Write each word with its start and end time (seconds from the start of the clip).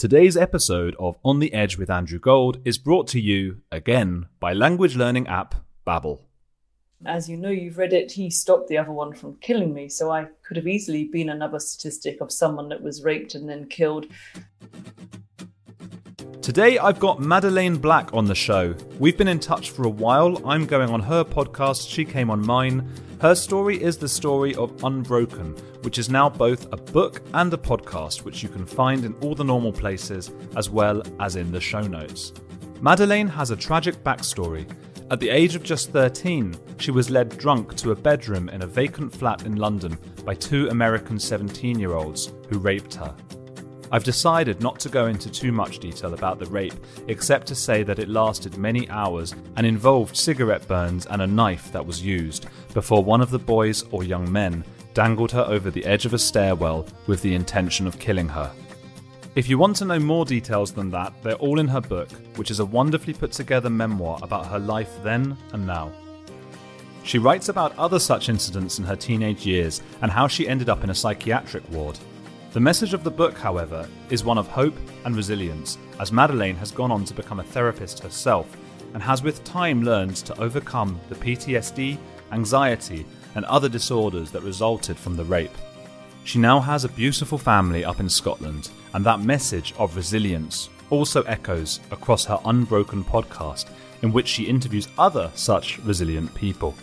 Today's 0.00 0.34
episode 0.34 0.96
of 0.98 1.18
On 1.22 1.40
the 1.40 1.52
Edge 1.52 1.76
with 1.76 1.90
Andrew 1.90 2.18
Gold 2.18 2.62
is 2.64 2.78
brought 2.78 3.06
to 3.08 3.20
you, 3.20 3.60
again, 3.70 4.28
by 4.40 4.54
language 4.54 4.96
learning 4.96 5.26
app 5.26 5.54
Babbel. 5.86 6.22
As 7.04 7.28
you 7.28 7.36
know, 7.36 7.50
you've 7.50 7.76
read 7.76 7.92
it, 7.92 8.10
he 8.10 8.30
stopped 8.30 8.68
the 8.68 8.78
other 8.78 8.92
one 8.92 9.12
from 9.12 9.36
killing 9.42 9.74
me, 9.74 9.90
so 9.90 10.10
I 10.10 10.28
could 10.42 10.56
have 10.56 10.66
easily 10.66 11.04
been 11.04 11.28
another 11.28 11.58
statistic 11.58 12.22
of 12.22 12.32
someone 12.32 12.70
that 12.70 12.82
was 12.82 13.04
raped 13.04 13.34
and 13.34 13.46
then 13.46 13.66
killed. 13.66 14.06
Today 16.40 16.78
I've 16.78 16.98
got 16.98 17.20
Madeleine 17.20 17.76
Black 17.76 18.14
on 18.14 18.24
the 18.24 18.34
show. 18.34 18.74
We've 18.98 19.18
been 19.18 19.28
in 19.28 19.38
touch 19.38 19.70
for 19.70 19.82
a 19.84 19.90
while. 19.90 20.40
I'm 20.48 20.64
going 20.64 20.88
on 20.88 21.00
her 21.00 21.24
podcast, 21.24 21.90
she 21.90 22.06
came 22.06 22.30
on 22.30 22.40
mine. 22.40 22.90
Her 23.20 23.34
story 23.34 23.76
is 23.82 23.98
the 23.98 24.08
story 24.08 24.54
of 24.54 24.82
Unbroken, 24.82 25.54
which 25.82 25.98
is 25.98 26.08
now 26.08 26.30
both 26.30 26.72
a 26.72 26.78
book 26.78 27.20
and 27.34 27.52
a 27.52 27.56
podcast, 27.58 28.24
which 28.24 28.42
you 28.42 28.48
can 28.48 28.64
find 28.64 29.04
in 29.04 29.12
all 29.20 29.34
the 29.34 29.44
normal 29.44 29.72
places 29.72 30.30
as 30.56 30.70
well 30.70 31.02
as 31.20 31.36
in 31.36 31.52
the 31.52 31.60
show 31.60 31.82
notes. 31.82 32.32
Madeleine 32.80 33.28
has 33.28 33.50
a 33.50 33.56
tragic 33.56 34.02
backstory. 34.02 34.66
At 35.10 35.20
the 35.20 35.28
age 35.28 35.54
of 35.54 35.62
just 35.62 35.90
13, 35.90 36.56
she 36.78 36.92
was 36.92 37.10
led 37.10 37.36
drunk 37.36 37.76
to 37.76 37.90
a 37.90 37.94
bedroom 37.94 38.48
in 38.48 38.62
a 38.62 38.66
vacant 38.66 39.14
flat 39.14 39.44
in 39.44 39.56
London 39.56 39.98
by 40.24 40.32
two 40.32 40.70
American 40.70 41.18
17 41.18 41.78
year 41.78 41.92
olds 41.92 42.32
who 42.48 42.58
raped 42.58 42.94
her. 42.94 43.14
I've 43.92 44.04
decided 44.04 44.60
not 44.60 44.78
to 44.80 44.88
go 44.88 45.06
into 45.06 45.28
too 45.30 45.50
much 45.50 45.80
detail 45.80 46.14
about 46.14 46.38
the 46.38 46.46
rape, 46.46 46.74
except 47.08 47.48
to 47.48 47.56
say 47.56 47.82
that 47.82 47.98
it 47.98 48.08
lasted 48.08 48.56
many 48.56 48.88
hours 48.88 49.34
and 49.56 49.66
involved 49.66 50.16
cigarette 50.16 50.66
burns 50.68 51.06
and 51.06 51.20
a 51.20 51.26
knife 51.26 51.72
that 51.72 51.84
was 51.84 52.00
used 52.00 52.46
before 52.72 53.02
one 53.02 53.20
of 53.20 53.30
the 53.30 53.38
boys 53.38 53.84
or 53.90 54.04
young 54.04 54.30
men 54.30 54.64
dangled 54.94 55.32
her 55.32 55.44
over 55.48 55.70
the 55.70 55.84
edge 55.84 56.06
of 56.06 56.14
a 56.14 56.18
stairwell 56.18 56.86
with 57.08 57.20
the 57.22 57.34
intention 57.34 57.86
of 57.86 57.98
killing 57.98 58.28
her. 58.28 58.52
If 59.34 59.48
you 59.48 59.58
want 59.58 59.76
to 59.76 59.84
know 59.84 59.98
more 59.98 60.24
details 60.24 60.72
than 60.72 60.90
that, 60.90 61.12
they're 61.22 61.34
all 61.34 61.58
in 61.58 61.68
her 61.68 61.80
book, 61.80 62.10
which 62.36 62.50
is 62.50 62.60
a 62.60 62.64
wonderfully 62.64 63.14
put 63.14 63.32
together 63.32 63.70
memoir 63.70 64.18
about 64.22 64.46
her 64.46 64.58
life 64.58 64.92
then 65.02 65.36
and 65.52 65.66
now. 65.66 65.92
She 67.02 67.18
writes 67.18 67.48
about 67.48 67.76
other 67.78 67.98
such 67.98 68.28
incidents 68.28 68.78
in 68.78 68.84
her 68.84 68.96
teenage 68.96 69.46
years 69.46 69.82
and 70.02 70.12
how 70.12 70.28
she 70.28 70.48
ended 70.48 70.68
up 70.68 70.84
in 70.84 70.90
a 70.90 70.94
psychiatric 70.94 71.68
ward. 71.70 71.98
The 72.52 72.58
message 72.58 72.94
of 72.94 73.04
the 73.04 73.12
book, 73.12 73.38
however, 73.38 73.88
is 74.08 74.24
one 74.24 74.36
of 74.36 74.48
hope 74.48 74.74
and 75.04 75.14
resilience, 75.14 75.78
as 76.00 76.10
Madeleine 76.10 76.56
has 76.56 76.72
gone 76.72 76.90
on 76.90 77.04
to 77.04 77.14
become 77.14 77.38
a 77.38 77.44
therapist 77.44 78.00
herself 78.00 78.56
and 78.92 79.00
has 79.00 79.22
with 79.22 79.44
time 79.44 79.84
learned 79.84 80.16
to 80.16 80.36
overcome 80.40 80.98
the 81.08 81.14
PTSD, 81.14 81.96
anxiety, 82.32 83.06
and 83.36 83.44
other 83.44 83.68
disorders 83.68 84.32
that 84.32 84.42
resulted 84.42 84.96
from 84.96 85.14
the 85.14 85.24
rape. 85.24 85.54
She 86.24 86.40
now 86.40 86.58
has 86.58 86.84
a 86.84 86.88
beautiful 86.88 87.38
family 87.38 87.84
up 87.84 88.00
in 88.00 88.08
Scotland, 88.08 88.70
and 88.94 89.06
that 89.06 89.20
message 89.20 89.72
of 89.78 89.94
resilience 89.94 90.70
also 90.90 91.22
echoes 91.22 91.78
across 91.92 92.24
her 92.24 92.40
Unbroken 92.46 93.04
podcast, 93.04 93.66
in 94.02 94.12
which 94.12 94.26
she 94.26 94.42
interviews 94.42 94.88
other 94.98 95.30
such 95.36 95.78
resilient 95.84 96.34
people. 96.34 96.74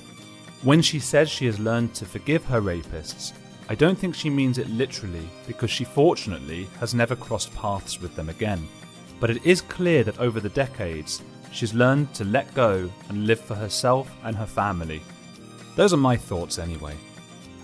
When 0.61 0.81
she 0.81 0.99
says 0.99 1.27
she 1.27 1.45
has 1.45 1.59
learned 1.59 1.93
to 1.95 2.05
forgive 2.05 2.45
her 2.45 2.61
rapists, 2.61 3.33
I 3.69 3.75
don't 3.75 3.97
think 3.97 4.15
she 4.15 4.29
means 4.29 4.57
it 4.57 4.69
literally 4.69 5.27
because 5.45 5.69
she 5.69 5.83
fortunately 5.83 6.67
has 6.79 6.93
never 6.93 7.15
crossed 7.15 7.53
paths 7.53 7.99
with 7.99 8.15
them 8.15 8.29
again. 8.29 8.65
But 9.19 9.29
it 9.29 9.45
is 9.45 9.61
clear 9.61 10.03
that 10.05 10.19
over 10.19 10.39
the 10.39 10.49
decades, 10.49 11.21
she's 11.51 11.73
learned 11.73 12.13
to 12.13 12.23
let 12.23 12.53
go 12.53 12.89
and 13.09 13.27
live 13.27 13.39
for 13.39 13.55
herself 13.55 14.09
and 14.23 14.35
her 14.35 14.45
family. 14.45 15.01
Those 15.75 15.93
are 15.93 15.97
my 15.97 16.15
thoughts 16.15 16.59
anyway. 16.59 16.95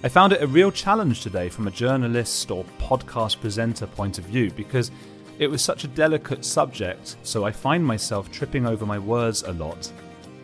I 0.04 0.10
found 0.10 0.34
it 0.34 0.42
a 0.42 0.48
real 0.48 0.72
challenge 0.72 1.22
today 1.22 1.48
from 1.48 1.68
a 1.68 1.72
journalist 1.72 2.52
or 2.52 2.66
podcast 2.78 3.40
presenter 3.40 3.88
point 3.88 4.18
of 4.18 4.26
view 4.26 4.52
because 4.52 4.92
it 5.40 5.48
was 5.48 5.62
such 5.62 5.86
a 5.86 5.88
delicate 5.88 6.44
subject, 6.44 7.16
so 7.24 7.46
I 7.46 7.52
find 7.52 7.84
myself 7.84 8.30
tripping 8.30 8.66
over 8.66 8.86
my 8.86 9.00
words 9.00 9.44
a 9.44 9.54
lot. 9.54 9.92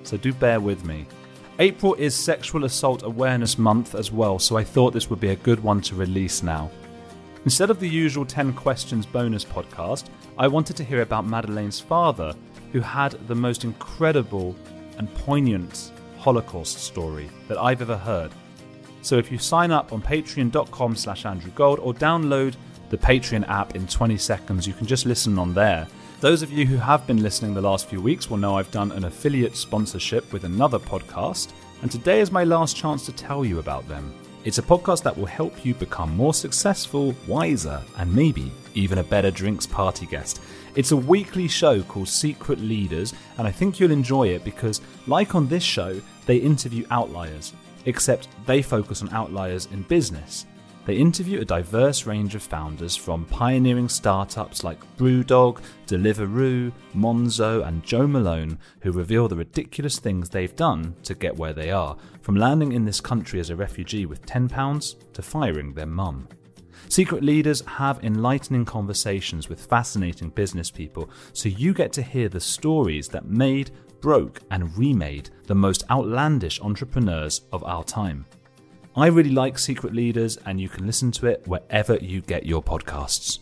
So 0.03 0.15
do 0.15 0.31
bear 0.31 0.61
with 0.61 0.85
me. 0.85 1.05
April 1.61 1.93
is 1.95 2.15
Sexual 2.15 2.63
Assault 2.63 3.03
Awareness 3.03 3.57
Month 3.57 3.93
as 3.93 4.13
well, 4.13 4.39
so 4.39 4.55
I 4.55 4.63
thought 4.63 4.93
this 4.93 5.09
would 5.09 5.19
be 5.19 5.31
a 5.31 5.35
good 5.35 5.61
one 5.61 5.81
to 5.81 5.95
release 5.95 6.41
now. 6.41 6.71
Instead 7.43 7.69
of 7.69 7.81
the 7.81 7.89
usual 7.89 8.25
10 8.25 8.53
questions 8.53 9.05
bonus 9.05 9.43
podcast, 9.43 10.05
I 10.37 10.47
wanted 10.47 10.77
to 10.77 10.85
hear 10.85 11.01
about 11.01 11.27
Madeleine's 11.27 11.81
father, 11.81 12.33
who 12.71 12.79
had 12.79 13.11
the 13.27 13.35
most 13.35 13.65
incredible 13.65 14.55
and 14.97 15.13
poignant 15.15 15.91
Holocaust 16.17 16.77
story 16.77 17.29
that 17.49 17.57
I've 17.57 17.81
ever 17.81 17.97
heard. 17.97 18.31
So 19.01 19.17
if 19.17 19.29
you 19.29 19.37
sign 19.37 19.71
up 19.71 19.91
on 19.91 20.01
patreon.com 20.01 20.95
slash 20.95 21.23
andrewgold 21.23 21.79
or 21.81 21.93
download 21.93 22.55
the 22.89 22.97
Patreon 22.97 23.45
app 23.49 23.75
in 23.75 23.85
20 23.85 24.17
seconds, 24.17 24.65
you 24.65 24.71
can 24.71 24.87
just 24.87 25.05
listen 25.05 25.37
on 25.37 25.53
there. 25.53 25.89
Those 26.21 26.41
of 26.41 26.51
you 26.51 26.65
who 26.65 26.75
have 26.75 27.07
been 27.07 27.23
listening 27.23 27.53
the 27.53 27.61
last 27.61 27.87
few 27.87 28.01
weeks 28.01 28.29
will 28.29 28.35
know 28.35 28.57
I've 28.57 28.71
done 28.71 28.91
an 28.91 29.05
affiliate 29.05 29.55
sponsorship 29.55 30.33
with 30.33 30.43
another 30.43 30.77
podcast, 30.77 31.53
and 31.81 31.89
today 31.89 32.19
is 32.19 32.29
my 32.29 32.43
last 32.43 32.75
chance 32.75 33.05
to 33.05 33.13
tell 33.13 33.45
you 33.45 33.59
about 33.59 33.87
them. 33.87 34.13
It's 34.43 34.57
a 34.57 34.61
podcast 34.61 35.01
that 35.03 35.17
will 35.17 35.27
help 35.27 35.63
you 35.63 35.73
become 35.75 36.13
more 36.17 36.33
successful, 36.33 37.15
wiser, 37.25 37.81
and 37.97 38.13
maybe 38.13 38.51
even 38.73 38.97
a 38.97 39.03
better 39.03 39.31
drinks 39.31 39.65
party 39.65 40.07
guest. 40.07 40.41
It's 40.75 40.91
a 40.91 40.97
weekly 40.97 41.47
show 41.47 41.81
called 41.83 42.09
Secret 42.09 42.59
Leaders, 42.59 43.13
and 43.37 43.47
I 43.47 43.51
think 43.51 43.79
you'll 43.79 43.91
enjoy 43.91 44.27
it 44.27 44.43
because, 44.43 44.81
like 45.07 45.35
on 45.35 45.47
this 45.47 45.63
show, 45.63 46.01
they 46.25 46.35
interview 46.35 46.85
outliers, 46.91 47.53
except 47.85 48.27
they 48.45 48.61
focus 48.61 49.01
on 49.01 49.13
outliers 49.13 49.69
in 49.71 49.83
business. 49.83 50.45
They 50.89 50.95
interview 50.95 51.39
a 51.39 51.45
diverse 51.45 52.07
range 52.07 52.33
of 52.33 52.41
founders 52.41 52.95
from 52.95 53.25
pioneering 53.25 53.87
startups 53.87 54.63
like 54.63 54.79
Brewdog, 54.97 55.61
Deliveroo, 55.85 56.71
Monzo, 56.95 57.63
and 57.63 57.83
Jo 57.83 58.07
Malone, 58.07 58.57
who 58.81 58.91
reveal 58.91 59.27
the 59.27 59.35
ridiculous 59.35 59.99
things 59.99 60.29
they've 60.29 60.55
done 60.55 60.95
to 61.03 61.13
get 61.13 61.37
where 61.37 61.53
they 61.53 61.69
are, 61.69 61.95
from 62.21 62.37
landing 62.37 62.71
in 62.71 62.85
this 62.85 62.99
country 62.99 63.39
as 63.39 63.51
a 63.51 63.55
refugee 63.55 64.07
with 64.07 64.25
£10 64.25 65.13
to 65.13 65.21
firing 65.21 65.75
their 65.75 65.85
mum. 65.85 66.27
Secret 66.87 67.23
leaders 67.23 67.61
have 67.67 68.03
enlightening 68.03 68.65
conversations 68.65 69.47
with 69.47 69.67
fascinating 69.67 70.29
business 70.29 70.71
people, 70.71 71.07
so 71.33 71.49
you 71.49 71.71
get 71.71 71.93
to 71.93 72.01
hear 72.01 72.29
the 72.29 72.39
stories 72.39 73.07
that 73.09 73.27
made, 73.27 73.69
broke, 74.01 74.39
and 74.49 74.75
remade 74.75 75.29
the 75.45 75.53
most 75.53 75.83
outlandish 75.91 76.59
entrepreneurs 76.61 77.41
of 77.51 77.63
our 77.63 77.83
time. 77.83 78.25
I 78.99 79.07
really 79.07 79.29
like 79.29 79.57
Secret 79.57 79.93
Leaders, 79.93 80.37
and 80.45 80.59
you 80.59 80.67
can 80.67 80.85
listen 80.85 81.09
to 81.11 81.27
it 81.27 81.47
wherever 81.47 81.95
you 81.95 82.19
get 82.19 82.45
your 82.45 82.61
podcasts. 82.61 83.39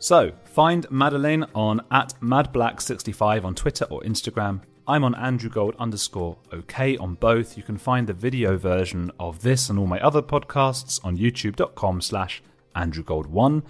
So, 0.00 0.32
find 0.44 0.90
Madeleine 0.90 1.46
on 1.54 1.80
at 1.90 2.14
MadBlack65 2.20 3.44
on 3.44 3.54
Twitter 3.54 3.84
or 3.90 4.00
Instagram. 4.00 4.60
I'm 4.88 5.04
on 5.04 5.14
AndrewGold 5.14 5.78
underscore 5.78 6.36
OK 6.52 6.96
on 6.98 7.14
both. 7.14 7.56
You 7.56 7.62
can 7.62 7.78
find 7.78 8.06
the 8.06 8.12
video 8.12 8.58
version 8.58 9.12
of 9.20 9.40
this 9.42 9.70
and 9.70 9.78
all 9.78 9.86
my 9.86 10.00
other 10.00 10.20
podcasts 10.20 11.02
on 11.04 11.16
youtube.com 11.16 12.00
slash 12.00 12.42
AndrewGold1. 12.74 13.62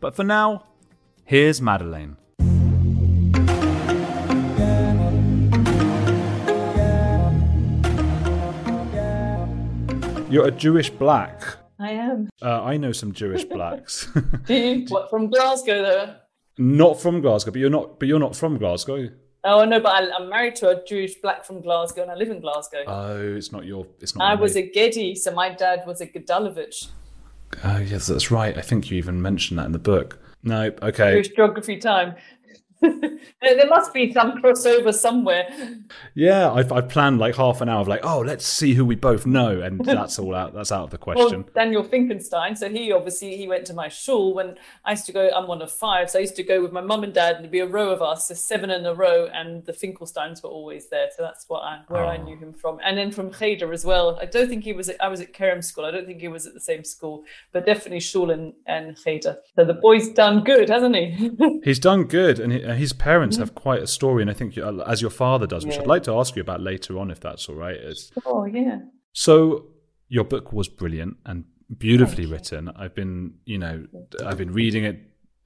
But 0.00 0.14
for 0.14 0.22
now, 0.22 0.66
here's 1.24 1.62
Madeleine. 1.62 2.18
You're 10.30 10.46
a 10.46 10.50
Jewish 10.50 10.90
black. 10.90 11.42
I 11.78 11.90
am. 11.92 12.28
Uh, 12.42 12.62
I 12.62 12.76
know 12.76 12.92
some 12.92 13.12
Jewish 13.12 13.44
blacks. 13.56 14.08
Do 14.46 14.54
you? 14.54 14.86
What, 14.88 15.10
from 15.10 15.28
Glasgow, 15.28 15.82
though? 15.82 16.14
not 16.58 17.00
from 17.00 17.20
Glasgow, 17.20 17.50
but 17.52 17.60
you're 17.60 17.70
not. 17.70 17.98
But 17.98 18.08
you're 18.08 18.18
not 18.18 18.36
from 18.36 18.58
Glasgow. 18.58 19.08
Oh, 19.42 19.64
no, 19.64 19.80
but 19.80 19.90
I, 19.90 20.10
I'm 20.14 20.28
married 20.28 20.56
to 20.56 20.68
a 20.68 20.84
Jewish 20.84 21.14
black 21.14 21.44
from 21.44 21.62
Glasgow 21.62 22.02
and 22.02 22.10
I 22.10 22.14
live 22.14 22.28
in 22.28 22.40
Glasgow. 22.40 22.84
Oh, 22.86 23.36
it's 23.36 23.52
not 23.52 23.64
your. 23.64 23.86
It's 24.00 24.14
not. 24.14 24.30
I 24.30 24.34
was 24.34 24.54
mate. 24.54 24.68
a 24.68 24.72
Gedi, 24.72 25.14
so 25.14 25.30
my 25.30 25.48
dad 25.48 25.84
was 25.86 26.02
a 26.02 26.06
Gedalovich. 26.06 26.88
Oh, 27.64 27.78
yes, 27.78 28.06
that's 28.06 28.30
right. 28.30 28.56
I 28.56 28.60
think 28.60 28.90
you 28.90 28.98
even 28.98 29.22
mentioned 29.22 29.58
that 29.58 29.64
in 29.66 29.72
the 29.72 29.78
book. 29.78 30.18
No, 30.42 30.70
okay. 30.82 31.14
Jewish 31.14 31.28
geography 31.28 31.78
time. 31.78 32.14
there 33.42 33.68
must 33.68 33.92
be 33.92 34.12
some 34.12 34.40
crossover 34.42 34.92
somewhere. 34.92 35.48
Yeah, 36.14 36.50
I've, 36.50 36.72
I've 36.72 36.88
planned 36.88 37.18
like 37.18 37.36
half 37.36 37.60
an 37.60 37.68
hour 37.68 37.80
of 37.80 37.88
like, 37.88 38.00
oh, 38.02 38.20
let's 38.20 38.46
see 38.46 38.74
who 38.74 38.84
we 38.84 38.94
both 38.94 39.26
know, 39.26 39.60
and 39.60 39.80
that's 39.84 40.18
all 40.18 40.34
out. 40.34 40.54
That's 40.54 40.72
out 40.72 40.84
of 40.84 40.90
the 40.90 40.98
question. 40.98 41.42
Well, 41.42 41.50
Daniel 41.54 41.82
Finkelstein. 41.82 42.56
So 42.56 42.68
he 42.68 42.92
obviously 42.92 43.36
he 43.36 43.46
went 43.46 43.66
to 43.66 43.74
my 43.74 43.88
shul 43.88 44.34
when 44.34 44.56
I 44.84 44.92
used 44.92 45.06
to 45.06 45.12
go. 45.12 45.30
I'm 45.34 45.46
one 45.46 45.62
of 45.62 45.70
five, 45.70 46.10
so 46.10 46.18
I 46.18 46.22
used 46.22 46.36
to 46.36 46.42
go 46.42 46.62
with 46.62 46.72
my 46.72 46.80
mum 46.80 47.04
and 47.04 47.12
dad, 47.12 47.36
and 47.36 47.44
there'd 47.44 47.52
be 47.52 47.60
a 47.60 47.66
row 47.66 47.90
of 47.90 48.02
us, 48.02 48.28
so 48.28 48.34
seven 48.34 48.70
in 48.70 48.86
a 48.86 48.94
row, 48.94 49.28
and 49.32 49.64
the 49.64 49.72
Finkelsteins 49.72 50.42
were 50.42 50.50
always 50.50 50.88
there. 50.88 51.08
So 51.16 51.22
that's 51.22 51.48
what 51.48 51.60
I, 51.60 51.80
where 51.88 52.04
oh. 52.04 52.08
I 52.08 52.16
ah. 52.16 52.22
knew 52.22 52.36
him 52.36 52.52
from, 52.52 52.80
and 52.84 52.96
then 52.96 53.10
from 53.10 53.32
Cheder 53.32 53.72
as 53.72 53.84
well. 53.84 54.18
I 54.20 54.26
don't 54.26 54.48
think 54.48 54.64
he 54.64 54.72
was. 54.72 54.88
At, 54.88 55.02
I 55.02 55.08
was 55.08 55.20
at 55.20 55.32
Kerem 55.32 55.62
School. 55.62 55.84
I 55.84 55.90
don't 55.90 56.06
think 56.06 56.20
he 56.20 56.28
was 56.28 56.46
at 56.46 56.54
the 56.54 56.60
same 56.60 56.84
school, 56.84 57.24
but 57.52 57.66
definitely 57.66 58.00
shul 58.00 58.30
and, 58.30 58.54
and 58.66 58.96
Cheder. 58.96 59.38
So 59.56 59.64
the 59.64 59.74
boy's 59.74 60.08
done 60.08 60.44
good, 60.44 60.68
hasn't 60.68 60.96
he? 60.96 61.30
He's 61.64 61.78
done 61.78 62.04
good, 62.04 62.40
and 62.40 62.52
Uh, 62.70 62.74
his 62.74 62.92
parents 62.92 63.36
have 63.36 63.52
mm. 63.52 63.56
quite 63.56 63.82
a 63.82 63.86
story, 63.86 64.22
and 64.22 64.30
I 64.30 64.34
think 64.34 64.56
uh, 64.56 64.76
as 64.86 65.00
your 65.00 65.10
father 65.10 65.46
does, 65.46 65.66
which 65.66 65.74
yeah. 65.74 65.82
I'd 65.82 65.86
like 65.88 66.04
to 66.04 66.16
ask 66.16 66.36
you 66.36 66.42
about 66.42 66.60
later 66.60 66.98
on, 66.98 67.10
if 67.10 67.20
that's 67.20 67.48
all 67.48 67.56
right. 67.56 67.76
Is 67.76 68.12
oh 68.24 68.44
yeah. 68.44 68.78
So 69.12 69.66
your 70.08 70.24
book 70.24 70.52
was 70.52 70.68
brilliant 70.68 71.16
and 71.26 71.44
beautifully 71.76 72.26
written. 72.26 72.68
I've 72.76 72.94
been, 72.94 73.34
you 73.44 73.58
know, 73.58 73.86
I've 74.24 74.38
been 74.38 74.52
reading 74.52 74.84
it 74.84 75.00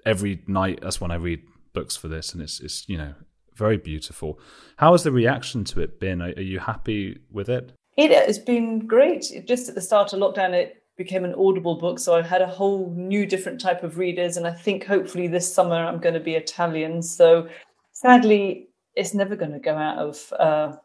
every 0.05 0.43
night. 0.47 0.81
That's 0.82 1.00
when 1.00 1.11
I 1.11 1.17
read 1.17 1.41
books 1.73 1.97
for 1.97 2.09
this, 2.09 2.32
and 2.32 2.43
it's, 2.43 2.61
it's, 2.61 2.88
you 2.88 2.99
know, 2.99 3.15
very 3.55 3.79
beautiful. 3.79 4.38
How 4.77 4.93
has 4.93 5.03
the 5.03 5.12
reaction 5.12 5.65
to 5.65 5.81
it 5.81 6.00
been? 6.00 6.20
Are, 6.20 6.32
are 6.37 6.43
you 6.43 6.59
happy 6.59 7.20
with 7.31 7.49
it? 7.49 7.73
It 7.97 8.11
has 8.11 8.38
been 8.38 8.87
great. 8.87 9.25
Just 9.47 9.69
at 9.69 9.75
the 9.75 9.81
start 9.81 10.12
of 10.12 10.19
lockdown, 10.20 10.53
it 10.53 10.82
became 10.96 11.25
an 11.25 11.35
audible 11.35 11.75
book 11.75 11.99
so 11.99 12.14
i 12.14 12.23
had 12.23 12.43
a 12.43 12.46
whole 12.46 12.93
new 12.96 13.26
different 13.26 13.61
type 13.61 13.82
of 13.82 13.99
readers 13.99 14.37
and 14.37 14.46
i 14.46 14.52
think 14.52 14.85
hopefully 14.85 15.26
this 15.26 15.52
summer 15.52 15.76
i'm 15.76 16.00
going 16.00 16.14
to 16.14 16.20
be 16.20 16.35
italian. 16.35 17.02
So 17.02 17.49
sadly 17.93 18.69
it's 18.94 19.14
never 19.14 19.37
going 19.37 19.52
to 19.52 19.58
go 19.58 19.76
out 19.76 19.99
of 19.99 20.32
uh, 20.38 20.76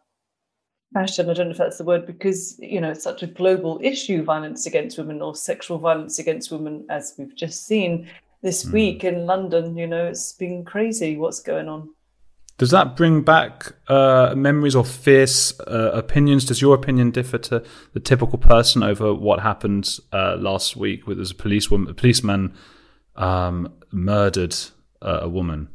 fashion. 0.93 1.29
I 1.29 1.33
don't 1.33 1.47
know 1.47 1.51
if 1.51 1.57
that's 1.57 1.77
the 1.77 1.83
word 1.83 2.07
because 2.07 2.57
you 2.59 2.81
know 2.81 2.91
it's 2.91 3.03
such 3.03 3.21
a 3.23 3.27
global 3.27 3.79
issue 3.83 4.23
violence 4.23 4.65
against 4.65 4.97
women 4.97 5.21
or 5.21 5.35
sexual 5.35 5.77
violence 5.77 6.17
against 6.17 6.51
women 6.51 6.85
as 6.89 7.13
we've 7.17 7.35
just 7.35 7.67
seen 7.67 8.09
this 8.41 8.65
mm. 8.65 8.73
week 8.73 9.03
in 9.03 9.25
london. 9.25 9.77
You 9.77 9.87
know 9.87 10.05
it's 10.05 10.33
been 10.33 10.65
crazy 10.65 11.17
what's 11.17 11.41
going 11.41 11.69
on 11.69 11.89
does 12.59 12.71
that 12.71 12.97
bring 12.97 13.21
back 13.21 13.71
uh, 13.87 14.33
memories 14.35 14.75
or 14.75 14.83
fierce 14.83 15.57
uh, 15.61 15.91
opinions? 15.93 16.43
Does 16.43 16.61
your 16.61 16.75
opinion 16.75 17.09
differ 17.09 17.37
to 17.37 17.63
the 17.93 18.01
typical 18.01 18.37
person 18.37 18.83
over 18.83 19.13
what 19.13 19.39
happened 19.39 19.97
uh, 20.11 20.35
last 20.37 20.75
week 20.75 21.07
with 21.07 21.21
as 21.21 21.31
a 21.31 21.35
policewoman, 21.35 21.89
a 21.89 21.93
policeman 21.93 22.53
um, 23.15 23.73
murdered 23.91 24.57
uh, 25.01 25.19
a 25.21 25.29
woman? 25.29 25.69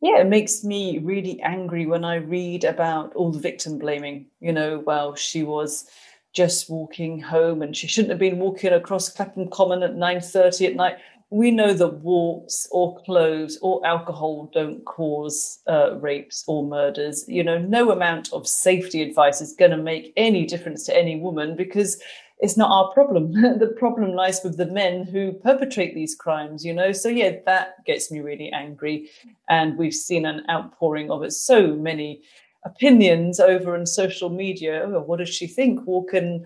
Yeah, 0.00 0.20
it 0.20 0.26
makes 0.26 0.64
me 0.64 1.00
really 1.00 1.38
angry 1.42 1.84
when 1.84 2.02
I 2.02 2.14
read 2.14 2.64
about 2.64 3.14
all 3.14 3.30
the 3.30 3.38
victim 3.38 3.78
blaming. 3.78 4.26
You 4.40 4.52
know, 4.54 4.82
well, 4.86 5.14
she 5.14 5.42
was 5.42 5.86
just 6.32 6.70
walking 6.70 7.20
home 7.20 7.60
and 7.60 7.76
she 7.76 7.88
shouldn't 7.88 8.10
have 8.10 8.18
been 8.18 8.38
walking 8.38 8.72
across 8.72 9.10
Clapham 9.10 9.50
Common 9.50 9.82
at 9.82 9.96
9.30 9.96 10.66
at 10.66 10.76
night 10.76 10.96
we 11.34 11.50
know 11.50 11.74
that 11.74 12.00
warts 12.02 12.68
or 12.70 13.02
clothes 13.02 13.58
or 13.60 13.84
alcohol 13.84 14.48
don't 14.54 14.84
cause 14.84 15.58
uh, 15.66 15.96
rapes 15.96 16.44
or 16.46 16.64
murders. 16.64 17.24
You 17.26 17.42
know, 17.42 17.58
no 17.58 17.90
amount 17.90 18.32
of 18.32 18.46
safety 18.46 19.02
advice 19.02 19.40
is 19.40 19.52
going 19.58 19.72
to 19.72 19.76
make 19.76 20.12
any 20.16 20.46
difference 20.46 20.86
to 20.86 20.96
any 20.96 21.18
woman 21.18 21.56
because 21.56 22.00
it's 22.38 22.56
not 22.56 22.70
our 22.70 22.92
problem. 22.92 23.32
the 23.58 23.74
problem 23.76 24.12
lies 24.12 24.42
with 24.44 24.56
the 24.56 24.66
men 24.66 25.06
who 25.06 25.32
perpetrate 25.32 25.92
these 25.96 26.14
crimes, 26.14 26.64
you 26.64 26.72
know? 26.72 26.92
So, 26.92 27.08
yeah, 27.08 27.32
that 27.46 27.84
gets 27.84 28.12
me 28.12 28.20
really 28.20 28.52
angry. 28.52 29.10
And 29.48 29.76
we've 29.76 29.92
seen 29.92 30.26
an 30.26 30.44
outpouring 30.48 31.10
of 31.10 31.24
it. 31.24 31.32
So 31.32 31.74
many 31.74 32.22
opinions 32.64 33.40
over 33.40 33.76
on 33.76 33.86
social 33.86 34.30
media. 34.30 34.84
Oh, 34.86 35.00
what 35.00 35.18
does 35.18 35.30
she 35.30 35.48
think? 35.48 35.84
Walking 35.84 36.44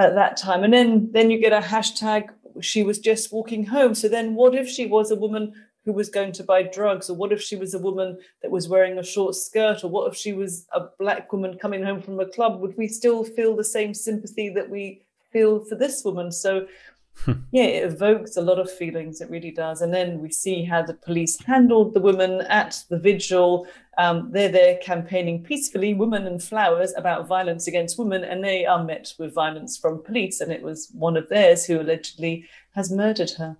at 0.00 0.16
that 0.16 0.36
time. 0.36 0.64
And 0.64 0.74
then, 0.74 1.10
then 1.12 1.30
you 1.30 1.38
get 1.40 1.52
a 1.52 1.64
hashtag 1.64 2.30
she 2.60 2.82
was 2.82 2.98
just 2.98 3.32
walking 3.32 3.66
home. 3.66 3.94
So 3.94 4.08
then, 4.08 4.34
what 4.34 4.54
if 4.54 4.68
she 4.68 4.86
was 4.86 5.10
a 5.10 5.16
woman 5.16 5.52
who 5.86 5.92
was 5.92 6.10
going 6.10 6.32
to 6.32 6.44
buy 6.44 6.62
drugs? 6.62 7.08
Or 7.08 7.14
what 7.14 7.32
if 7.32 7.40
she 7.40 7.56
was 7.56 7.72
a 7.72 7.78
woman 7.78 8.18
that 8.42 8.50
was 8.50 8.68
wearing 8.68 8.98
a 8.98 9.04
short 9.04 9.34
skirt? 9.36 9.84
Or 9.84 9.88
what 9.88 10.12
if 10.12 10.18
she 10.18 10.32
was 10.32 10.66
a 10.72 10.88
black 10.98 11.32
woman 11.32 11.56
coming 11.58 11.82
home 11.82 12.02
from 12.02 12.20
a 12.20 12.26
club? 12.26 12.60
Would 12.60 12.76
we 12.76 12.88
still 12.88 13.24
feel 13.24 13.56
the 13.56 13.64
same 13.64 13.94
sympathy 13.94 14.50
that 14.50 14.68
we 14.68 15.02
feel 15.32 15.64
for 15.64 15.76
this 15.76 16.04
woman? 16.04 16.32
So, 16.32 16.66
yeah, 17.52 17.64
it 17.64 17.92
evokes 17.92 18.36
a 18.36 18.42
lot 18.42 18.58
of 18.58 18.70
feelings. 18.70 19.20
It 19.20 19.30
really 19.30 19.52
does. 19.52 19.80
And 19.80 19.94
then 19.94 20.20
we 20.20 20.30
see 20.30 20.64
how 20.64 20.82
the 20.82 20.94
police 20.94 21.40
handled 21.44 21.94
the 21.94 22.00
women 22.00 22.40
at 22.42 22.82
the 22.90 22.98
vigil. 22.98 23.66
Um, 23.98 24.30
they're 24.32 24.50
there 24.50 24.78
campaigning 24.78 25.42
peacefully, 25.42 25.94
women 25.94 26.26
and 26.26 26.42
flowers, 26.42 26.92
about 26.96 27.26
violence 27.26 27.66
against 27.66 27.98
women, 27.98 28.24
and 28.24 28.44
they 28.44 28.66
are 28.66 28.84
met 28.84 29.14
with 29.18 29.34
violence 29.34 29.78
from 29.78 30.02
police. 30.02 30.40
And 30.40 30.52
it 30.52 30.62
was 30.62 30.90
one 30.92 31.16
of 31.16 31.28
theirs 31.28 31.64
who 31.64 31.80
allegedly 31.80 32.44
has 32.74 32.92
murdered 32.92 33.30
her. 33.38 33.56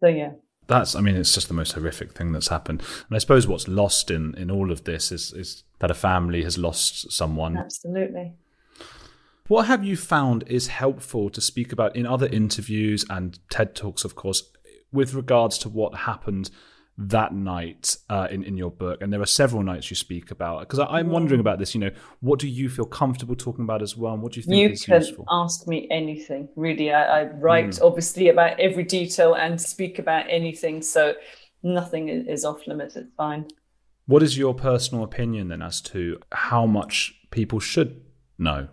So, 0.00 0.08
yeah. 0.08 0.32
That's, 0.68 0.94
I 0.94 1.00
mean, 1.00 1.16
it's 1.16 1.34
just 1.34 1.48
the 1.48 1.54
most 1.54 1.72
horrific 1.72 2.12
thing 2.12 2.32
that's 2.32 2.48
happened. 2.48 2.82
And 3.08 3.16
I 3.16 3.18
suppose 3.18 3.46
what's 3.46 3.68
lost 3.68 4.10
in, 4.10 4.34
in 4.34 4.50
all 4.50 4.72
of 4.72 4.84
this 4.84 5.12
is, 5.12 5.32
is 5.32 5.64
that 5.78 5.90
a 5.90 5.94
family 5.94 6.42
has 6.42 6.58
lost 6.58 7.10
someone. 7.12 7.56
Absolutely. 7.56 8.34
What 9.48 9.66
have 9.66 9.84
you 9.84 9.96
found 9.96 10.42
is 10.48 10.66
helpful 10.66 11.30
to 11.30 11.40
speak 11.40 11.72
about 11.72 11.94
in 11.94 12.04
other 12.04 12.26
interviews 12.26 13.04
and 13.08 13.38
TED 13.48 13.76
Talks, 13.76 14.04
of 14.04 14.16
course, 14.16 14.42
with 14.90 15.14
regards 15.14 15.56
to 15.58 15.68
what 15.68 15.98
happened 15.98 16.50
that 16.98 17.34
night 17.34 17.96
uh, 18.08 18.26
in 18.30 18.42
in 18.42 18.56
your 18.56 18.70
book, 18.70 19.02
and 19.02 19.12
there 19.12 19.20
are 19.20 19.26
several 19.26 19.62
nights 19.62 19.90
you 19.90 19.96
speak 19.96 20.30
about. 20.30 20.60
Because 20.60 20.78
I'm 20.78 21.10
wondering 21.10 21.40
about 21.40 21.58
this. 21.58 21.74
You 21.74 21.80
know, 21.80 21.90
what 22.20 22.38
do 22.38 22.48
you 22.48 22.68
feel 22.68 22.86
comfortable 22.86 23.36
talking 23.36 23.64
about 23.64 23.82
as 23.82 23.96
well? 23.96 24.14
And 24.14 24.22
what 24.22 24.32
do 24.32 24.40
you 24.40 24.44
think 24.44 24.56
you 24.56 24.68
is 24.70 24.84
can 24.84 25.00
useful? 25.00 25.24
ask 25.30 25.66
me 25.66 25.86
anything. 25.90 26.48
Really, 26.56 26.92
I, 26.92 27.22
I 27.22 27.24
write 27.24 27.70
mm. 27.70 27.82
obviously 27.82 28.28
about 28.28 28.58
every 28.58 28.84
detail 28.84 29.34
and 29.34 29.60
speak 29.60 29.98
about 29.98 30.26
anything, 30.28 30.82
so 30.82 31.14
nothing 31.62 32.08
is 32.08 32.44
off 32.44 32.66
limits. 32.66 32.96
It's 32.96 33.12
fine. 33.16 33.46
What 34.06 34.22
is 34.22 34.38
your 34.38 34.54
personal 34.54 35.02
opinion 35.02 35.48
then 35.48 35.62
as 35.62 35.80
to 35.82 36.18
how 36.32 36.64
much 36.64 37.14
people 37.30 37.58
should 37.58 38.02
know? 38.38 38.68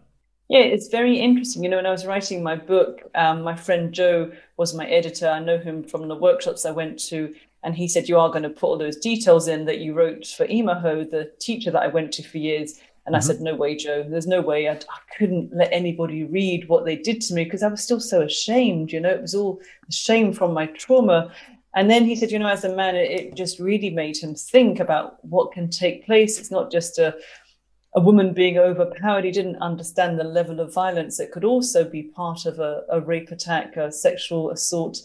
Yeah, 0.47 0.59
it's 0.59 0.89
very 0.89 1.19
interesting. 1.19 1.63
You 1.63 1.69
know, 1.69 1.77
when 1.77 1.87
I 1.87 1.91
was 1.91 2.05
writing 2.05 2.43
my 2.43 2.55
book, 2.55 3.01
um, 3.15 3.41
my 3.41 3.55
friend 3.55 3.91
Joe 3.91 4.31
was 4.57 4.75
my 4.75 4.85
editor. 4.85 5.27
I 5.27 5.39
know 5.39 5.57
him 5.57 5.83
from 5.83 6.07
the 6.07 6.15
workshops 6.15 6.65
I 6.65 6.71
went 6.71 6.99
to 7.05 7.33
and 7.63 7.75
he 7.75 7.87
said, 7.87 8.09
You 8.09 8.19
are 8.19 8.29
going 8.29 8.43
to 8.43 8.49
put 8.49 8.67
all 8.67 8.77
those 8.77 8.97
details 8.97 9.47
in 9.47 9.65
that 9.65 9.79
you 9.79 9.93
wrote 9.93 10.27
for 10.27 10.45
Imaho, 10.47 11.09
the 11.09 11.31
teacher 11.39 11.71
that 11.71 11.81
I 11.81 11.87
went 11.87 12.11
to 12.13 12.23
for 12.23 12.37
years. 12.37 12.79
And 13.05 13.15
mm-hmm. 13.15 13.15
I 13.15 13.19
said, 13.19 13.41
No 13.41 13.55
way, 13.55 13.75
Joe. 13.75 14.05
There's 14.07 14.27
no 14.27 14.41
way. 14.41 14.67
I, 14.67 14.73
I 14.73 15.17
couldn't 15.17 15.55
let 15.55 15.71
anybody 15.71 16.23
read 16.23 16.67
what 16.67 16.85
they 16.85 16.95
did 16.95 17.21
to 17.21 17.33
me 17.33 17.43
because 17.43 17.63
I 17.63 17.67
was 17.67 17.83
still 17.83 17.99
so 17.99 18.21
ashamed. 18.21 18.91
You 18.91 18.99
know, 18.99 19.09
it 19.09 19.21
was 19.21 19.35
all 19.35 19.61
shame 19.89 20.33
from 20.33 20.53
my 20.53 20.67
trauma. 20.67 21.31
And 21.75 21.89
then 21.89 22.05
he 22.05 22.15
said, 22.15 22.31
You 22.31 22.39
know, 22.39 22.47
as 22.47 22.63
a 22.63 22.75
man, 22.75 22.95
it, 22.95 23.11
it 23.11 23.35
just 23.35 23.59
really 23.59 23.89
made 23.89 24.17
him 24.17 24.35
think 24.35 24.79
about 24.79 25.23
what 25.25 25.53
can 25.53 25.69
take 25.69 26.05
place. 26.05 26.37
It's 26.39 26.51
not 26.51 26.71
just 26.71 26.99
a 26.99 27.15
a 27.95 28.01
woman 28.01 28.33
being 28.33 28.57
overpowered. 28.57 29.23
He 29.23 29.31
didn't 29.31 29.61
understand 29.61 30.19
the 30.19 30.23
level 30.23 30.59
of 30.59 30.73
violence 30.73 31.17
that 31.17 31.31
could 31.31 31.43
also 31.43 31.83
be 31.83 32.03
part 32.03 32.45
of 32.45 32.59
a, 32.59 32.83
a 32.89 32.99
rape 32.99 33.29
attack, 33.31 33.77
a 33.77 33.91
sexual 33.91 34.49
assault. 34.49 35.01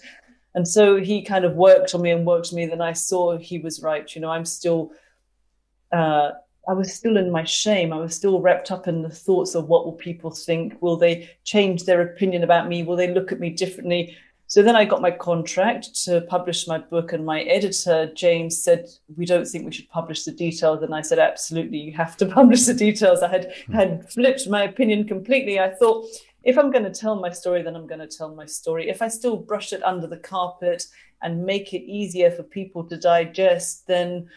And 0.58 0.66
so 0.66 0.96
he 0.96 1.22
kind 1.22 1.44
of 1.44 1.54
worked 1.54 1.94
on 1.94 2.02
me 2.02 2.10
and 2.10 2.26
worked 2.26 2.48
on 2.48 2.56
me. 2.56 2.66
Then 2.66 2.80
I 2.80 2.92
saw 2.92 3.38
he 3.38 3.60
was 3.60 3.80
right. 3.80 4.12
You 4.12 4.20
know, 4.20 4.30
I'm 4.30 4.44
still, 4.44 4.90
uh, 5.92 6.32
I 6.68 6.72
was 6.72 6.92
still 6.92 7.16
in 7.16 7.30
my 7.30 7.44
shame. 7.44 7.92
I 7.92 7.98
was 7.98 8.16
still 8.16 8.40
wrapped 8.40 8.72
up 8.72 8.88
in 8.88 9.02
the 9.02 9.08
thoughts 9.08 9.54
of 9.54 9.68
what 9.68 9.84
will 9.84 9.92
people 9.92 10.32
think? 10.32 10.82
Will 10.82 10.96
they 10.96 11.30
change 11.44 11.84
their 11.84 12.02
opinion 12.02 12.42
about 12.42 12.66
me? 12.66 12.82
Will 12.82 12.96
they 12.96 13.06
look 13.06 13.30
at 13.30 13.38
me 13.38 13.50
differently? 13.50 14.16
So 14.48 14.60
then 14.60 14.74
I 14.74 14.84
got 14.84 15.00
my 15.00 15.12
contract 15.12 15.94
to 16.06 16.22
publish 16.22 16.66
my 16.66 16.78
book, 16.78 17.12
and 17.12 17.24
my 17.24 17.42
editor, 17.42 18.10
James, 18.14 18.60
said, 18.60 18.88
We 19.16 19.26
don't 19.26 19.46
think 19.46 19.64
we 19.64 19.70
should 19.70 19.88
publish 19.90 20.24
the 20.24 20.32
details. 20.32 20.82
And 20.82 20.92
I 20.92 21.02
said, 21.02 21.20
Absolutely, 21.20 21.78
you 21.78 21.92
have 21.92 22.16
to 22.16 22.26
publish 22.38 22.64
the 22.64 22.74
details. 22.74 23.22
I 23.22 23.28
had, 23.28 23.52
had 23.72 24.10
flipped 24.10 24.48
my 24.48 24.64
opinion 24.64 25.06
completely. 25.06 25.60
I 25.60 25.70
thought, 25.70 26.06
if 26.48 26.56
I'm 26.56 26.70
going 26.70 26.84
to 26.84 26.90
tell 26.90 27.14
my 27.14 27.28
story, 27.28 27.60
then 27.60 27.76
I'm 27.76 27.86
going 27.86 28.00
to 28.00 28.06
tell 28.06 28.34
my 28.34 28.46
story. 28.46 28.88
If 28.88 29.02
I 29.02 29.08
still 29.08 29.36
brush 29.36 29.74
it 29.74 29.84
under 29.84 30.06
the 30.06 30.16
carpet 30.16 30.82
and 31.20 31.44
make 31.44 31.74
it 31.74 31.82
easier 31.82 32.30
for 32.30 32.42
people 32.42 32.84
to 32.84 32.96
digest, 32.96 33.86
then 33.86 34.30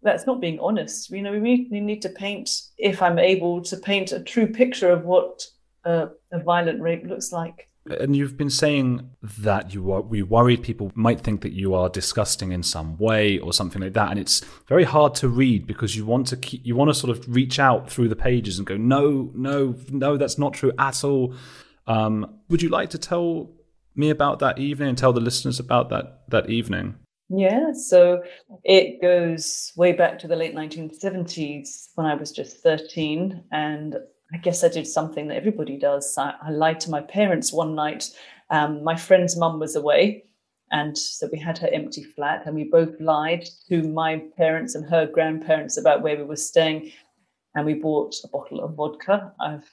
that's 0.00 0.28
not 0.28 0.40
being 0.40 0.60
honest. 0.60 1.10
You 1.10 1.22
know, 1.22 1.32
we 1.32 1.40
need, 1.40 1.72
need 1.72 2.02
to 2.02 2.08
paint, 2.08 2.48
if 2.78 3.02
I'm 3.02 3.18
able 3.18 3.62
to 3.62 3.76
paint 3.76 4.12
a 4.12 4.20
true 4.22 4.46
picture 4.46 4.90
of 4.90 5.04
what 5.04 5.44
uh, 5.84 6.06
a 6.30 6.38
violent 6.38 6.80
rape 6.80 7.04
looks 7.04 7.32
like. 7.32 7.68
And 7.86 8.14
you've 8.14 8.36
been 8.36 8.50
saying 8.50 9.10
that 9.22 9.72
you 9.72 9.90
are 9.92 10.02
we 10.02 10.22
worried 10.22 10.62
people 10.62 10.92
might 10.94 11.20
think 11.20 11.40
that 11.40 11.52
you 11.52 11.74
are 11.74 11.88
disgusting 11.88 12.52
in 12.52 12.62
some 12.62 12.98
way 12.98 13.38
or 13.38 13.52
something 13.52 13.80
like 13.80 13.94
that, 13.94 14.10
and 14.10 14.18
it's 14.18 14.40
very 14.68 14.84
hard 14.84 15.14
to 15.16 15.28
read 15.28 15.66
because 15.66 15.96
you 15.96 16.04
want 16.04 16.26
to 16.28 16.36
keep 16.36 16.60
you 16.64 16.76
want 16.76 16.90
to 16.90 16.94
sort 16.94 17.16
of 17.16 17.26
reach 17.34 17.58
out 17.58 17.90
through 17.90 18.08
the 18.08 18.16
pages 18.16 18.58
and 18.58 18.66
go, 18.66 18.76
no, 18.76 19.30
no, 19.34 19.74
no, 19.88 20.16
that's 20.16 20.38
not 20.38 20.52
true 20.52 20.72
at 20.78 21.02
all. 21.04 21.34
Um, 21.86 22.40
would 22.48 22.62
you 22.62 22.68
like 22.68 22.90
to 22.90 22.98
tell 22.98 23.50
me 23.96 24.10
about 24.10 24.38
that 24.40 24.58
evening 24.58 24.90
and 24.90 24.98
tell 24.98 25.12
the 25.12 25.20
listeners 25.20 25.58
about 25.58 25.88
that 25.88 26.24
that 26.28 26.50
evening? 26.50 26.96
Yeah, 27.30 27.72
so 27.72 28.24
it 28.64 29.00
goes 29.00 29.72
way 29.76 29.92
back 29.92 30.18
to 30.18 30.28
the 30.28 30.34
late 30.34 30.54
1970s 30.54 31.90
when 31.94 32.06
I 32.06 32.14
was 32.14 32.32
just 32.32 32.60
13. 32.60 33.44
And 33.52 33.96
I 34.32 34.36
guess 34.36 34.62
I 34.62 34.68
did 34.68 34.86
something 34.86 35.28
that 35.28 35.36
everybody 35.36 35.76
does. 35.76 36.16
I, 36.16 36.34
I 36.42 36.50
lied 36.50 36.80
to 36.80 36.90
my 36.90 37.00
parents 37.00 37.52
one 37.52 37.74
night. 37.74 38.10
Um, 38.50 38.84
my 38.84 38.96
friend's 38.96 39.36
mum 39.36 39.58
was 39.58 39.76
away. 39.76 40.24
And 40.72 40.96
so 40.96 41.28
we 41.32 41.38
had 41.38 41.58
her 41.58 41.68
empty 41.72 42.04
flat, 42.04 42.42
and 42.46 42.54
we 42.54 42.62
both 42.62 43.00
lied 43.00 43.44
to 43.68 43.82
my 43.82 44.22
parents 44.36 44.76
and 44.76 44.88
her 44.88 45.04
grandparents 45.04 45.76
about 45.76 46.02
where 46.02 46.16
we 46.16 46.22
were 46.22 46.36
staying. 46.36 46.92
And 47.56 47.66
we 47.66 47.74
bought 47.74 48.14
a 48.22 48.28
bottle 48.28 48.60
of 48.60 48.74
vodka. 48.74 49.32
I've 49.40 49.68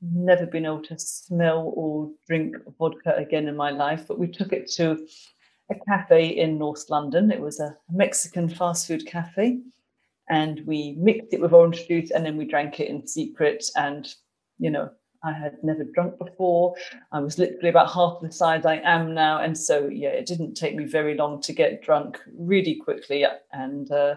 never 0.00 0.46
been 0.46 0.64
able 0.64 0.82
to 0.84 0.98
smell 0.98 1.72
or 1.76 2.10
drink 2.26 2.56
vodka 2.78 3.14
again 3.16 3.46
in 3.46 3.56
my 3.56 3.70
life, 3.70 4.06
but 4.08 4.18
we 4.18 4.26
took 4.26 4.54
it 4.54 4.70
to 4.72 5.06
a 5.70 5.74
cafe 5.86 6.28
in 6.28 6.56
North 6.56 6.88
London. 6.88 7.30
It 7.30 7.42
was 7.42 7.60
a 7.60 7.76
Mexican 7.90 8.48
fast 8.48 8.86
food 8.86 9.04
cafe. 9.06 9.60
And 10.30 10.62
we 10.66 10.96
mixed 10.98 11.32
it 11.32 11.40
with 11.40 11.52
orange 11.52 11.86
juice 11.88 12.10
and 12.10 12.24
then 12.24 12.36
we 12.36 12.44
drank 12.44 12.80
it 12.80 12.88
in 12.88 13.06
secret. 13.06 13.64
And, 13.76 14.08
you 14.58 14.70
know, 14.70 14.90
I 15.24 15.32
had 15.32 15.56
never 15.62 15.84
drunk 15.84 16.18
before. 16.18 16.74
I 17.12 17.20
was 17.20 17.38
literally 17.38 17.70
about 17.70 17.92
half 17.92 18.20
the 18.20 18.30
size 18.30 18.64
I 18.64 18.80
am 18.84 19.14
now. 19.14 19.40
And 19.40 19.56
so, 19.56 19.88
yeah, 19.88 20.10
it 20.10 20.26
didn't 20.26 20.54
take 20.54 20.76
me 20.76 20.84
very 20.84 21.16
long 21.16 21.40
to 21.42 21.52
get 21.52 21.82
drunk 21.82 22.20
really 22.38 22.76
quickly. 22.76 23.24
And 23.52 23.90
uh, 23.90 24.16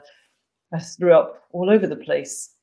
I 0.73 0.79
threw 0.79 1.13
up 1.13 1.43
all 1.51 1.69
over 1.69 1.87
the 1.87 1.95
place. 1.95 2.55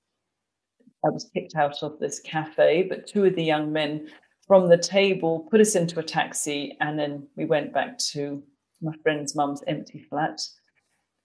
I 1.04 1.10
was 1.10 1.30
kicked 1.34 1.54
out 1.54 1.82
of 1.82 1.98
this 1.98 2.20
cafe, 2.20 2.86
but 2.88 3.06
two 3.06 3.24
of 3.24 3.34
the 3.34 3.44
young 3.44 3.72
men 3.72 4.08
from 4.46 4.68
the 4.68 4.78
table 4.78 5.46
put 5.50 5.60
us 5.60 5.74
into 5.74 6.00
a 6.00 6.02
taxi. 6.02 6.76
And 6.80 6.98
then 6.98 7.26
we 7.36 7.44
went 7.44 7.72
back 7.72 7.98
to 8.12 8.42
my 8.80 8.92
friend's 9.02 9.34
mum's 9.34 9.62
empty 9.66 10.06
flat. 10.08 10.40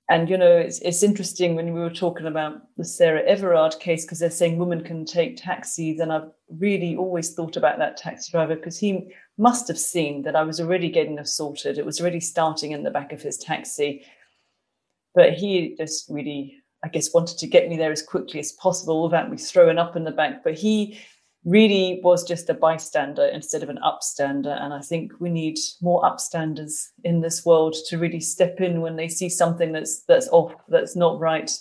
And 0.09 0.29
you 0.29 0.37
know, 0.37 0.57
it's 0.57 0.79
it's 0.79 1.01
interesting 1.01 1.55
when 1.55 1.73
we 1.73 1.79
were 1.79 1.89
talking 1.89 2.27
about 2.27 2.61
the 2.77 2.83
Sarah 2.83 3.23
Everard 3.23 3.79
case 3.79 4.03
because 4.03 4.19
they're 4.19 4.29
saying 4.29 4.57
women 4.57 4.83
can 4.83 5.05
take 5.05 5.37
taxis, 5.37 5.99
and 5.99 6.11
I've 6.11 6.29
really 6.49 6.95
always 6.95 7.33
thought 7.33 7.55
about 7.55 7.77
that 7.77 7.95
taxi 7.95 8.31
driver 8.31 8.55
because 8.55 8.77
he 8.77 9.13
must 9.37 9.67
have 9.69 9.79
seen 9.79 10.23
that 10.23 10.35
I 10.35 10.43
was 10.43 10.59
already 10.59 10.89
getting 10.89 11.19
assaulted. 11.19 11.77
It 11.77 11.85
was 11.85 12.01
already 12.01 12.19
starting 12.19 12.71
in 12.71 12.83
the 12.83 12.91
back 12.91 13.13
of 13.13 13.21
his 13.21 13.37
taxi, 13.37 14.05
but 15.15 15.33
he 15.33 15.75
just 15.77 16.09
really, 16.09 16.57
I 16.83 16.89
guess, 16.89 17.13
wanted 17.13 17.37
to 17.37 17.47
get 17.47 17.69
me 17.69 17.77
there 17.77 17.91
as 17.91 18.03
quickly 18.03 18.41
as 18.41 18.51
possible 18.51 19.03
without 19.03 19.31
me 19.31 19.37
throwing 19.37 19.77
up 19.77 19.95
in 19.95 20.03
the 20.03 20.11
back. 20.11 20.43
But 20.43 20.55
he 20.55 20.99
really 21.45 21.99
was 22.03 22.23
just 22.23 22.49
a 22.49 22.53
bystander 22.53 23.25
instead 23.25 23.63
of 23.63 23.69
an 23.69 23.79
upstander. 23.83 24.61
And 24.61 24.73
I 24.73 24.81
think 24.81 25.13
we 25.19 25.29
need 25.29 25.57
more 25.81 26.01
upstanders 26.03 26.89
in 27.03 27.21
this 27.21 27.45
world 27.45 27.75
to 27.87 27.97
really 27.97 28.19
step 28.19 28.61
in 28.61 28.81
when 28.81 28.95
they 28.95 29.07
see 29.07 29.29
something 29.29 29.71
that's 29.71 30.03
that's 30.03 30.27
off, 30.29 30.53
that's 30.69 30.95
not 30.95 31.19
right. 31.19 31.51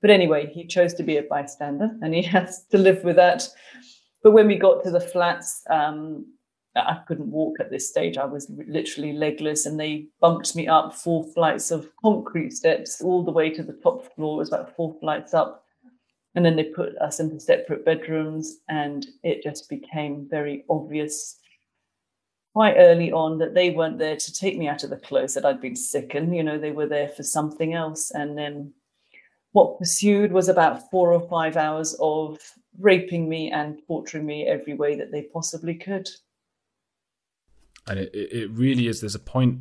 But 0.00 0.10
anyway, 0.10 0.50
he 0.52 0.66
chose 0.66 0.92
to 0.94 1.02
be 1.02 1.16
a 1.16 1.22
bystander 1.22 1.90
and 2.02 2.14
he 2.14 2.22
has 2.36 2.64
to 2.70 2.78
live 2.78 3.02
with 3.04 3.16
that. 3.16 3.48
But 4.22 4.32
when 4.32 4.46
we 4.46 4.56
got 4.56 4.82
to 4.84 4.90
the 4.90 5.00
flats, 5.00 5.62
um, 5.70 6.26
I 6.76 7.00
couldn't 7.06 7.30
walk 7.30 7.60
at 7.60 7.70
this 7.70 7.88
stage. 7.88 8.18
I 8.18 8.24
was 8.24 8.50
literally 8.66 9.12
legless, 9.12 9.64
and 9.64 9.78
they 9.78 10.08
bumped 10.20 10.56
me 10.56 10.66
up 10.66 10.92
four 10.92 11.22
flights 11.22 11.70
of 11.70 11.88
concrete 12.02 12.52
steps 12.52 13.00
all 13.00 13.22
the 13.22 13.30
way 13.30 13.50
to 13.50 13.62
the 13.62 13.74
top 13.74 14.12
floor. 14.14 14.36
It 14.36 14.38
was 14.38 14.48
about 14.48 14.74
four 14.74 14.96
flights 15.00 15.34
up 15.34 15.63
and 16.34 16.44
then 16.44 16.56
they 16.56 16.64
put 16.64 16.96
us 16.98 17.20
into 17.20 17.38
separate 17.38 17.84
bedrooms, 17.84 18.58
and 18.68 19.06
it 19.22 19.42
just 19.42 19.68
became 19.68 20.26
very 20.28 20.64
obvious 20.68 21.38
quite 22.54 22.76
early 22.76 23.10
on 23.10 23.38
that 23.38 23.52
they 23.52 23.70
weren't 23.70 23.98
there 23.98 24.16
to 24.16 24.32
take 24.32 24.56
me 24.56 24.68
out 24.68 24.84
of 24.84 24.90
the 24.90 24.96
clothes 24.96 25.34
that 25.34 25.44
I'd 25.44 25.60
been 25.60 25.74
sick 25.74 26.14
and 26.14 26.34
you 26.34 26.44
know 26.44 26.56
they 26.56 26.70
were 26.70 26.86
there 26.86 27.08
for 27.08 27.24
something 27.24 27.74
else. 27.74 28.12
And 28.12 28.38
then 28.38 28.72
what 29.50 29.78
pursued 29.78 30.30
was 30.30 30.48
about 30.48 30.88
four 30.90 31.12
or 31.12 31.28
five 31.28 31.56
hours 31.56 31.96
of 32.00 32.38
raping 32.78 33.28
me 33.28 33.50
and 33.50 33.80
torturing 33.88 34.24
me 34.24 34.46
every 34.46 34.74
way 34.74 34.96
that 34.96 35.10
they 35.10 35.22
possibly 35.22 35.74
could. 35.74 36.08
And 37.88 37.98
it, 37.98 38.14
it 38.14 38.50
really 38.52 38.86
is 38.86 39.00
there's 39.00 39.16
a 39.16 39.20
point 39.20 39.60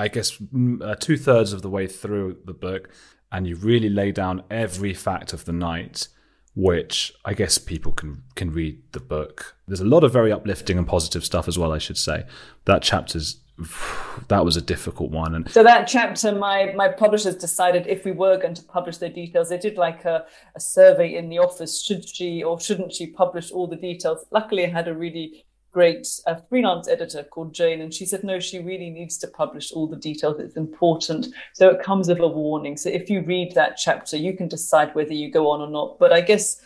i 0.00 0.08
guess 0.08 0.40
uh, 0.82 0.94
two-thirds 0.96 1.52
of 1.52 1.62
the 1.62 1.70
way 1.70 1.86
through 1.86 2.36
the 2.44 2.54
book 2.54 2.90
and 3.32 3.46
you 3.46 3.56
really 3.56 3.88
lay 3.88 4.10
down 4.10 4.42
every 4.50 4.94
fact 4.94 5.32
of 5.32 5.44
the 5.44 5.52
night 5.52 6.08
which 6.54 7.12
I 7.24 7.34
guess 7.34 7.58
people 7.58 7.92
can 7.92 8.22
can 8.34 8.52
read 8.52 8.82
the 8.92 9.00
book. 9.00 9.56
There's 9.66 9.80
a 9.80 9.84
lot 9.84 10.04
of 10.04 10.12
very 10.12 10.32
uplifting 10.32 10.78
and 10.78 10.86
positive 10.86 11.24
stuff 11.24 11.46
as 11.48 11.58
well. 11.58 11.72
I 11.72 11.78
should 11.78 11.98
say 11.98 12.24
that 12.64 12.82
chapter's 12.82 13.40
that 14.28 14.44
was 14.44 14.56
a 14.56 14.60
difficult 14.60 15.10
one. 15.10 15.34
And 15.34 15.50
so 15.50 15.62
that 15.62 15.86
chapter, 15.86 16.34
my 16.34 16.72
my 16.74 16.88
publishers 16.88 17.36
decided 17.36 17.86
if 17.86 18.04
we 18.04 18.12
were 18.12 18.36
going 18.36 18.54
to 18.54 18.64
publish 18.64 18.98
the 18.98 19.08
details, 19.08 19.48
they 19.48 19.58
did 19.58 19.76
like 19.76 20.04
a, 20.04 20.26
a 20.56 20.60
survey 20.60 21.14
in 21.14 21.28
the 21.28 21.38
office: 21.38 21.82
should 21.82 22.08
she 22.08 22.42
or 22.42 22.60
shouldn't 22.60 22.92
she 22.92 23.06
publish 23.06 23.52
all 23.52 23.66
the 23.66 23.76
details? 23.76 24.24
Luckily, 24.30 24.66
I 24.66 24.70
had 24.70 24.88
a 24.88 24.94
really 24.94 25.44
great 25.72 26.06
uh, 26.26 26.34
freelance 26.48 26.88
editor 26.88 27.22
called 27.22 27.54
Jane, 27.54 27.80
and 27.80 27.94
she 27.94 28.04
said, 28.04 28.24
no, 28.24 28.40
she 28.40 28.58
really 28.58 28.90
needs 28.90 29.16
to 29.18 29.28
publish 29.28 29.72
all 29.72 29.86
the 29.86 29.96
details. 29.96 30.40
It's 30.40 30.56
important. 30.56 31.28
So 31.54 31.68
it 31.70 31.82
comes 31.82 32.08
with 32.08 32.18
a 32.18 32.28
warning. 32.28 32.76
So 32.76 32.88
if 32.88 33.08
you 33.08 33.22
read 33.22 33.54
that 33.54 33.76
chapter, 33.76 34.16
you 34.16 34.36
can 34.36 34.48
decide 34.48 34.94
whether 34.94 35.12
you 35.12 35.30
go 35.30 35.50
on 35.50 35.60
or 35.60 35.70
not. 35.70 35.98
But 35.98 36.12
I 36.12 36.20
guess 36.20 36.60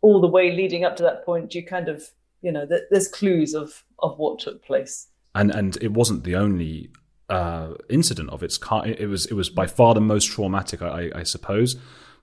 all 0.00 0.20
the 0.20 0.26
way 0.26 0.52
leading 0.52 0.84
up 0.84 0.96
to 0.96 1.02
that 1.04 1.24
point, 1.24 1.54
you 1.54 1.64
kind 1.64 1.88
of, 1.88 2.02
you 2.40 2.50
know, 2.50 2.66
there's 2.90 3.08
clues 3.08 3.54
of 3.54 3.84
of 4.00 4.18
what 4.18 4.40
took 4.40 4.64
place. 4.64 5.08
And 5.34 5.50
and 5.54 5.76
it 5.80 5.92
wasn't 5.92 6.24
the 6.24 6.34
only 6.34 6.90
uh, 7.28 7.74
incident 7.88 8.30
of 8.30 8.42
its 8.42 8.58
kind. 8.58 8.96
It 8.98 9.06
was 9.06 9.26
it 9.26 9.34
was 9.34 9.48
by 9.48 9.66
far 9.66 9.94
the 9.94 10.00
most 10.00 10.26
traumatic, 10.26 10.82
I, 10.82 11.10
I 11.14 11.22
suppose. 11.22 11.76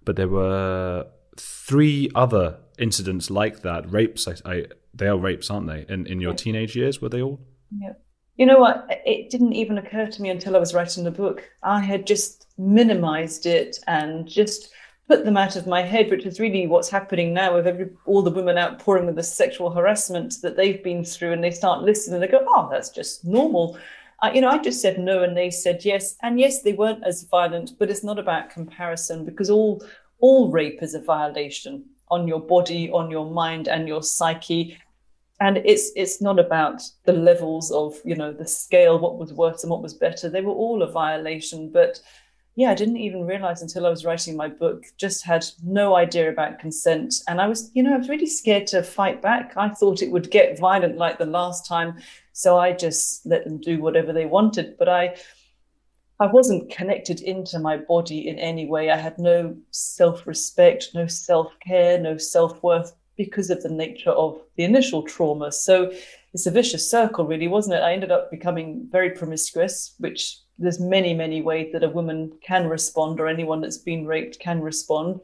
But 0.04 0.16
there 0.16 0.28
were 0.28 1.08
three 1.38 2.10
other 2.16 2.58
incidents 2.80 3.30
like 3.30 3.62
that, 3.62 3.92
rapes. 3.92 4.28
I, 4.28 4.36
I 4.46 4.66
they 4.94 5.08
are 5.08 5.18
rapes, 5.18 5.50
aren't 5.50 5.68
they? 5.68 5.86
In 5.88 6.08
in 6.08 6.20
your 6.22 6.34
teenage 6.34 6.76
years, 6.76 7.02
were 7.02 7.10
they 7.10 7.22
all? 7.22 7.40
Yeah. 7.78 7.94
You 8.38 8.46
know 8.46 8.60
what? 8.60 8.88
It 9.06 9.30
didn't 9.30 9.54
even 9.54 9.78
occur 9.78 10.08
to 10.08 10.22
me 10.22 10.30
until 10.30 10.56
I 10.56 10.60
was 10.60 10.74
writing 10.74 11.04
the 11.04 11.12
book. 11.12 11.44
I 11.62 11.82
had 11.82 12.08
just 12.08 12.48
minimized 12.58 13.46
it 13.46 13.78
and 13.86 14.28
just 14.28 14.72
put 15.10 15.26
them 15.26 15.36
out 15.36 15.56
of 15.56 15.68
my 15.68 15.82
head, 15.82 16.10
which 16.10 16.26
is 16.26 16.40
really 16.40 16.68
what's 16.68 16.90
happening 16.90 17.34
now 17.34 17.56
with 17.56 17.68
every 17.68 17.90
all 18.06 18.22
the 18.22 18.32
women 18.32 18.58
outpouring 18.58 19.08
with 19.08 19.16
the 19.16 19.24
sexual 19.24 19.72
harassment 19.72 20.36
that 20.42 20.56
they've 20.56 20.84
been 20.84 21.04
through, 21.04 21.34
and 21.34 21.44
they 21.44 21.52
start 21.52 21.84
listening 21.84 22.16
and 22.16 22.24
they 22.24 22.32
go, 22.32 22.46
"Oh, 22.48 22.70
that's 22.72 22.90
just 22.90 23.26
normal." 23.26 23.78
Uh, 24.22 24.32
you 24.34 24.42
know, 24.42 24.50
I 24.50 24.58
just 24.58 24.82
said 24.82 25.00
no, 25.00 25.24
and 25.24 25.36
they 25.36 25.50
said 25.50 25.84
yes, 25.84 26.16
and 26.22 26.40
yes, 26.40 26.62
they 26.62 26.74
weren't 26.74 27.04
as 27.04 27.24
violent, 27.24 27.72
but 27.80 27.90
it's 27.90 28.04
not 28.04 28.20
about 28.20 28.50
comparison 28.50 29.26
because 29.26 29.50
all 29.50 29.84
all 30.20 30.52
rape 30.52 30.84
is 30.84 30.94
a 30.94 31.02
violation 31.02 31.86
on 32.10 32.28
your 32.28 32.40
body, 32.40 32.90
on 32.92 33.12
your 33.12 33.30
mind, 33.30 33.68
and 33.68 33.88
your 33.88 34.04
psyche. 34.04 34.78
And 35.40 35.58
it's 35.58 35.92
it's 35.96 36.22
not 36.22 36.40
about 36.40 36.82
the 37.06 37.14
levels 37.14 37.72
of 37.72 37.96
you 38.04 38.16
know 38.16 38.34
the 38.34 38.48
scale, 38.48 39.00
what 39.00 39.18
was 39.18 39.34
worse 39.34 39.64
and 39.64 39.72
what 39.72 39.82
was 39.82 39.94
better. 39.94 40.30
They 40.30 40.42
were 40.42 40.52
all 40.52 40.82
a 40.84 40.92
violation, 40.92 41.70
but 41.72 42.02
yeah, 42.56 42.72
I 42.72 42.76
didn't 42.76 42.98
even 42.98 43.26
realize 43.26 43.62
until 43.62 43.86
I 43.86 43.90
was 43.90 44.04
writing 44.04 44.36
my 44.36 44.50
book. 44.50 44.84
Just 44.98 45.24
had 45.24 45.46
no 45.64 45.96
idea 45.96 46.30
about 46.30 46.60
consent, 46.60 47.16
and 47.28 47.40
I 47.40 47.48
was 47.48 47.72
you 47.74 47.82
know 47.82 47.94
I 47.94 47.98
was 47.98 48.10
really 48.10 48.26
scared 48.26 48.68
to 48.68 48.84
fight 48.84 49.22
back. 49.22 49.54
I 49.56 49.70
thought 49.70 50.02
it 50.02 50.12
would 50.12 50.30
get 50.30 50.60
violent 50.60 50.98
like 50.98 51.20
the 51.20 51.26
last 51.26 51.66
time, 51.66 51.96
so 52.34 52.58
I 52.58 52.74
just 52.74 53.26
let 53.26 53.46
them 53.46 53.60
do 53.60 53.82
whatever 53.82 54.12
they 54.12 54.26
wanted. 54.26 54.78
But 54.78 54.90
I 54.90 55.16
I 56.22 56.28
wasn't 56.28 56.70
connected 56.70 57.22
into 57.22 57.60
my 57.60 57.78
body 57.78 58.28
in 58.28 58.38
any 58.40 58.66
way. 58.66 58.92
I 58.92 58.98
had 58.98 59.18
no 59.18 59.56
self 59.72 60.28
respect, 60.28 60.90
no 60.94 61.08
self 61.08 61.54
care, 61.66 61.98
no 61.98 62.18
self 62.18 62.62
worth 62.62 62.94
because 63.16 63.50
of 63.50 63.64
the 63.64 63.70
nature 63.70 64.12
of 64.12 64.42
the 64.56 64.64
initial 64.64 65.04
trauma. 65.04 65.52
So 65.52 65.92
it's 66.34 66.46
a 66.46 66.52
vicious 66.52 66.90
circle, 66.90 67.26
really, 67.26 67.48
wasn't 67.48 67.76
it? 67.76 67.84
I 67.84 67.94
ended 67.94 68.12
up 68.12 68.32
becoming 68.32 68.88
very 68.92 69.12
promiscuous, 69.12 69.96
which 69.98 70.38
there's 70.58 70.80
many, 70.80 71.14
many 71.14 71.42
ways 71.42 71.72
that 71.72 71.84
a 71.84 71.90
woman 71.90 72.34
can 72.42 72.68
respond, 72.68 73.20
or 73.20 73.28
anyone 73.28 73.62
that's 73.62 73.78
been 73.78 74.06
raped 74.06 74.40
can 74.40 74.62
respond. 74.62 75.22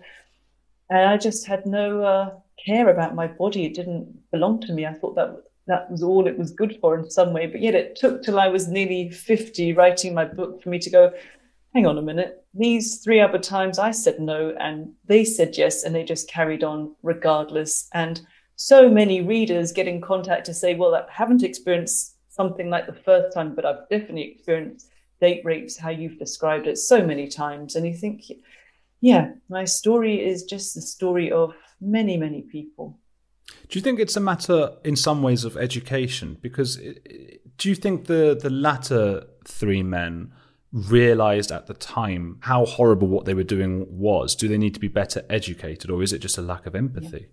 And 0.89 1.09
I 1.09 1.17
just 1.17 1.45
had 1.45 1.65
no 1.65 2.01
uh, 2.03 2.33
care 2.63 2.89
about 2.89 3.15
my 3.15 3.27
body. 3.27 3.65
It 3.65 3.73
didn't 3.73 4.31
belong 4.31 4.61
to 4.61 4.73
me. 4.73 4.85
I 4.85 4.93
thought 4.93 5.15
that 5.15 5.43
that 5.67 5.89
was 5.89 6.03
all 6.03 6.27
it 6.27 6.37
was 6.37 6.51
good 6.51 6.77
for 6.79 6.97
in 6.97 7.09
some 7.09 7.33
way. 7.33 7.47
But 7.47 7.61
yet 7.61 7.75
it 7.75 7.95
took 7.95 8.23
till 8.23 8.39
I 8.39 8.47
was 8.47 8.67
nearly 8.67 9.09
50 9.09 9.73
writing 9.73 10.13
my 10.13 10.25
book 10.25 10.61
for 10.61 10.69
me 10.69 10.79
to 10.79 10.89
go, 10.89 11.11
hang 11.73 11.85
on 11.85 11.97
a 11.97 12.01
minute. 12.01 12.43
These 12.53 12.99
three 13.03 13.19
other 13.19 13.39
times 13.39 13.79
I 13.79 13.91
said 13.91 14.19
no 14.19 14.55
and 14.59 14.93
they 15.05 15.25
said 15.25 15.57
yes 15.57 15.83
and 15.83 15.93
they 15.93 16.03
just 16.03 16.29
carried 16.29 16.63
on 16.63 16.95
regardless. 17.03 17.89
And 17.93 18.21
so 18.55 18.89
many 18.89 19.21
readers 19.21 19.73
get 19.73 19.87
in 19.87 20.01
contact 20.01 20.45
to 20.45 20.53
say, 20.53 20.75
well, 20.75 20.95
I 20.95 21.03
haven't 21.09 21.43
experienced 21.43 22.15
something 22.29 22.69
like 22.69 22.85
the 22.85 22.93
first 22.93 23.33
time, 23.33 23.55
but 23.55 23.65
I've 23.65 23.89
definitely 23.89 24.31
experienced 24.31 24.89
date 25.19 25.43
rapes, 25.43 25.77
how 25.77 25.89
you've 25.89 26.19
described 26.19 26.67
it 26.67 26.77
so 26.77 27.05
many 27.05 27.27
times. 27.27 27.75
And 27.75 27.85
you 27.85 27.93
think, 27.93 28.23
yeah, 29.01 29.31
my 29.49 29.65
story 29.65 30.23
is 30.23 30.43
just 30.43 30.75
the 30.75 30.81
story 30.81 31.31
of 31.31 31.53
many, 31.81 32.17
many 32.17 32.41
people. 32.41 32.99
Do 33.69 33.79
you 33.79 33.81
think 33.81 33.99
it's 33.99 34.15
a 34.15 34.19
matter 34.19 34.73
in 34.83 34.95
some 34.95 35.21
ways 35.21 35.43
of 35.43 35.57
education? 35.57 36.37
Because 36.41 36.77
do 37.57 37.69
you 37.69 37.75
think 37.75 38.05
the 38.05 38.37
the 38.39 38.49
latter 38.49 39.25
three 39.45 39.83
men 39.83 40.33
realized 40.71 41.51
at 41.51 41.67
the 41.67 41.73
time 41.73 42.37
how 42.41 42.65
horrible 42.65 43.07
what 43.07 43.25
they 43.25 43.33
were 43.33 43.43
doing 43.43 43.85
was? 43.89 44.35
Do 44.35 44.47
they 44.47 44.57
need 44.57 44.73
to 44.73 44.79
be 44.79 44.87
better 44.87 45.23
educated, 45.29 45.89
or 45.89 46.03
is 46.03 46.13
it 46.13 46.19
just 46.19 46.37
a 46.37 46.41
lack 46.41 46.65
of 46.65 46.75
empathy? 46.75 47.27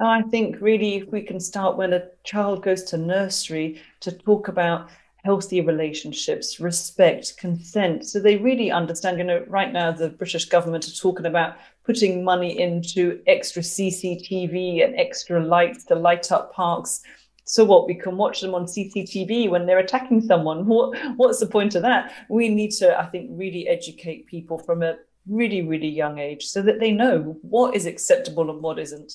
Yeah. 0.00 0.08
I 0.08 0.22
think 0.22 0.56
really, 0.60 0.96
if 0.96 1.12
we 1.12 1.22
can 1.22 1.38
start 1.38 1.76
when 1.76 1.92
a 1.92 2.08
child 2.24 2.64
goes 2.64 2.82
to 2.84 2.96
nursery 2.96 3.80
to 4.00 4.10
talk 4.10 4.48
about 4.48 4.88
healthy 5.24 5.60
relationships, 5.60 6.58
respect, 6.58 7.36
consent. 7.36 8.04
So 8.04 8.18
they 8.18 8.36
really 8.36 8.72
understand, 8.72 9.18
you 9.18 9.24
know, 9.24 9.44
right 9.46 9.72
now 9.72 9.92
the 9.92 10.08
British 10.08 10.46
government 10.46 10.88
are 10.88 10.92
talking 10.92 11.26
about 11.26 11.56
putting 11.84 12.24
money 12.24 12.60
into 12.60 13.20
extra 13.26 13.62
CCTV 13.62 14.84
and 14.84 14.98
extra 14.98 15.44
lights 15.44 15.84
to 15.86 15.94
light 15.94 16.30
up 16.30 16.52
parks. 16.52 17.02
So 17.44 17.64
what 17.64 17.86
we 17.86 17.94
can 17.94 18.16
watch 18.16 18.40
them 18.40 18.54
on 18.54 18.66
CCTV 18.66 19.50
when 19.50 19.66
they're 19.66 19.78
attacking 19.78 20.22
someone. 20.22 20.66
What 20.66 20.96
what's 21.16 21.40
the 21.40 21.46
point 21.46 21.74
of 21.74 21.82
that? 21.82 22.12
We 22.28 22.48
need 22.48 22.70
to, 22.72 22.98
I 22.98 23.06
think, 23.06 23.30
really 23.32 23.66
educate 23.68 24.26
people 24.26 24.58
from 24.58 24.82
a 24.82 24.96
really, 25.28 25.62
really 25.62 25.88
young 25.88 26.18
age 26.18 26.44
so 26.44 26.62
that 26.62 26.80
they 26.80 26.92
know 26.92 27.36
what 27.42 27.74
is 27.74 27.86
acceptable 27.86 28.50
and 28.50 28.62
what 28.62 28.78
isn't. 28.78 29.14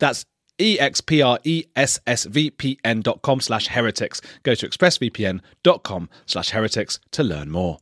That's 0.00 0.24
expressvpn.com 0.58 3.40
slash 3.40 3.68
heretics. 3.68 4.20
Go 4.42 4.54
to 4.54 4.68
expressvpn.com 4.68 6.10
slash 6.26 6.50
heretics 6.50 7.00
to 7.12 7.22
learn 7.22 7.50
more. 7.50 7.78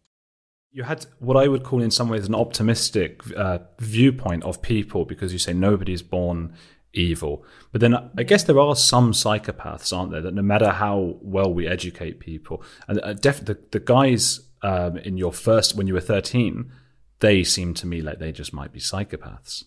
You 0.71 0.85
had 0.85 1.07
what 1.19 1.37
I 1.37 1.49
would 1.49 1.65
call, 1.65 1.83
in 1.83 1.91
some 1.91 2.11
ways, 2.11 2.29
an 2.29 2.35
optimistic 2.35 3.23
uh, 3.35 3.61
viewpoint 3.81 4.45
of 4.45 4.63
people 4.63 5.07
because 5.07 5.33
you 5.33 5.39
say 5.39 5.55
nobody's 5.55 6.03
born 6.03 6.55
evil. 6.93 7.45
But 7.73 7.81
then 7.81 7.95
I 8.17 8.23
guess 8.23 8.45
there 8.45 8.61
are 8.61 8.77
some 8.77 9.13
psychopaths, 9.13 9.97
aren't 9.97 10.13
there, 10.13 10.21
that 10.21 10.35
no 10.35 10.43
matter 10.43 10.71
how 10.71 11.17
well 11.23 11.53
we 11.53 11.67
educate 11.67 12.21
people, 12.21 12.63
and 12.87 13.01
uh, 13.01 13.15
def- 13.15 13.45
the, 13.45 13.59
the 13.73 13.81
guys 13.81 14.41
um, 14.63 14.99
in 14.99 15.17
your 15.17 15.33
first, 15.33 15.75
when 15.75 15.87
you 15.87 15.95
were 15.95 16.01
13, 16.01 16.71
they 17.21 17.43
seem 17.43 17.73
to 17.75 17.87
me 17.87 18.03
like 18.03 18.19
they 18.19 18.33
just 18.33 18.53
might 18.53 18.73
be 18.73 18.81
psychopaths. 18.81 19.65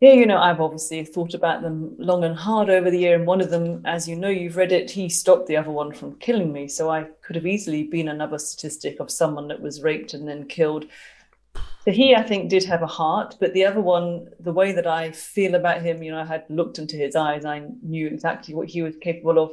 Yeah, 0.00 0.12
you 0.12 0.26
know, 0.26 0.36
I've 0.36 0.60
obviously 0.60 1.02
thought 1.06 1.32
about 1.32 1.62
them 1.62 1.94
long 1.98 2.22
and 2.22 2.36
hard 2.36 2.68
over 2.68 2.90
the 2.90 2.98
year. 2.98 3.14
And 3.14 3.26
one 3.26 3.40
of 3.40 3.48
them, 3.48 3.80
as 3.86 4.06
you 4.06 4.14
know, 4.14 4.28
you've 4.28 4.58
read 4.58 4.72
it, 4.72 4.90
he 4.90 5.08
stopped 5.08 5.46
the 5.46 5.56
other 5.56 5.70
one 5.70 5.92
from 5.94 6.18
killing 6.18 6.52
me. 6.52 6.68
So 6.68 6.90
I 6.90 7.06
could 7.22 7.34
have 7.34 7.46
easily 7.46 7.84
been 7.84 8.08
another 8.08 8.38
statistic 8.38 9.00
of 9.00 9.10
someone 9.10 9.48
that 9.48 9.62
was 9.62 9.82
raped 9.82 10.12
and 10.12 10.28
then 10.28 10.48
killed. 10.48 10.84
So 11.54 11.92
he, 11.92 12.14
I 12.14 12.22
think, 12.22 12.50
did 12.50 12.64
have 12.64 12.82
a 12.82 12.86
heart. 12.86 13.36
But 13.40 13.54
the 13.54 13.64
other 13.64 13.80
one, 13.80 14.28
the 14.38 14.52
way 14.52 14.72
that 14.72 14.86
I 14.86 15.12
feel 15.12 15.54
about 15.54 15.80
him, 15.80 16.02
you 16.02 16.10
know, 16.10 16.20
I 16.20 16.26
had 16.26 16.44
looked 16.50 16.78
into 16.78 16.96
his 16.96 17.16
eyes, 17.16 17.46
I 17.46 17.66
knew 17.82 18.06
exactly 18.06 18.54
what 18.54 18.68
he 18.68 18.82
was 18.82 18.96
capable 18.96 19.38
of. 19.38 19.52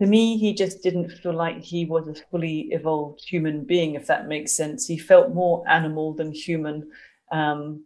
To 0.00 0.06
me, 0.06 0.38
he 0.38 0.54
just 0.54 0.84
didn't 0.84 1.10
feel 1.10 1.34
like 1.34 1.64
he 1.64 1.84
was 1.84 2.06
a 2.06 2.14
fully 2.30 2.68
evolved 2.70 3.24
human 3.24 3.64
being, 3.64 3.94
if 3.94 4.06
that 4.06 4.28
makes 4.28 4.52
sense. 4.52 4.86
He 4.86 4.96
felt 4.96 5.34
more 5.34 5.68
animal 5.68 6.14
than 6.14 6.30
human. 6.30 6.92
Um, 7.32 7.82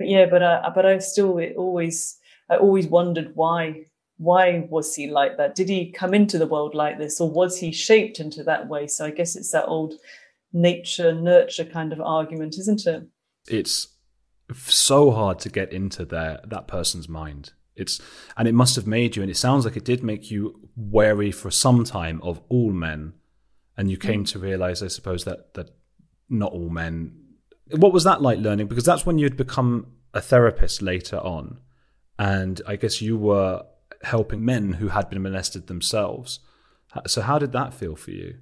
but 0.00 0.08
yeah, 0.08 0.24
but 0.24 0.42
I, 0.42 0.70
but 0.74 0.86
I 0.86 0.96
still 0.96 1.36
it 1.36 1.56
always 1.58 2.18
I 2.48 2.56
always 2.56 2.86
wondered 2.86 3.32
why 3.34 3.84
why 4.16 4.66
was 4.70 4.94
he 4.94 5.08
like 5.08 5.36
that? 5.36 5.54
Did 5.54 5.68
he 5.68 5.92
come 5.92 6.14
into 6.14 6.38
the 6.38 6.46
world 6.46 6.74
like 6.74 6.96
this, 6.96 7.20
or 7.20 7.30
was 7.30 7.58
he 7.58 7.70
shaped 7.70 8.18
into 8.18 8.42
that 8.44 8.66
way? 8.66 8.86
So 8.86 9.04
I 9.04 9.10
guess 9.10 9.36
it's 9.36 9.50
that 9.50 9.66
old 9.66 9.92
nature 10.54 11.12
nurture 11.12 11.66
kind 11.66 11.92
of 11.92 12.00
argument, 12.00 12.56
isn't 12.58 12.86
it? 12.86 13.08
It's 13.46 13.88
so 14.54 15.10
hard 15.10 15.38
to 15.40 15.50
get 15.50 15.70
into 15.70 16.06
their 16.06 16.40
that 16.46 16.66
person's 16.66 17.06
mind. 17.06 17.52
It's 17.76 18.00
and 18.38 18.48
it 18.48 18.54
must 18.54 18.76
have 18.76 18.86
made 18.86 19.16
you, 19.16 19.22
and 19.22 19.30
it 19.30 19.36
sounds 19.36 19.66
like 19.66 19.76
it 19.76 19.84
did 19.84 20.02
make 20.02 20.30
you 20.30 20.70
wary 20.76 21.30
for 21.30 21.50
some 21.50 21.84
time 21.84 22.22
of 22.22 22.40
all 22.48 22.72
men, 22.72 23.12
and 23.76 23.90
you 23.90 23.98
came 23.98 24.24
mm. 24.24 24.28
to 24.28 24.38
realize, 24.38 24.82
I 24.82 24.88
suppose, 24.88 25.24
that 25.24 25.52
that 25.52 25.72
not 26.30 26.52
all 26.52 26.70
men 26.70 27.19
what 27.76 27.92
was 27.92 28.04
that 28.04 28.22
like 28.22 28.38
learning? 28.38 28.66
Because 28.66 28.84
that's 28.84 29.06
when 29.06 29.18
you'd 29.18 29.36
become 29.36 29.86
a 30.14 30.20
therapist 30.20 30.82
later 30.82 31.18
on. 31.18 31.58
And 32.18 32.60
I 32.66 32.76
guess 32.76 33.00
you 33.00 33.16
were 33.16 33.64
helping 34.02 34.44
men 34.44 34.74
who 34.74 34.88
had 34.88 35.08
been 35.08 35.22
molested 35.22 35.66
themselves. 35.66 36.40
So, 37.06 37.22
how 37.22 37.38
did 37.38 37.52
that 37.52 37.72
feel 37.72 37.96
for 37.96 38.10
you? 38.10 38.36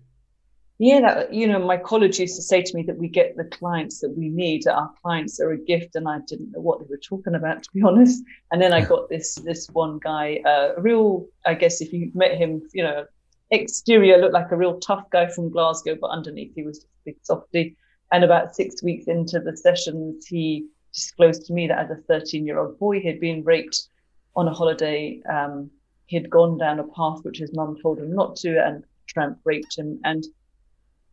yeah, 0.80 1.00
that, 1.00 1.34
you 1.34 1.46
know, 1.46 1.58
my 1.58 1.76
college 1.76 2.20
used 2.20 2.36
to 2.36 2.42
say 2.42 2.62
to 2.62 2.76
me 2.76 2.84
that 2.84 2.98
we 2.98 3.08
get 3.08 3.36
the 3.36 3.44
clients 3.44 3.98
that 3.98 4.16
we 4.16 4.28
need, 4.28 4.66
our 4.68 4.88
clients 5.02 5.40
are 5.40 5.50
a 5.50 5.58
gift, 5.58 5.96
and 5.96 6.08
I 6.08 6.20
didn't 6.28 6.52
know 6.52 6.60
what 6.60 6.78
they 6.78 6.86
were 6.88 6.98
talking 6.98 7.34
about, 7.34 7.64
to 7.64 7.68
be 7.74 7.82
honest. 7.84 8.22
And 8.52 8.62
then 8.62 8.72
I 8.72 8.84
got 8.84 9.08
this 9.08 9.34
this 9.36 9.68
one 9.72 9.98
guy, 9.98 10.40
uh, 10.46 10.80
real, 10.80 11.26
I 11.44 11.54
guess 11.54 11.80
if 11.80 11.92
you 11.92 12.12
met 12.14 12.38
him, 12.38 12.62
you 12.72 12.84
know, 12.84 13.06
exterior 13.50 14.18
looked 14.18 14.34
like 14.34 14.52
a 14.52 14.56
real 14.56 14.78
tough 14.78 15.10
guy 15.10 15.26
from 15.26 15.50
Glasgow, 15.50 15.96
but 16.00 16.10
underneath 16.10 16.52
he 16.54 16.62
was 16.62 16.78
just 16.78 16.86
a 16.86 17.04
big 17.06 17.16
softy. 17.22 17.76
And 18.12 18.24
about 18.24 18.54
six 18.54 18.82
weeks 18.82 19.06
into 19.06 19.40
the 19.40 19.56
sessions, 19.56 20.26
he 20.26 20.66
disclosed 20.92 21.46
to 21.46 21.52
me 21.52 21.66
that 21.68 21.78
as 21.78 21.90
a 21.90 22.02
13 22.02 22.46
year 22.46 22.58
old 22.58 22.78
boy, 22.78 23.00
he'd 23.00 23.20
been 23.20 23.44
raped 23.44 23.88
on 24.34 24.48
a 24.48 24.54
holiday. 24.54 25.20
Um, 25.30 25.70
he'd 26.06 26.30
gone 26.30 26.58
down 26.58 26.80
a 26.80 26.84
path 26.84 27.20
which 27.22 27.38
his 27.38 27.54
mum 27.54 27.76
told 27.82 27.98
him 27.98 28.14
not 28.14 28.36
to, 28.36 28.64
and 28.64 28.84
tramp 29.06 29.38
raped 29.44 29.76
him. 29.76 30.00
And 30.04 30.24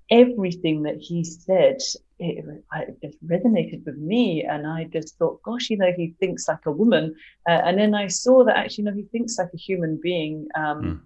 everything 0.10 0.84
that 0.84 0.98
he 0.98 1.24
said, 1.24 1.78
it, 2.20 2.46
it, 2.72 3.02
just 3.04 3.28
resonated 3.28 3.86
with 3.86 3.98
me. 3.98 4.44
And 4.44 4.66
I 4.66 4.86
just 4.86 5.18
thought, 5.18 5.42
gosh, 5.44 5.70
you 5.70 5.78
know, 5.78 5.92
he 5.96 6.16
thinks 6.20 6.48
like 6.48 6.66
a 6.66 6.72
woman. 6.72 7.16
Uh, 7.48 7.62
and 7.66 7.78
then 7.78 7.94
I 7.94 8.08
saw 8.08 8.44
that 8.46 8.58
actually, 8.58 8.84
you 8.84 8.92
know, 8.92 8.96
he 8.96 9.04
thinks 9.04 9.38
like 9.38 9.50
a 9.54 9.58
human 9.58 10.00
being. 10.02 10.48
Um, 10.56 10.82
mm. 10.82 11.00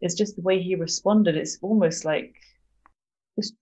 It's 0.00 0.14
just 0.14 0.36
the 0.36 0.42
way 0.42 0.60
he 0.60 0.74
responded. 0.74 1.36
It's 1.36 1.58
almost 1.62 2.04
like 2.04 2.34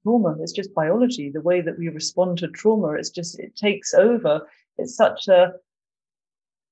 trauma. 0.03 0.37
It's 0.41 0.53
just 0.53 0.75
biology. 0.75 1.31
The 1.31 1.41
way 1.41 1.61
that 1.61 1.79
we 1.79 1.89
respond 1.89 2.39
to 2.39 2.49
trauma, 2.49 2.93
it's 2.93 3.11
just, 3.11 3.39
it 3.39 3.57
takes 3.57 3.95
over. 3.95 4.47
It's 4.79 4.97
such 4.97 5.29
a 5.29 5.53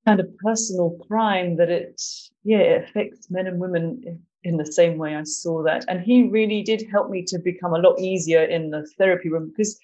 kind 0.06 0.20
of 0.20 0.36
personal 0.38 0.98
crime 1.06 1.56
that 1.56 1.70
it, 1.70 2.00
yeah, 2.42 2.58
it 2.58 2.84
affects 2.84 3.30
men 3.30 3.46
and 3.46 3.58
women 3.58 4.22
in 4.44 4.56
the 4.58 4.66
same 4.66 4.98
way 4.98 5.16
I 5.16 5.24
saw 5.24 5.62
that. 5.62 5.84
And 5.88 6.00
he 6.00 6.28
really 6.28 6.62
did 6.62 6.86
help 6.90 7.10
me 7.10 7.24
to 7.24 7.38
become 7.38 7.72
a 7.72 7.78
lot 7.78 7.98
easier 7.98 8.44
in 8.44 8.70
the 8.70 8.86
therapy 8.98 9.30
room 9.30 9.48
because 9.48 9.78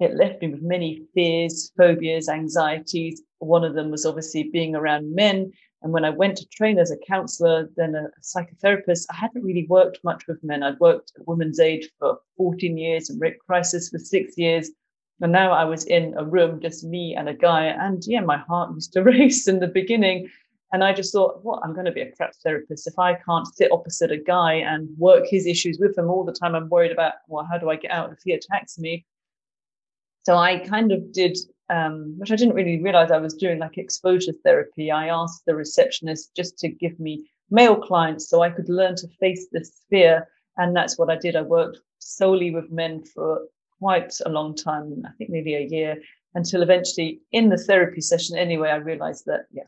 it 0.00 0.16
left 0.16 0.42
me 0.42 0.48
with 0.48 0.62
many 0.62 1.04
fears, 1.14 1.70
phobias, 1.76 2.28
anxieties. 2.28 3.22
One 3.38 3.62
of 3.62 3.74
them 3.74 3.90
was 3.90 4.04
obviously 4.04 4.50
being 4.52 4.74
around 4.74 5.14
men. 5.14 5.52
And 5.82 5.92
when 5.92 6.04
I 6.04 6.10
went 6.10 6.36
to 6.38 6.48
train 6.48 6.78
as 6.78 6.90
a 6.90 6.96
counselor, 6.96 7.68
then 7.76 7.94
a 7.94 8.08
psychotherapist, 8.20 9.06
I 9.10 9.16
hadn't 9.16 9.42
really 9.42 9.66
worked 9.68 9.98
much 10.04 10.26
with 10.26 10.42
men. 10.44 10.62
I'd 10.62 10.78
worked 10.80 11.12
at 11.18 11.26
women's 11.26 11.60
aid 11.60 11.86
for 11.98 12.18
14 12.36 12.78
years 12.78 13.10
and 13.10 13.20
rape 13.20 13.38
crisis 13.46 13.88
for 13.88 13.98
six 13.98 14.38
years. 14.38 14.70
And 15.20 15.32
now 15.32 15.52
I 15.52 15.64
was 15.64 15.84
in 15.84 16.14
a 16.16 16.24
room, 16.24 16.60
just 16.60 16.84
me 16.84 17.14
and 17.16 17.28
a 17.28 17.34
guy. 17.34 17.66
And 17.66 18.02
yeah, 18.06 18.20
my 18.20 18.38
heart 18.38 18.74
used 18.74 18.92
to 18.94 19.02
race 19.02 19.48
in 19.48 19.60
the 19.60 19.68
beginning 19.68 20.30
and 20.72 20.82
I 20.82 20.94
just 20.94 21.12
thought, 21.12 21.44
what, 21.44 21.56
well, 21.56 21.60
I'm 21.62 21.74
going 21.74 21.84
to 21.84 21.92
be 21.92 22.00
a 22.00 22.10
crap 22.10 22.34
therapist. 22.42 22.86
If 22.86 22.98
I 22.98 23.14
can't 23.14 23.46
sit 23.54 23.70
opposite 23.70 24.10
a 24.10 24.16
guy 24.16 24.54
and 24.54 24.88
work 24.96 25.26
his 25.26 25.46
issues 25.46 25.78
with 25.78 25.96
him 25.96 26.08
all 26.08 26.24
the 26.24 26.32
time, 26.32 26.54
I'm 26.54 26.70
worried 26.70 26.92
about, 26.92 27.14
well, 27.28 27.46
how 27.50 27.58
do 27.58 27.68
I 27.68 27.76
get 27.76 27.90
out 27.90 28.10
if 28.10 28.20
he 28.24 28.32
attacks 28.32 28.78
me? 28.78 29.04
So 30.24 30.36
I 30.36 30.58
kind 30.58 30.92
of 30.92 31.12
did, 31.12 31.36
um, 31.68 32.14
which 32.18 32.30
I 32.30 32.36
didn't 32.36 32.54
really 32.54 32.80
realize 32.80 33.10
I 33.10 33.18
was 33.18 33.34
doing, 33.34 33.58
like 33.58 33.78
exposure 33.78 34.32
therapy. 34.44 34.90
I 34.90 35.08
asked 35.08 35.42
the 35.46 35.54
receptionist 35.54 36.34
just 36.36 36.58
to 36.58 36.68
give 36.68 36.98
me 37.00 37.28
male 37.50 37.76
clients 37.76 38.28
so 38.28 38.42
I 38.42 38.50
could 38.50 38.68
learn 38.68 38.96
to 38.96 39.08
face 39.20 39.46
this 39.52 39.82
fear. 39.90 40.28
And 40.56 40.76
that's 40.76 40.98
what 40.98 41.10
I 41.10 41.16
did. 41.16 41.36
I 41.36 41.42
worked 41.42 41.78
solely 41.98 42.50
with 42.50 42.70
men 42.70 43.02
for 43.04 43.42
quite 43.78 44.14
a 44.24 44.28
long 44.28 44.54
time, 44.54 45.02
I 45.04 45.10
think 45.18 45.30
maybe 45.30 45.54
a 45.54 45.66
year, 45.66 45.96
until 46.34 46.62
eventually 46.62 47.20
in 47.32 47.48
the 47.48 47.56
therapy 47.56 48.00
session 48.00 48.36
anyway, 48.36 48.70
I 48.70 48.76
realized 48.76 49.24
that, 49.26 49.46
yeah, 49.50 49.64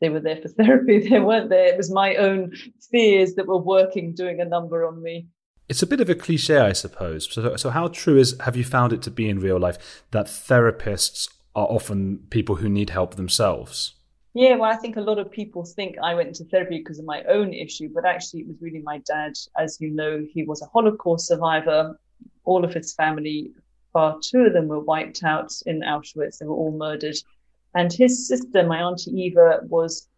they 0.00 0.10
were 0.10 0.20
there 0.20 0.36
for 0.36 0.48
therapy. 0.60 1.08
They 1.08 1.20
weren't 1.20 1.48
there. 1.48 1.66
It 1.66 1.76
was 1.76 1.90
my 1.90 2.16
own 2.16 2.52
fears 2.90 3.34
that 3.34 3.46
were 3.46 3.58
working, 3.58 4.14
doing 4.14 4.40
a 4.40 4.44
number 4.44 4.86
on 4.86 5.02
me. 5.02 5.26
It's 5.68 5.82
a 5.82 5.86
bit 5.86 6.00
of 6.00 6.10
a 6.10 6.14
cliche, 6.14 6.58
I 6.58 6.72
suppose. 6.72 7.32
So, 7.32 7.56
so 7.56 7.70
how 7.70 7.88
true 7.88 8.18
is 8.18 8.36
have 8.40 8.56
you 8.56 8.64
found 8.64 8.92
it 8.92 9.02
to 9.02 9.10
be 9.10 9.28
in 9.28 9.40
real 9.40 9.58
life 9.58 10.04
that 10.10 10.26
therapists 10.26 11.28
are 11.54 11.66
often 11.66 12.18
people 12.30 12.56
who 12.56 12.68
need 12.68 12.90
help 12.90 13.14
themselves? 13.14 13.94
Yeah, 14.34 14.56
well, 14.56 14.70
I 14.70 14.76
think 14.76 14.96
a 14.96 15.00
lot 15.00 15.20
of 15.20 15.30
people 15.30 15.64
think 15.64 15.96
I 16.02 16.14
went 16.14 16.28
into 16.28 16.44
therapy 16.44 16.78
because 16.78 16.98
of 16.98 17.04
my 17.04 17.22
own 17.24 17.54
issue, 17.54 17.88
but 17.94 18.04
actually, 18.04 18.40
it 18.40 18.48
was 18.48 18.60
really 18.60 18.82
my 18.82 18.98
dad. 19.06 19.34
As 19.56 19.80
you 19.80 19.90
know, 19.90 20.26
he 20.28 20.42
was 20.42 20.60
a 20.60 20.66
Holocaust 20.66 21.28
survivor. 21.28 21.98
All 22.44 22.64
of 22.64 22.74
his 22.74 22.92
family, 22.94 23.52
far 23.92 24.18
two 24.20 24.40
of 24.40 24.52
them 24.52 24.66
were 24.66 24.80
wiped 24.80 25.22
out 25.22 25.52
in 25.66 25.80
Auschwitz. 25.82 26.38
They 26.38 26.46
were 26.46 26.54
all 26.54 26.76
murdered. 26.76 27.16
And 27.76 27.92
his 27.92 28.26
sister, 28.26 28.66
my 28.66 28.82
auntie 28.82 29.12
Eva, 29.12 29.60
was 29.62 30.08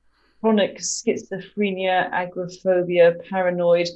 chronic 0.41 0.79
schizophrenia, 0.79 2.11
agoraphobia, 2.11 3.15
paranoid. 3.29 3.89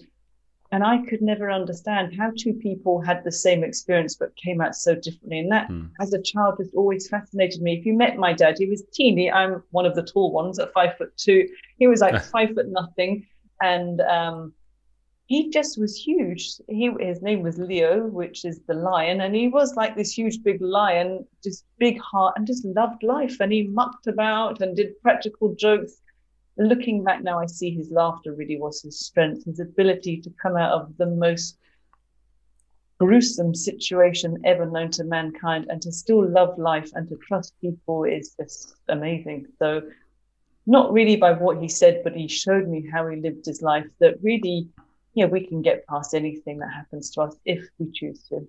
And 0.73 0.85
I 0.85 0.99
could 1.07 1.21
never 1.21 1.51
understand 1.51 2.15
how 2.17 2.31
two 2.37 2.55
people 2.55 3.01
had 3.01 3.25
the 3.25 3.33
same 3.33 3.65
experience 3.65 4.15
but 4.15 4.37
came 4.37 4.61
out 4.61 4.77
so 4.77 4.95
differently. 4.95 5.41
And 5.41 5.51
that, 5.51 5.69
mm. 5.69 5.91
as 6.01 6.13
a 6.13 6.23
child, 6.23 6.57
has 6.59 6.71
always 6.77 7.09
fascinated 7.09 7.61
me. 7.61 7.77
If 7.77 7.85
you 7.85 7.93
met 7.93 8.17
my 8.17 8.33
dad, 8.33 8.57
he 8.59 8.67
was 8.67 8.85
teeny. 8.93 9.33
I'm 9.33 9.65
one 9.71 9.85
of 9.85 9.97
the 9.97 10.05
tall 10.05 10.31
ones 10.31 10.61
at 10.61 10.73
five 10.73 10.97
foot 10.97 11.17
two. 11.17 11.49
He 11.79 11.89
was 11.89 12.01
like 12.01 12.23
five 12.33 12.51
foot 12.55 12.69
nothing. 12.69 13.27
And 13.61 14.01
um, 14.03 14.55
he 15.31 15.49
just 15.49 15.79
was 15.79 15.97
huge. 15.97 16.55
He 16.69 16.91
his 16.99 17.23
name 17.23 17.43
was 17.43 17.57
Leo, 17.57 18.05
which 18.09 18.45
is 18.45 18.61
the 18.67 18.75
lion, 18.75 19.21
and 19.21 19.33
he 19.33 19.47
was 19.47 19.77
like 19.77 19.95
this 19.95 20.13
huge 20.19 20.43
big 20.43 20.61
lion, 20.61 21.25
just 21.45 21.65
big 21.79 22.01
heart, 22.01 22.35
and 22.37 22.49
just 22.49 22.65
loved 22.65 23.05
life. 23.05 23.37
And 23.39 23.53
he 23.53 23.63
mucked 23.69 24.09
about 24.09 24.61
and 24.61 24.77
did 24.77 25.01
practical 25.03 25.55
jokes. 25.55 26.03
Looking 26.61 27.03
back 27.03 27.23
now, 27.23 27.41
I 27.41 27.47
see 27.47 27.71
his 27.71 27.91
laughter 27.91 28.35
really 28.35 28.59
was 28.59 28.83
his 28.83 29.01
strength, 29.01 29.47
his 29.47 29.61
ability 29.61 30.21
to 30.21 30.31
come 30.43 30.57
out 30.57 30.73
of 30.73 30.97
the 30.99 31.07
most 31.07 31.57
gruesome 32.99 33.55
situation 33.55 34.37
ever 34.45 34.67
known 34.67 34.91
to 34.91 35.05
mankind 35.05 35.67
and 35.71 35.81
to 35.81 35.91
still 35.91 36.29
love 36.29 36.59
life 36.59 36.91
and 36.95 37.09
to 37.09 37.17
trust 37.27 37.55
people 37.63 38.05
is 38.05 38.35
just 38.39 38.75
amazing. 38.89 39.47
So, 39.59 39.83
not 40.67 40.93
really 40.93 41.17
by 41.17 41.33
what 41.33 41.61
he 41.63 41.67
said, 41.67 42.03
but 42.05 42.15
he 42.15 42.29
showed 42.29 42.69
me 42.69 42.87
how 42.93 43.09
he 43.09 43.17
lived 43.17 43.47
his 43.47 43.63
life 43.63 43.87
that 43.99 44.23
really 44.23 44.69
yeah, 45.15 45.27
we 45.27 45.47
can 45.47 45.63
get 45.63 45.87
past 45.87 46.15
anything 46.15 46.59
that 46.59 46.73
happens 46.73 47.11
to 47.11 47.23
us 47.23 47.37
if 47.45 47.67
we 47.79 47.91
choose 47.93 48.23
to. 48.29 48.47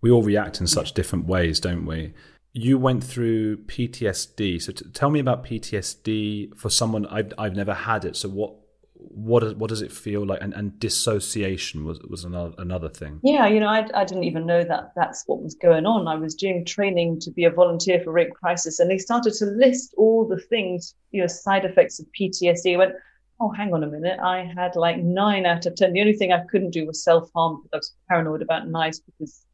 We 0.00 0.10
all 0.10 0.22
react 0.22 0.60
in 0.60 0.66
such 0.66 0.92
different 0.92 1.26
ways, 1.26 1.60
don't 1.60 1.84
we? 1.84 2.14
You 2.54 2.78
went 2.78 3.02
through 3.02 3.58
PTSD, 3.64 4.60
so 4.60 4.72
t- 4.72 4.84
tell 4.92 5.10
me 5.10 5.20
about 5.20 5.44
PTSD 5.44 6.58
for 6.58 6.68
someone 6.68 7.06
I've 7.06 7.32
I've 7.38 7.56
never 7.56 7.72
had 7.72 8.04
it. 8.04 8.16
So 8.16 8.28
what 8.28 8.56
what 8.94 9.56
what 9.56 9.68
does 9.68 9.82
it 9.82 9.90
feel 9.90 10.26
like? 10.26 10.40
And, 10.42 10.52
and 10.52 10.78
dissociation 10.78 11.84
was 11.84 11.98
was 12.00 12.24
another 12.24 12.54
another 12.58 12.88
thing. 12.88 13.20
Yeah, 13.22 13.46
you 13.46 13.58
know, 13.58 13.68
I 13.68 13.88
I 13.94 14.04
didn't 14.04 14.24
even 14.24 14.46
know 14.46 14.64
that 14.64 14.92
that's 14.94 15.24
what 15.26 15.42
was 15.42 15.54
going 15.54 15.86
on. 15.86 16.08
I 16.08 16.16
was 16.16 16.34
doing 16.34 16.64
training 16.64 17.20
to 17.20 17.30
be 17.30 17.44
a 17.44 17.50
volunteer 17.50 18.00
for 18.00 18.12
rape 18.12 18.34
crisis, 18.34 18.80
and 18.80 18.90
they 18.90 18.98
started 18.98 19.32
to 19.34 19.46
list 19.46 19.94
all 19.96 20.28
the 20.28 20.38
things, 20.38 20.94
you 21.10 21.20
know, 21.20 21.26
side 21.26 21.64
effects 21.64 22.00
of 22.00 22.06
PTSD. 22.18 22.74
I 22.74 22.76
went, 22.76 22.92
oh, 23.42 23.50
hang 23.50 23.74
on 23.74 23.82
a 23.82 23.86
minute, 23.86 24.20
I 24.20 24.50
had 24.56 24.76
like 24.76 24.98
nine 24.98 25.46
out 25.46 25.66
of 25.66 25.74
10. 25.74 25.92
The 25.92 26.00
only 26.00 26.14
thing 26.14 26.32
I 26.32 26.44
couldn't 26.50 26.70
do 26.70 26.86
was 26.86 27.02
self 27.02 27.30
harm 27.34 27.60
because 27.62 27.70
I 27.72 27.76
was 27.78 27.94
paranoid 28.08 28.42
about 28.42 28.68
knives 28.68 29.00
because 29.00 29.44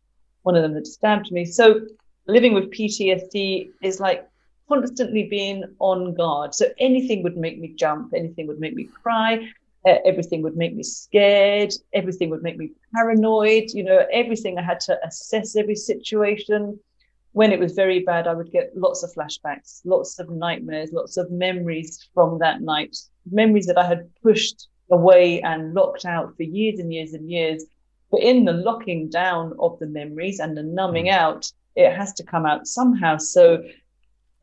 one 0.43 0.57
of 0.57 0.63
them 0.63 0.75
had 0.75 0.87
stabbed 0.87 1.33
me. 1.33 1.45
So 1.45 1.81
living 2.29 2.53
with 2.53 2.71
PTSD 2.71 3.71
is 3.83 4.01
like 4.01 4.29
constantly 4.69 5.25
being 5.25 5.65
on 5.79 6.15
guard. 6.15 6.55
So 6.55 6.67
anything 6.79 7.23
would 7.23 7.37
make 7.37 7.59
me 7.59 7.75
jump, 7.75 8.13
anything 8.15 8.47
would 8.47 8.61
make 8.61 8.75
me 8.75 8.85
cry, 9.03 9.49
uh, 9.87 9.97
everything 10.05 10.43
would 10.43 10.57
make 10.57 10.77
me 10.77 10.83
scared, 10.83 11.73
everything 11.95 12.29
would 12.31 12.43
make 12.43 12.59
me 12.59 12.73
paranoid. 12.95 13.71
You 13.71 13.85
know, 13.85 14.07
everything 14.13 14.59
I 14.59 14.63
had 14.63 14.81
to 14.81 14.99
assess 15.05 15.57
every 15.57 15.75
situation. 15.75 16.79
When 17.33 17.53
it 17.53 17.61
was 17.61 17.73
very 17.73 18.01
bad, 18.01 18.27
I 18.27 18.35
would 18.35 18.51
get 18.51 18.77
lots 18.77 19.03
of 19.03 19.13
flashbacks, 19.13 19.81
lots 19.85 20.19
of 20.19 20.29
nightmares, 20.29 20.93
lots 20.93 21.17
of 21.17 21.31
memories 21.31 22.09
from 22.15 22.39
that 22.41 22.61
night 22.63 22.97
memories 23.31 23.67
that 23.67 23.79
I 23.79 23.87
had 23.87 24.09
pushed 24.23 24.69
away 24.91 25.41
and 25.43 25.75
locked 25.75 26.05
out 26.05 26.37
for 26.37 26.43
years 26.43 26.79
and 26.79 26.93
years 26.93 27.13
and 27.13 27.31
years. 27.31 27.65
But 28.11 28.23
in 28.23 28.45
the 28.45 28.55
locking 28.55 29.09
down 29.11 29.55
of 29.59 29.79
the 29.79 29.87
memories 29.87 30.41
and 30.41 30.57
the 30.57 30.63
numbing 30.63 31.07
mm. 31.07 31.13
out, 31.13 31.51
it 31.79 31.97
has 31.97 32.13
to 32.15 32.25
come 32.25 32.45
out 32.45 32.67
somehow. 32.67 33.17
So 33.17 33.63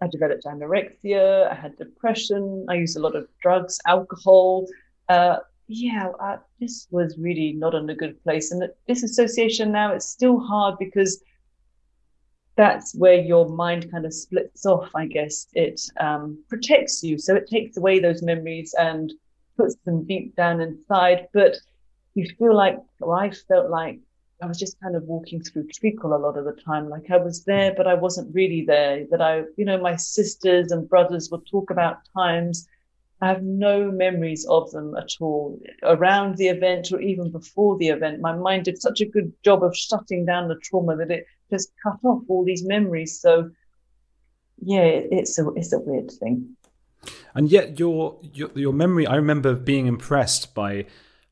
I 0.02 0.08
developed 0.08 0.45
anorexia, 0.45 1.52
I 1.52 1.54
had 1.54 1.78
depression, 1.78 2.65
I 2.69 2.76
used 2.76 2.95
a 2.95 3.02
lot 3.02 3.15
of 3.15 3.28
drugs, 3.41 3.78
alcohol. 3.86 4.67
Uh, 5.10 5.39
yeah, 5.67 6.12
I, 6.21 6.38
this 6.62 6.88
was 6.91 7.17
really 7.17 7.52
not 7.52 7.76
in 7.76 7.89
a 7.89 7.95
good 7.95 8.21
place. 8.24 8.52
And 8.52 8.69
dissociation 8.88 9.71
now, 9.71 9.93
it's 9.93 10.08
still 10.08 10.39
hard 10.39 10.76
because 10.80 11.21
that's 12.56 12.95
where 12.95 13.15
your 13.15 13.50
mind 13.50 13.91
kind 13.91 14.06
of 14.06 14.13
splits 14.13 14.65
off, 14.65 14.89
I 14.95 15.06
guess. 15.06 15.48
It 15.54 15.82
um, 16.00 16.41
protects 16.48 17.04
you. 17.04 17.17
So 17.17 17.36
it 17.36 17.50
takes 17.50 17.76
away 17.76 18.00
those 18.00 18.24
memories 18.24 18.74
and 18.80 19.12
puts 19.58 19.76
them 19.84 20.06
deep 20.06 20.38
down 20.38 20.62
inside. 20.62 21.28
But 21.34 21.58
you 22.13 22.30
feel 22.39 22.56
like, 22.56 22.80
or 23.02 23.19
I 23.19 23.32
felt 23.32 23.69
like 23.69 24.00
I 24.41 24.48
was 24.48 24.60
just 24.60 24.80
kind 24.82 24.95
of 24.95 25.04
walking 25.04 25.41
through 25.41 25.67
treacle 25.67 26.13
a 26.13 26.17
lot 26.17 26.38
of 26.38 26.45
the 26.45 26.60
time. 26.62 26.89
Like 26.89 27.10
I 27.10 27.17
was 27.17 27.45
there, 27.45 27.74
but 27.76 27.88
I 27.88 27.93
wasn't 27.93 28.36
really 28.36 28.65
there. 28.65 29.06
That 29.10 29.21
I, 29.21 29.43
you 29.56 29.65
know, 29.65 29.78
my 29.78 29.95
sisters 29.95 30.71
and 30.71 30.89
brothers 30.89 31.30
would 31.32 31.45
talk 31.48 31.69
about 31.69 32.00
times 32.13 32.67
I 33.21 33.30
have 33.30 33.43
no 33.43 33.91
memories 33.91 34.45
of 34.45 34.71
them 34.71 34.95
at 34.98 35.10
all 35.21 35.60
around 35.84 36.36
the 36.36 36.50
event 36.50 36.91
or 36.91 37.00
even 37.00 37.32
before 37.32 37.78
the 37.78 37.88
event. 37.89 38.19
My 38.19 38.36
mind 38.36 38.65
did 38.65 38.82
such 38.82 39.00
a 39.00 39.06
good 39.06 39.32
job 39.43 39.63
of 39.63 39.76
shutting 39.76 40.26
down 40.26 40.50
the 40.50 40.60
trauma 40.60 40.98
that 40.98 41.12
it 41.12 41.26
just 41.50 41.71
cut 41.82 41.98
off 42.04 42.24
all 42.28 42.43
these 42.43 42.65
memories. 42.65 43.19
So, 43.19 43.52
yeah, 44.62 44.84
it's 44.84 45.39
a 45.39 45.48
it's 45.52 45.71
a 45.71 45.80
weird 45.80 46.12
thing. 46.12 46.58
And 47.34 47.50
yet, 47.50 47.80
your 47.80 48.19
your, 48.34 48.50
your 48.54 48.74
memory. 48.74 49.08
I 49.08 49.15
remember 49.15 49.56
being 49.56 49.88
impressed 49.88 50.54
by 50.54 50.86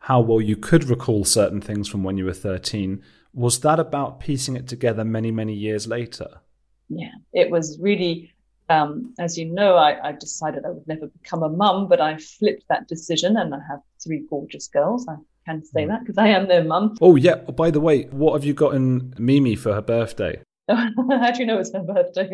how 0.04 0.22
well 0.22 0.42
you 0.42 0.56
could 0.56 0.86
recall 0.86 1.26
certain 1.26 1.62
things 1.62 1.88
from 1.88 2.04
when 2.04 2.18
you 2.18 2.26
were 2.26 2.34
thirteen. 2.34 3.02
Was 3.34 3.60
that 3.62 3.80
about 3.80 4.20
piecing 4.20 4.56
it 4.56 4.68
together 4.68 5.04
many 5.04 5.32
many 5.32 5.54
years 5.54 5.88
later? 5.88 6.42
Yeah, 6.90 7.16
it 7.34 7.50
was 7.50 7.78
really 7.80 8.34
um, 8.70 9.14
as 9.20 9.38
you 9.38 9.46
know, 9.46 9.76
I, 9.76 10.10
I, 10.10 10.12
decided 10.14 10.66
I 10.66 10.70
would 10.70 10.88
never 10.88 11.08
become 11.08 11.44
a 11.44 11.50
mum, 11.50 11.88
but 11.88 12.00
I 12.00 12.18
flipped 12.18 12.66
that 12.70 12.88
decision 12.88 13.36
and 13.38 13.54
I 13.54 13.60
have 13.70 13.80
three 14.02 14.24
gorgeous 14.30 14.68
girls. 14.68 15.06
I 15.08 15.16
can 15.46 15.64
say 15.66 15.84
mm. 15.84 15.90
that 15.90 16.00
because 16.02 16.18
I 16.18 16.30
am 16.30 16.48
their 16.48 16.64
mum. 16.64 16.96
Oh, 17.02 17.16
yeah. 17.16 17.42
Oh, 17.48 17.52
by 17.52 17.72
the 17.72 17.82
way, 17.82 18.04
what 18.06 18.34
have 18.34 18.46
you 18.46 18.54
gotten 18.54 19.14
Mimi 19.18 19.56
for 19.56 19.74
her 19.74 19.82
birthday? 19.82 20.42
How 20.70 21.32
do 21.32 21.40
you 21.40 21.46
know 21.46 21.60
it's 21.60 21.74
her 21.74 21.84
birthday? 21.84 22.30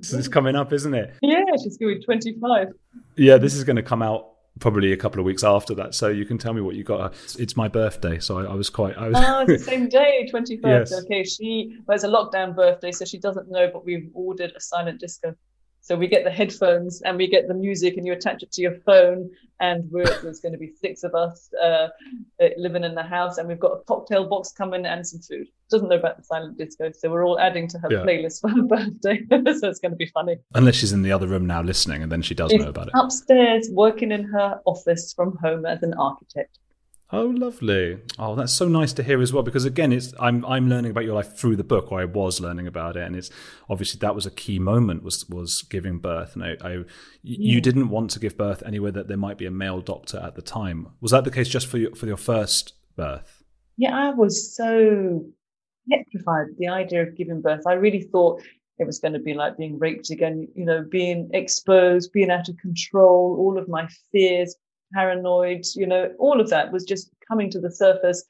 so 0.00 0.16
it's 0.16 0.28
coming 0.28 0.54
up, 0.54 0.72
isn't 0.72 0.94
it? 0.94 1.14
Yeah, 1.22 1.42
she's 1.62 1.76
going 1.76 1.94
to 1.94 1.98
be 1.98 2.04
25. 2.04 2.68
Yeah, 3.16 3.36
this 3.36 3.54
is 3.54 3.64
going 3.64 3.76
to 3.76 3.82
come 3.82 4.02
out 4.02 4.30
probably 4.60 4.92
a 4.92 4.96
couple 4.96 5.20
of 5.20 5.26
weeks 5.26 5.44
after 5.44 5.74
that. 5.74 5.94
So 5.94 6.08
you 6.08 6.24
can 6.24 6.38
tell 6.38 6.52
me 6.52 6.60
what 6.60 6.74
you 6.74 6.84
got. 6.84 7.14
It's 7.38 7.56
my 7.56 7.68
birthday, 7.68 8.18
so 8.18 8.38
I, 8.38 8.44
I 8.44 8.54
was 8.54 8.70
quite. 8.70 8.96
I 8.96 9.08
was. 9.08 9.16
Oh, 9.18 9.40
it's 9.40 9.64
the 9.64 9.70
same 9.70 9.88
day, 9.88 10.26
twenty 10.30 10.58
first. 10.58 10.92
Yes. 10.92 11.04
Okay, 11.04 11.24
she 11.24 11.76
well, 11.86 11.94
it's 11.94 12.04
a 12.04 12.08
lockdown 12.08 12.54
birthday, 12.54 12.92
so 12.92 13.04
she 13.04 13.18
doesn't 13.18 13.50
know, 13.50 13.70
but 13.72 13.84
we've 13.84 14.10
ordered 14.14 14.52
a 14.56 14.60
silent 14.60 15.00
disco. 15.00 15.34
So 15.88 15.96
we 15.96 16.06
get 16.06 16.22
the 16.22 16.30
headphones 16.30 17.00
and 17.00 17.16
we 17.16 17.26
get 17.26 17.48
the 17.48 17.54
music, 17.54 17.96
and 17.96 18.06
you 18.06 18.12
attach 18.12 18.42
it 18.42 18.52
to 18.52 18.60
your 18.60 18.74
phone. 18.84 19.30
And 19.58 19.90
there's 19.90 20.38
going 20.38 20.52
to 20.52 20.58
be 20.58 20.70
six 20.78 21.02
of 21.02 21.14
us 21.14 21.48
uh, 21.60 21.88
uh, 22.42 22.48
living 22.58 22.84
in 22.84 22.94
the 22.94 23.02
house, 23.02 23.38
and 23.38 23.48
we've 23.48 23.58
got 23.58 23.72
a 23.72 23.80
cocktail 23.84 24.28
box 24.28 24.52
coming 24.52 24.84
and 24.84 25.06
some 25.06 25.20
food. 25.20 25.46
Doesn't 25.70 25.88
know 25.88 25.96
about 25.96 26.18
the 26.18 26.24
silent 26.24 26.58
disco, 26.58 26.92
so 26.92 27.10
we're 27.10 27.26
all 27.26 27.40
adding 27.40 27.68
to 27.68 27.78
her 27.78 27.88
yeah. 27.90 28.00
playlist 28.00 28.42
for 28.42 28.50
her 28.50 28.62
birthday. 28.64 29.20
so 29.30 29.66
it's 29.66 29.80
going 29.80 29.92
to 29.92 29.96
be 29.96 30.10
funny. 30.12 30.36
Unless 30.54 30.74
she's 30.74 30.92
in 30.92 31.00
the 31.00 31.10
other 31.10 31.26
room 31.26 31.46
now 31.46 31.62
listening, 31.62 32.02
and 32.02 32.12
then 32.12 32.20
she 32.20 32.34
does 32.34 32.52
know 32.52 32.68
about 32.68 32.88
it. 32.88 32.92
Upstairs, 32.94 33.70
working 33.72 34.12
in 34.12 34.24
her 34.24 34.60
office 34.66 35.14
from 35.14 35.38
home 35.38 35.64
as 35.64 35.82
an 35.82 35.94
architect. 35.94 36.58
Oh, 37.10 37.24
lovely! 37.24 38.00
Oh, 38.18 38.34
that's 38.34 38.52
so 38.52 38.68
nice 38.68 38.92
to 38.92 39.02
hear 39.02 39.22
as 39.22 39.32
well. 39.32 39.42
Because 39.42 39.64
again, 39.64 39.92
it's 39.92 40.12
I'm 40.20 40.44
I'm 40.44 40.68
learning 40.68 40.90
about 40.90 41.04
your 41.04 41.14
life 41.14 41.34
through 41.34 41.56
the 41.56 41.64
book, 41.64 41.90
or 41.90 42.00
I 42.00 42.04
was 42.04 42.38
learning 42.38 42.66
about 42.66 42.98
it, 42.98 43.06
and 43.06 43.16
it's 43.16 43.30
obviously 43.70 43.98
that 44.00 44.14
was 44.14 44.26
a 44.26 44.30
key 44.30 44.58
moment 44.58 45.02
was 45.02 45.26
was 45.26 45.62
giving 45.62 46.00
birth. 46.00 46.34
And 46.34 46.44
I, 46.44 46.56
I 46.62 46.72
yeah. 46.72 46.84
you 47.22 47.60
didn't 47.62 47.88
want 47.88 48.10
to 48.10 48.20
give 48.20 48.36
birth 48.36 48.62
anywhere 48.66 48.92
that 48.92 49.08
there 49.08 49.16
might 49.16 49.38
be 49.38 49.46
a 49.46 49.50
male 49.50 49.80
doctor 49.80 50.18
at 50.18 50.34
the 50.34 50.42
time. 50.42 50.88
Was 51.00 51.12
that 51.12 51.24
the 51.24 51.30
case 51.30 51.48
just 51.48 51.66
for 51.66 51.78
your 51.78 51.94
for 51.94 52.06
your 52.06 52.18
first 52.18 52.74
birth? 52.94 53.42
Yeah, 53.78 53.96
I 53.96 54.10
was 54.10 54.54
so 54.54 55.24
petrified 55.90 56.48
the 56.58 56.68
idea 56.68 57.04
of 57.04 57.16
giving 57.16 57.40
birth. 57.40 57.62
I 57.66 57.72
really 57.72 58.02
thought 58.02 58.42
it 58.78 58.86
was 58.86 58.98
going 58.98 59.14
to 59.14 59.18
be 59.18 59.32
like 59.32 59.56
being 59.56 59.78
raped 59.78 60.10
again. 60.10 60.46
You 60.54 60.66
know, 60.66 60.84
being 60.90 61.30
exposed, 61.32 62.12
being 62.12 62.30
out 62.30 62.50
of 62.50 62.58
control, 62.58 63.34
all 63.38 63.56
of 63.56 63.66
my 63.66 63.88
fears 64.12 64.54
paranoid, 64.92 65.64
you 65.74 65.86
know, 65.86 66.12
all 66.18 66.40
of 66.40 66.50
that 66.50 66.72
was 66.72 66.84
just 66.84 67.10
coming 67.26 67.50
to 67.50 67.60
the 67.60 67.70
surface. 67.70 68.24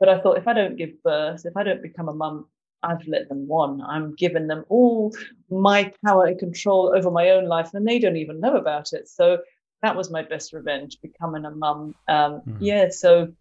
But 0.00 0.08
I 0.08 0.20
thought 0.20 0.38
if 0.38 0.48
I 0.48 0.52
don't 0.52 0.76
give 0.76 1.02
birth, 1.02 1.46
if 1.46 1.56
I 1.56 1.62
don't 1.62 1.82
become 1.82 2.08
a 2.08 2.14
mum, 2.14 2.46
I've 2.82 3.06
let 3.06 3.28
them 3.28 3.48
won. 3.48 3.80
I'm 3.80 4.14
giving 4.14 4.46
them 4.46 4.64
all 4.68 5.12
my 5.50 5.92
power 6.04 6.26
and 6.26 6.38
control 6.38 6.92
over 6.94 7.10
my 7.10 7.30
own 7.30 7.46
life, 7.46 7.70
and 7.74 7.86
they 7.86 7.98
don't 7.98 8.16
even 8.16 8.40
know 8.40 8.56
about 8.56 8.92
it. 8.92 9.08
So 9.08 9.38
that 9.82 9.96
was 9.96 10.10
my 10.10 10.22
best 10.22 10.52
revenge, 10.52 10.98
becoming 11.02 11.44
a 11.44 11.50
mum. 11.50 11.94
Um, 12.08 12.42
mm. 12.46 12.56
Yeah, 12.60 12.88
so 12.90 13.32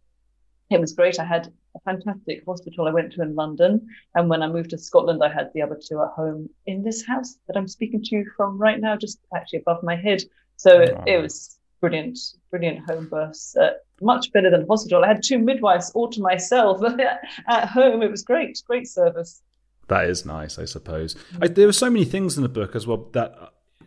it 0.69 0.79
was 0.79 0.93
great. 0.93 1.19
I 1.19 1.25
had 1.25 1.51
a 1.75 1.79
fantastic 1.81 2.43
hospital 2.45 2.87
I 2.87 2.91
went 2.91 3.13
to 3.13 3.21
in 3.21 3.35
London, 3.35 3.87
and 4.15 4.29
when 4.29 4.41
I 4.41 4.47
moved 4.47 4.69
to 4.71 4.77
Scotland, 4.77 5.23
I 5.23 5.33
had 5.33 5.51
the 5.53 5.61
other 5.61 5.79
two 5.83 6.01
at 6.01 6.09
home 6.09 6.49
in 6.65 6.83
this 6.83 7.05
house 7.05 7.37
that 7.47 7.57
I'm 7.57 7.67
speaking 7.67 8.03
to 8.03 8.15
you 8.15 8.31
from 8.37 8.57
right 8.57 8.79
now, 8.79 8.95
just 8.95 9.19
actually 9.35 9.59
above 9.59 9.83
my 9.83 9.95
head. 9.95 10.23
So 10.55 10.79
it, 10.79 10.97
it 11.07 11.21
was 11.21 11.57
brilliant, 11.83 12.17
brilliant 12.49 12.79
home 12.89 13.09
births. 13.09 13.57
Uh, 13.57 13.71
much 14.01 14.31
better 14.31 14.49
than 14.49 14.65
hospital. 14.67 15.03
I 15.03 15.09
had 15.09 15.21
two 15.21 15.37
midwives 15.37 15.91
all 15.93 16.09
to 16.11 16.21
myself 16.21 16.81
at 17.49 17.67
home. 17.67 18.01
It 18.01 18.09
was 18.09 18.23
great, 18.23 18.63
great 18.65 18.87
service. 18.87 19.41
That 19.89 20.05
is 20.05 20.25
nice, 20.25 20.57
I 20.57 20.63
suppose. 20.63 21.17
I, 21.41 21.49
there 21.49 21.65
were 21.65 21.73
so 21.73 21.89
many 21.89 22.05
things 22.05 22.37
in 22.37 22.43
the 22.43 22.47
book 22.49 22.73
as 22.73 22.87
well 22.87 23.09
that 23.11 23.35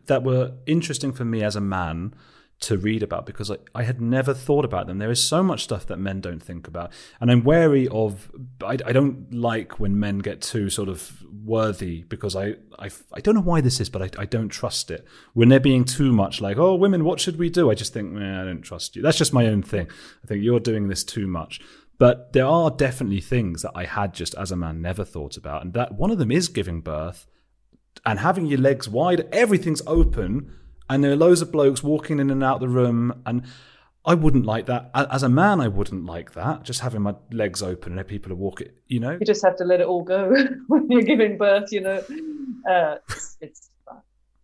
that 0.09 0.23
were 0.23 0.53
interesting 0.67 1.11
for 1.11 1.25
me 1.25 1.43
as 1.43 1.57
a 1.57 1.61
man 1.61 2.15
to 2.59 2.79
read 2.79 3.03
about 3.03 3.27
because 3.27 3.51
I, 3.51 3.59
I 3.75 3.83
had 3.83 4.01
never 4.01 4.33
thought 4.33 4.65
about 4.65 4.87
them. 4.87 4.99
There 4.99 5.11
is 5.11 5.23
so 5.23 5.43
much 5.43 5.65
stuff 5.65 5.87
that 5.87 5.99
men 5.99 6.21
don't 6.21 6.43
think 6.43 6.67
about. 6.67 6.91
And 7.21 7.31
I'm 7.31 7.45
wary 7.45 7.87
of, 7.89 8.31
I, 8.65 8.79
I 8.85 8.93
don't 8.93 9.33
like 9.33 9.79
when 9.79 10.01
men 10.01 10.19
get 10.19 10.41
too 10.41 10.71
sort 10.71 10.89
of 10.89 11.23
worthy 11.45 12.05
because 12.05 12.35
I, 12.35 12.55
I, 12.79 12.89
I 13.13 13.21
don't 13.21 13.35
know 13.35 13.43
why 13.43 13.61
this 13.61 13.79
is, 13.79 13.91
but 13.91 14.03
I, 14.03 14.23
I 14.23 14.25
don't 14.25 14.49
trust 14.49 14.91
it. 14.91 15.07
When 15.35 15.51
they're 15.51 15.61
being 15.61 15.85
too 15.85 16.13
much 16.13 16.41
like, 16.41 16.57
oh, 16.57 16.75
women, 16.75 17.05
what 17.05 17.21
should 17.21 17.39
we 17.39 17.51
do? 17.51 17.71
I 17.71 17.75
just 17.75 17.93
think, 17.93 18.17
I 18.17 18.45
don't 18.45 18.63
trust 18.63 18.97
you. 18.97 19.03
That's 19.03 19.19
just 19.19 19.35
my 19.35 19.47
own 19.47 19.63
thing. 19.63 19.89
I 20.25 20.27
think 20.27 20.43
you're 20.43 20.61
doing 20.61 20.89
this 20.89 21.05
too 21.05 21.27
much. 21.27 21.61
But 21.99 22.33
there 22.33 22.47
are 22.47 22.71
definitely 22.71 23.21
things 23.21 23.63
that 23.63 23.73
I 23.75 23.85
had 23.85 24.15
just 24.15 24.35
as 24.35 24.51
a 24.51 24.57
man 24.57 24.81
never 24.81 25.05
thought 25.05 25.37
about. 25.37 25.63
And 25.63 25.75
that 25.75 25.95
one 25.95 26.11
of 26.11 26.19
them 26.19 26.31
is 26.31 26.49
giving 26.49 26.81
birth 26.81 27.27
and 28.05 28.19
having 28.19 28.47
your 28.47 28.61
legs 28.61 28.89
wide, 28.89 29.29
everything's 29.33 29.83
open 29.87 30.53
and 30.89 31.03
there 31.03 31.13
are 31.13 31.17
loads 31.17 31.43
of 31.43 31.53
blokes 31.53 31.83
walking 31.83 32.19
in 32.19 32.31
and 32.31 32.43
out 32.45 32.61
the 32.61 32.69
room 32.69 33.23
and 33.27 33.43
I 34.07 34.15
wouldn't 34.15 34.47
like 34.47 34.67
that. 34.67 34.91
As 34.95 35.25
a 35.25 35.29
man, 35.29 35.61
I 35.61 35.67
wouldn't 35.67 36.07
like 36.07 36.35
that. 36.35 36.63
Just 36.63 36.81
having 36.81 37.03
my 37.03 37.17
legs 37.33 37.61
open 37.61 37.99
and 37.99 38.07
people 38.07 38.31
are 38.31 38.37
walking, 38.37 38.69
you 38.87 39.01
know. 39.01 39.19
You 39.19 39.27
just 39.27 39.45
have 39.45 39.57
to 39.57 39.65
let 39.65 39.81
it 39.81 39.89
all 39.89 40.05
go 40.05 40.33
when 40.69 40.89
you're 40.89 41.03
giving 41.03 41.37
birth, 41.37 41.73
you 41.73 41.81
know. 41.81 42.05
Uh, 42.71 42.99
it's, 43.09 43.37
it's 43.41 43.71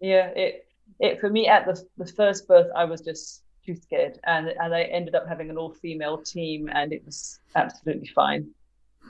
yeah. 0.01 0.27
It 0.35 0.67
it 0.99 1.21
for 1.21 1.31
me 1.31 1.47
at 1.47 1.65
the 1.65 1.81
the 1.97 2.11
first 2.13 2.49
birth, 2.49 2.67
I 2.75 2.85
was 2.85 3.03
just 3.03 3.45
too 3.65 3.77
scared, 3.77 4.19
and 4.25 4.49
and 4.49 4.75
I 4.75 4.83
ended 4.83 5.15
up 5.15 5.29
having 5.29 5.49
an 5.49 5.57
all 5.57 5.71
female 5.71 6.19
team, 6.19 6.69
and 6.73 6.93
it 6.93 7.05
was 7.07 7.39
absolutely 7.55 8.09
fine. 8.09 8.49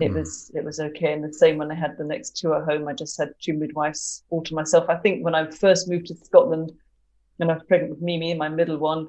It 0.00 0.10
mm. 0.10 0.16
was 0.16 0.50
it 0.54 0.64
was 0.64 0.80
okay, 0.80 1.14
and 1.14 1.24
the 1.24 1.32
same 1.32 1.56
when 1.56 1.70
I 1.70 1.74
had 1.74 1.96
the 1.96 2.04
next 2.04 2.36
two 2.36 2.52
at 2.52 2.64
home. 2.64 2.88
I 2.88 2.92
just 2.92 3.16
had 3.16 3.32
two 3.40 3.54
midwives 3.54 4.22
all 4.28 4.42
to 4.42 4.54
myself. 4.54 4.84
I 4.90 4.96
think 4.96 5.24
when 5.24 5.34
I 5.34 5.50
first 5.50 5.88
moved 5.88 6.08
to 6.08 6.14
Scotland 6.14 6.72
when 7.42 7.50
I 7.50 7.54
was 7.54 7.64
pregnant 7.66 7.90
with 7.90 8.02
Mimi, 8.02 8.34
my 8.34 8.48
middle 8.48 8.78
one, 8.78 9.08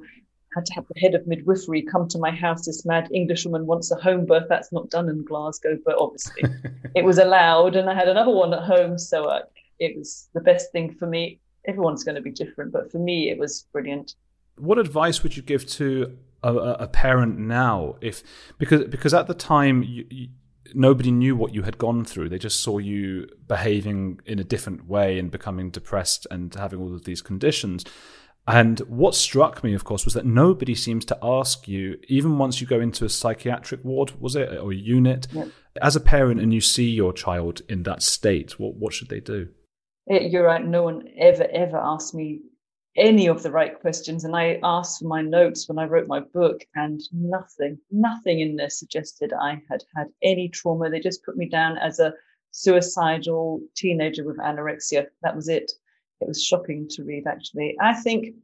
had 0.56 0.66
to 0.66 0.74
have 0.74 0.86
the 0.88 1.00
head 1.00 1.14
of 1.14 1.28
midwifery 1.28 1.84
come 1.84 2.08
to 2.08 2.18
my 2.18 2.32
house. 2.32 2.66
This 2.66 2.84
mad 2.84 3.08
Englishwoman 3.14 3.68
wants 3.68 3.92
a 3.92 3.96
home 3.96 4.26
birth. 4.26 4.48
That's 4.50 4.72
not 4.72 4.90
done 4.90 5.08
in 5.08 5.24
Glasgow, 5.24 5.78
but 5.86 5.96
obviously 6.00 6.44
it 6.96 7.06
was 7.06 7.20
allowed. 7.20 7.76
And 7.76 7.90
I 7.90 7.94
had 7.94 8.10
another 8.10 8.32
one 8.32 8.54
at 8.54 8.64
home, 8.64 8.98
so 8.98 9.26
uh, 9.26 9.42
it 9.80 9.96
was 9.96 10.30
the 10.34 10.42
best 10.42 10.72
thing 10.72 10.94
for 10.96 11.06
me. 11.06 11.40
Everyone's 11.68 12.04
going 12.04 12.16
to 12.16 12.22
be 12.22 12.32
different, 12.32 12.74
but 12.74 12.92
for 12.92 12.98
me, 12.98 13.30
it 13.30 13.38
was 13.38 13.68
brilliant. 13.72 14.16
What 14.58 14.80
advice 14.80 15.22
would 15.22 15.38
you 15.38 15.44
give 15.44 15.68
to 15.68 16.18
a, 16.42 16.56
a 16.56 16.88
parent 16.88 17.38
now, 17.38 17.96
if 18.02 18.24
because 18.58 18.84
because 18.86 19.14
at 19.14 19.28
the 19.28 19.34
time 19.34 19.82
you, 19.82 20.06
you, 20.10 20.28
nobody 20.74 21.12
knew 21.12 21.36
what 21.36 21.54
you 21.54 21.64
had 21.64 21.78
gone 21.78 22.04
through. 22.04 22.30
They 22.30 22.38
just 22.38 22.62
saw 22.62 22.80
you 22.80 23.28
behaving 23.48 24.20
in 24.26 24.40
a 24.40 24.44
different 24.44 24.88
way 24.88 25.20
and 25.20 25.32
becoming 25.32 25.70
depressed 25.70 26.28
and 26.30 26.54
having 26.54 26.80
all 26.80 26.94
of 26.94 27.06
these 27.06 27.22
conditions. 27.22 27.86
And 28.48 28.80
what 28.82 29.16
struck 29.16 29.64
me, 29.64 29.74
of 29.74 29.86
course, 29.86 30.04
was 30.04 30.14
that 30.16 30.26
nobody 30.26 30.76
seems 30.76 31.06
to 31.06 31.18
ask 31.24 31.68
you, 31.68 31.98
even 32.10 32.38
once 32.38 32.60
you 32.60 32.68
go 32.68 32.80
into 32.80 33.06
a 33.06 33.10
psychiatric 33.10 33.84
ward, 33.86 34.12
was 34.20 34.36
it, 34.36 34.58
or 34.58 34.72
a 34.72 34.76
unit, 34.76 35.28
yep. 35.32 35.48
as 35.82 35.96
a 35.96 36.02
parent 36.02 36.42
and 36.42 36.54
you 36.54 36.60
see 36.60 36.90
your 36.90 37.14
child 37.14 37.62
in 37.70 37.84
that 37.84 38.04
state, 38.04 38.60
what, 38.60 38.76
what 38.76 38.94
should 38.94 39.08
they 39.08 39.22
do? 39.22 39.48
Eh, 40.10 40.28
you're 40.28 40.46
right. 40.46 40.66
No 40.66 40.84
one 40.84 41.08
ever, 41.18 41.48
ever 41.54 41.78
asked 41.78 42.14
me 42.14 42.42
any 42.98 43.28
of 43.28 43.44
the 43.44 43.52
right 43.52 43.80
questions. 43.80 44.26
And 44.26 44.36
I 44.36 44.60
asked 44.62 45.00
for 45.00 45.08
my 45.08 45.22
notes 45.22 45.70
when 45.70 45.80
I 45.80 45.86
wrote 45.86 46.08
my 46.08 46.20
book, 46.20 46.66
and 46.76 47.02
nothing, 47.14 47.80
nothing 47.92 48.42
in 48.42 48.58
there 48.58 48.70
suggested 48.70 49.32
I 49.32 49.62
had 49.70 49.84
had 49.96 50.08
any 50.22 50.50
trauma. 50.50 50.90
They 50.90 51.00
just 51.00 51.24
put 51.24 51.38
me 51.38 51.48
down 51.48 51.78
as 51.78 52.00
a 52.00 52.14
suicidal 52.52 53.62
teenager 53.76 54.26
with 54.26 54.38
anorexia. 54.38 55.08
That 55.22 55.36
was 55.36 55.48
it. 55.48 55.72
It 56.24 56.28
was 56.30 56.44
shocking 56.44 56.88
to 56.92 57.04
read, 57.04 57.28
actually. 57.28 57.76
I 57.80 57.94
think 57.94 58.36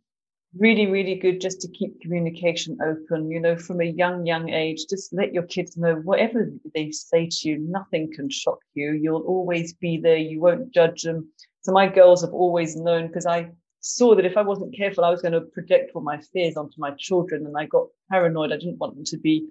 really, 0.57 0.87
really 0.87 1.15
good 1.15 1.39
just 1.39 1.61
to 1.61 1.67
keep 1.69 2.01
communication 2.01 2.77
open, 2.83 3.29
you 3.29 3.39
know, 3.39 3.55
from 3.55 3.81
a 3.81 3.85
young, 3.85 4.25
young 4.25 4.49
age. 4.49 4.85
Just 4.89 5.13
let 5.13 5.33
your 5.33 5.43
kids 5.43 5.77
know 5.77 5.95
whatever 5.95 6.51
they 6.73 6.91
say 6.91 7.29
to 7.29 7.49
you, 7.49 7.59
nothing 7.59 8.11
can 8.13 8.29
shock 8.29 8.59
you. 8.73 8.93
You'll 8.93 9.21
always 9.21 9.73
be 9.73 9.97
there. 9.97 10.17
You 10.17 10.41
won't 10.41 10.73
judge 10.73 11.03
them. 11.03 11.31
So 11.61 11.71
my 11.71 11.87
girls 11.87 12.21
have 12.21 12.33
always 12.33 12.75
known 12.75 13.07
because 13.07 13.25
I 13.25 13.51
saw 13.81 14.15
that 14.15 14.25
if 14.25 14.37
I 14.37 14.41
wasn't 14.41 14.75
careful, 14.75 15.05
I 15.05 15.11
was 15.11 15.21
going 15.21 15.33
to 15.33 15.41
project 15.41 15.91
all 15.93 16.01
my 16.01 16.19
fears 16.33 16.57
onto 16.57 16.75
my 16.77 16.91
children. 16.97 17.45
And 17.45 17.55
I 17.57 17.65
got 17.65 17.87
paranoid. 18.11 18.51
I 18.51 18.57
didn't 18.57 18.79
want 18.79 18.95
them 18.95 19.05
to 19.05 19.17
be 19.17 19.47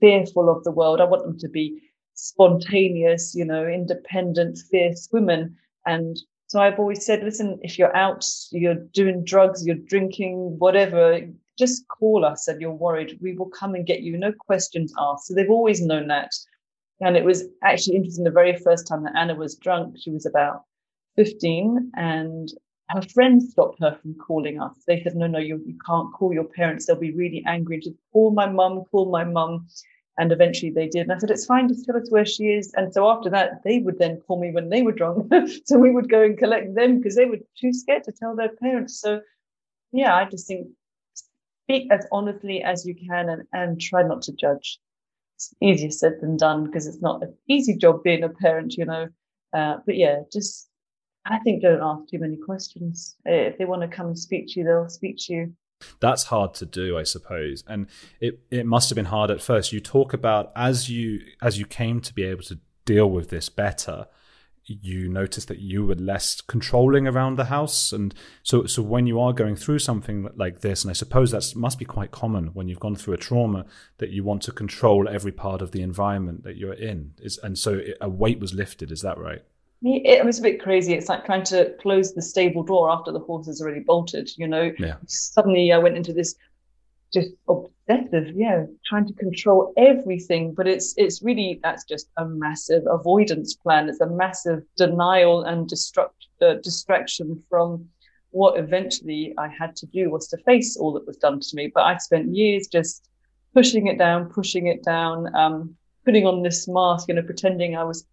fearful 0.00 0.48
of 0.48 0.64
the 0.64 0.72
world. 0.72 1.00
I 1.00 1.04
want 1.04 1.24
them 1.24 1.38
to 1.38 1.48
be 1.48 1.80
spontaneous, 2.14 3.34
you 3.34 3.44
know, 3.44 3.66
independent, 3.66 4.58
fierce 4.70 5.08
women. 5.12 5.56
And 5.86 6.16
So 6.52 6.60
I've 6.60 6.78
always 6.78 7.06
said, 7.06 7.24
listen, 7.24 7.58
if 7.62 7.78
you're 7.78 7.96
out, 7.96 8.26
you're 8.50 8.84
doing 8.92 9.24
drugs, 9.24 9.64
you're 9.64 9.74
drinking, 9.74 10.58
whatever, 10.58 11.20
just 11.58 11.88
call 11.88 12.26
us 12.26 12.46
and 12.46 12.60
you're 12.60 12.70
worried. 12.70 13.18
We 13.22 13.32
will 13.32 13.48
come 13.48 13.74
and 13.74 13.86
get 13.86 14.02
you, 14.02 14.18
no 14.18 14.32
questions 14.32 14.92
asked. 14.98 15.28
So 15.28 15.34
they've 15.34 15.48
always 15.48 15.80
known 15.80 16.08
that. 16.08 16.30
And 17.00 17.16
it 17.16 17.24
was 17.24 17.44
actually 17.64 17.96
interesting 17.96 18.24
the 18.24 18.30
very 18.30 18.54
first 18.58 18.86
time 18.86 19.02
that 19.04 19.16
Anna 19.16 19.34
was 19.34 19.56
drunk, 19.56 19.96
she 19.98 20.10
was 20.10 20.26
about 20.26 20.64
15, 21.16 21.90
and 21.96 22.52
her 22.90 23.00
friends 23.00 23.52
stopped 23.52 23.80
her 23.80 23.98
from 24.02 24.14
calling 24.16 24.60
us. 24.60 24.74
They 24.86 25.02
said, 25.02 25.14
No, 25.16 25.28
no, 25.28 25.38
you, 25.38 25.58
you 25.64 25.78
can't 25.86 26.12
call 26.12 26.34
your 26.34 26.44
parents. 26.44 26.84
They'll 26.84 26.96
be 26.96 27.14
really 27.14 27.42
angry. 27.46 27.80
Just 27.80 27.96
call 28.12 28.30
my 28.30 28.46
mum, 28.46 28.84
call 28.90 29.10
my 29.10 29.24
mum. 29.24 29.68
And 30.18 30.30
eventually 30.30 30.70
they 30.70 30.88
did. 30.88 31.02
And 31.02 31.12
I 31.12 31.18
said, 31.18 31.30
It's 31.30 31.46
fine, 31.46 31.68
just 31.68 31.86
tell 31.86 31.96
us 31.96 32.10
where 32.10 32.26
she 32.26 32.44
is. 32.48 32.72
And 32.74 32.92
so 32.92 33.08
after 33.10 33.30
that, 33.30 33.62
they 33.64 33.78
would 33.78 33.98
then 33.98 34.20
call 34.26 34.38
me 34.38 34.52
when 34.52 34.68
they 34.68 34.82
were 34.82 34.92
drunk. 34.92 35.32
so 35.64 35.78
we 35.78 35.90
would 35.90 36.10
go 36.10 36.22
and 36.22 36.36
collect 36.36 36.74
them 36.74 36.98
because 36.98 37.16
they 37.16 37.24
were 37.24 37.38
too 37.58 37.72
scared 37.72 38.04
to 38.04 38.12
tell 38.12 38.36
their 38.36 38.54
parents. 38.56 39.00
So, 39.00 39.22
yeah, 39.92 40.14
I 40.14 40.26
just 40.26 40.46
think 40.46 40.68
speak 41.72 41.90
as 41.90 42.06
honestly 42.12 42.62
as 42.62 42.84
you 42.86 42.94
can 42.94 43.28
and, 43.28 43.42
and 43.52 43.80
try 43.80 44.02
not 44.02 44.22
to 44.22 44.32
judge. 44.32 44.78
It's 45.36 45.54
easier 45.62 45.90
said 45.90 46.14
than 46.20 46.36
done 46.36 46.66
because 46.66 46.86
it's 46.86 47.00
not 47.00 47.22
an 47.22 47.34
easy 47.48 47.76
job 47.76 48.02
being 48.02 48.22
a 48.22 48.28
parent, 48.28 48.74
you 48.74 48.84
know. 48.84 49.08
Uh, 49.52 49.78
but 49.84 49.96
yeah, 49.96 50.20
just 50.32 50.68
I 51.24 51.38
think 51.40 51.62
don't 51.62 51.82
ask 51.82 52.10
too 52.10 52.18
many 52.18 52.36
questions. 52.36 53.16
If 53.24 53.58
they 53.58 53.64
want 53.64 53.82
to 53.82 53.88
come 53.88 54.06
and 54.06 54.18
speak 54.18 54.48
to 54.48 54.60
you, 54.60 54.66
they'll 54.66 54.88
speak 54.88 55.16
to 55.20 55.32
you. 55.32 55.56
That's 56.00 56.24
hard 56.24 56.54
to 56.54 56.66
do, 56.66 56.98
I 56.98 57.02
suppose, 57.02 57.64
and 57.66 57.86
it 58.20 58.40
it 58.50 58.66
must 58.66 58.88
have 58.90 58.96
been 58.96 59.06
hard 59.06 59.30
at 59.30 59.42
first. 59.42 59.72
You 59.72 59.80
talk 59.80 60.12
about 60.12 60.52
as 60.56 60.88
you 60.88 61.20
as 61.40 61.58
you 61.58 61.66
came 61.66 62.00
to 62.00 62.14
be 62.14 62.24
able 62.24 62.42
to 62.44 62.58
deal 62.84 63.08
with 63.08 63.30
this 63.30 63.48
better 63.48 64.06
you 64.64 65.08
notice 65.08 65.44
that 65.46 65.58
you 65.58 65.84
were 65.84 65.94
less 65.94 66.40
controlling 66.40 67.06
around 67.06 67.36
the 67.36 67.46
house. 67.46 67.92
And 67.92 68.14
so 68.42 68.66
so 68.66 68.82
when 68.82 69.06
you 69.06 69.20
are 69.20 69.32
going 69.32 69.56
through 69.56 69.80
something 69.80 70.28
like 70.36 70.60
this 70.60 70.82
and 70.82 70.90
i 70.90 70.94
suppose 70.94 71.30
that 71.32 71.52
must 71.56 71.78
be 71.78 71.84
quite 71.84 72.10
common 72.10 72.48
when 72.48 72.68
you've 72.68 72.80
gone 72.80 72.96
through 72.96 73.14
a 73.14 73.18
trauma 73.18 73.66
that 73.98 74.10
you 74.10 74.24
want 74.24 74.42
to 74.42 74.52
control 74.52 75.08
every 75.08 75.32
part 75.32 75.62
of 75.62 75.72
the 75.72 75.82
environment 75.82 76.44
that 76.44 76.56
you're 76.56 76.72
in. 76.74 77.14
Is 77.18 77.38
and 77.38 77.58
so 77.58 77.80
a 78.00 78.08
weight 78.08 78.40
was 78.40 78.54
lifted. 78.54 78.92
Is 78.92 79.02
that 79.02 79.18
right 79.18 79.42
it 79.84 80.24
was 80.24 80.38
a 80.38 80.42
bit 80.42 80.62
crazy. 80.62 80.94
It's 80.94 81.08
like 81.08 81.24
trying 81.24 81.44
to 81.44 81.74
close 81.80 82.14
the 82.14 82.22
stable 82.22 82.62
door 82.62 82.90
after 82.90 83.10
the 83.10 83.18
horse 83.18 83.46
has 83.46 83.60
already 83.60 83.80
bolted. 83.80 84.30
You 84.36 84.46
know, 84.46 84.72
yeah. 84.78 84.96
suddenly 85.06 85.72
I 85.72 85.78
went 85.78 85.96
into 85.96 86.12
this 86.12 86.34
just 87.12 87.30
obsessive, 87.48 88.34
yeah, 88.34 88.64
trying 88.86 89.06
to 89.06 89.12
control 89.14 89.72
everything. 89.76 90.54
But 90.54 90.68
it's 90.68 90.94
it's 90.96 91.22
really 91.22 91.60
that's 91.62 91.84
just 91.84 92.08
a 92.16 92.24
massive 92.24 92.84
avoidance 92.86 93.54
plan. 93.54 93.88
It's 93.88 94.00
a 94.00 94.06
massive 94.06 94.62
denial 94.76 95.42
and 95.42 95.68
destruct 95.68 96.10
uh, 96.40 96.54
distraction 96.62 97.42
from 97.48 97.88
what 98.30 98.58
eventually 98.58 99.34
I 99.36 99.48
had 99.48 99.76
to 99.76 99.86
do 99.86 100.10
was 100.10 100.28
to 100.28 100.38
face 100.38 100.76
all 100.76 100.92
that 100.94 101.06
was 101.06 101.18
done 101.18 101.40
to 101.40 101.56
me. 101.56 101.70
But 101.74 101.84
I 101.84 101.96
spent 101.98 102.34
years 102.34 102.66
just 102.66 103.08
pushing 103.52 103.88
it 103.88 103.98
down, 103.98 104.30
pushing 104.30 104.68
it 104.68 104.82
down, 104.82 105.34
um, 105.34 105.76
putting 106.04 106.26
on 106.26 106.42
this 106.42 106.66
mask, 106.66 107.08
you 107.08 107.14
know, 107.14 107.22
pretending 107.22 107.76
I 107.76 107.84
was 107.84 108.06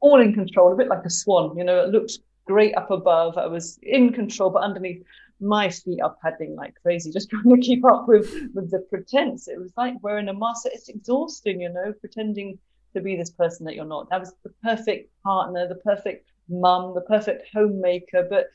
all 0.00 0.20
in 0.20 0.32
control, 0.32 0.72
a 0.72 0.76
bit 0.76 0.88
like 0.88 1.04
a 1.04 1.10
swan. 1.10 1.56
You 1.56 1.64
know, 1.64 1.84
it 1.84 1.90
looked 1.90 2.18
great 2.46 2.76
up 2.76 2.90
above. 2.90 3.38
I 3.38 3.46
was 3.46 3.78
in 3.82 4.12
control, 4.12 4.50
but 4.50 4.62
underneath 4.62 5.02
my 5.40 5.70
feet 5.70 6.00
are 6.02 6.16
paddling 6.22 6.54
like 6.54 6.74
crazy, 6.82 7.10
just 7.10 7.30
trying 7.30 7.54
to 7.54 7.60
keep 7.60 7.84
up 7.84 8.08
with 8.08 8.30
with 8.54 8.70
the 8.70 8.80
pretense. 8.90 9.48
It 9.48 9.58
was 9.58 9.72
like 9.76 9.94
wearing 10.02 10.28
a 10.28 10.34
mask. 10.34 10.66
It's 10.66 10.88
exhausting, 10.88 11.60
you 11.60 11.70
know, 11.70 11.92
pretending 12.00 12.58
to 12.94 13.00
be 13.00 13.16
this 13.16 13.30
person 13.30 13.66
that 13.66 13.74
you're 13.74 13.84
not. 13.84 14.08
I 14.10 14.18
was 14.18 14.32
the 14.42 14.52
perfect 14.62 15.10
partner, 15.22 15.68
the 15.68 15.76
perfect 15.76 16.28
mum, 16.48 16.94
the 16.94 17.02
perfect 17.02 17.46
homemaker, 17.54 18.26
but 18.28 18.46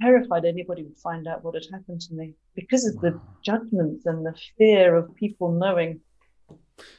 terrified 0.00 0.44
anybody 0.44 0.82
would 0.82 0.98
find 0.98 1.28
out 1.28 1.44
what 1.44 1.54
had 1.54 1.66
happened 1.72 2.00
to 2.00 2.14
me 2.14 2.34
because 2.54 2.84
of 2.86 3.00
the 3.00 3.20
judgments 3.42 4.04
and 4.06 4.26
the 4.26 4.34
fear 4.58 4.96
of 4.96 5.14
people 5.14 5.52
knowing. 5.52 6.00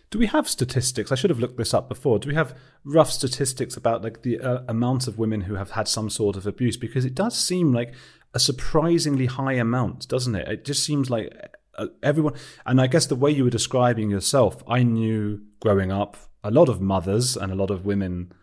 Do 0.09 0.19
we 0.19 0.27
have 0.27 0.47
statistics? 0.47 1.11
I 1.11 1.15
should 1.15 1.29
have 1.29 1.39
looked 1.39 1.57
this 1.57 1.73
up 1.73 1.89
before. 1.89 2.19
Do 2.19 2.29
we 2.29 2.35
have 2.35 2.55
rough 2.83 3.11
statistics 3.11 3.75
about 3.75 4.03
like 4.03 4.21
the 4.21 4.39
uh, 4.39 4.61
amount 4.67 5.07
of 5.07 5.17
women 5.17 5.41
who 5.41 5.55
have 5.55 5.71
had 5.71 5.87
some 5.87 6.09
sort 6.09 6.35
of 6.35 6.45
abuse? 6.45 6.77
Because 6.77 7.05
it 7.05 7.15
does 7.15 7.37
seem 7.37 7.73
like 7.73 7.93
a 8.33 8.39
surprisingly 8.39 9.25
high 9.25 9.53
amount, 9.53 10.07
doesn't 10.07 10.35
it? 10.35 10.47
It 10.47 10.65
just 10.65 10.85
seems 10.85 11.09
like 11.09 11.33
uh, 11.77 11.87
everyone, 12.01 12.33
and 12.65 12.79
I 12.79 12.87
guess 12.87 13.07
the 13.07 13.15
way 13.15 13.31
you 13.31 13.43
were 13.43 13.49
describing 13.49 14.09
yourself, 14.09 14.63
I 14.67 14.83
knew 14.83 15.41
growing 15.59 15.91
up 15.91 16.17
a 16.43 16.51
lot 16.51 16.69
of 16.69 16.81
mothers 16.81 17.35
and 17.35 17.51
a 17.51 17.55
lot 17.55 17.71
of 17.71 17.85
women 17.85 18.33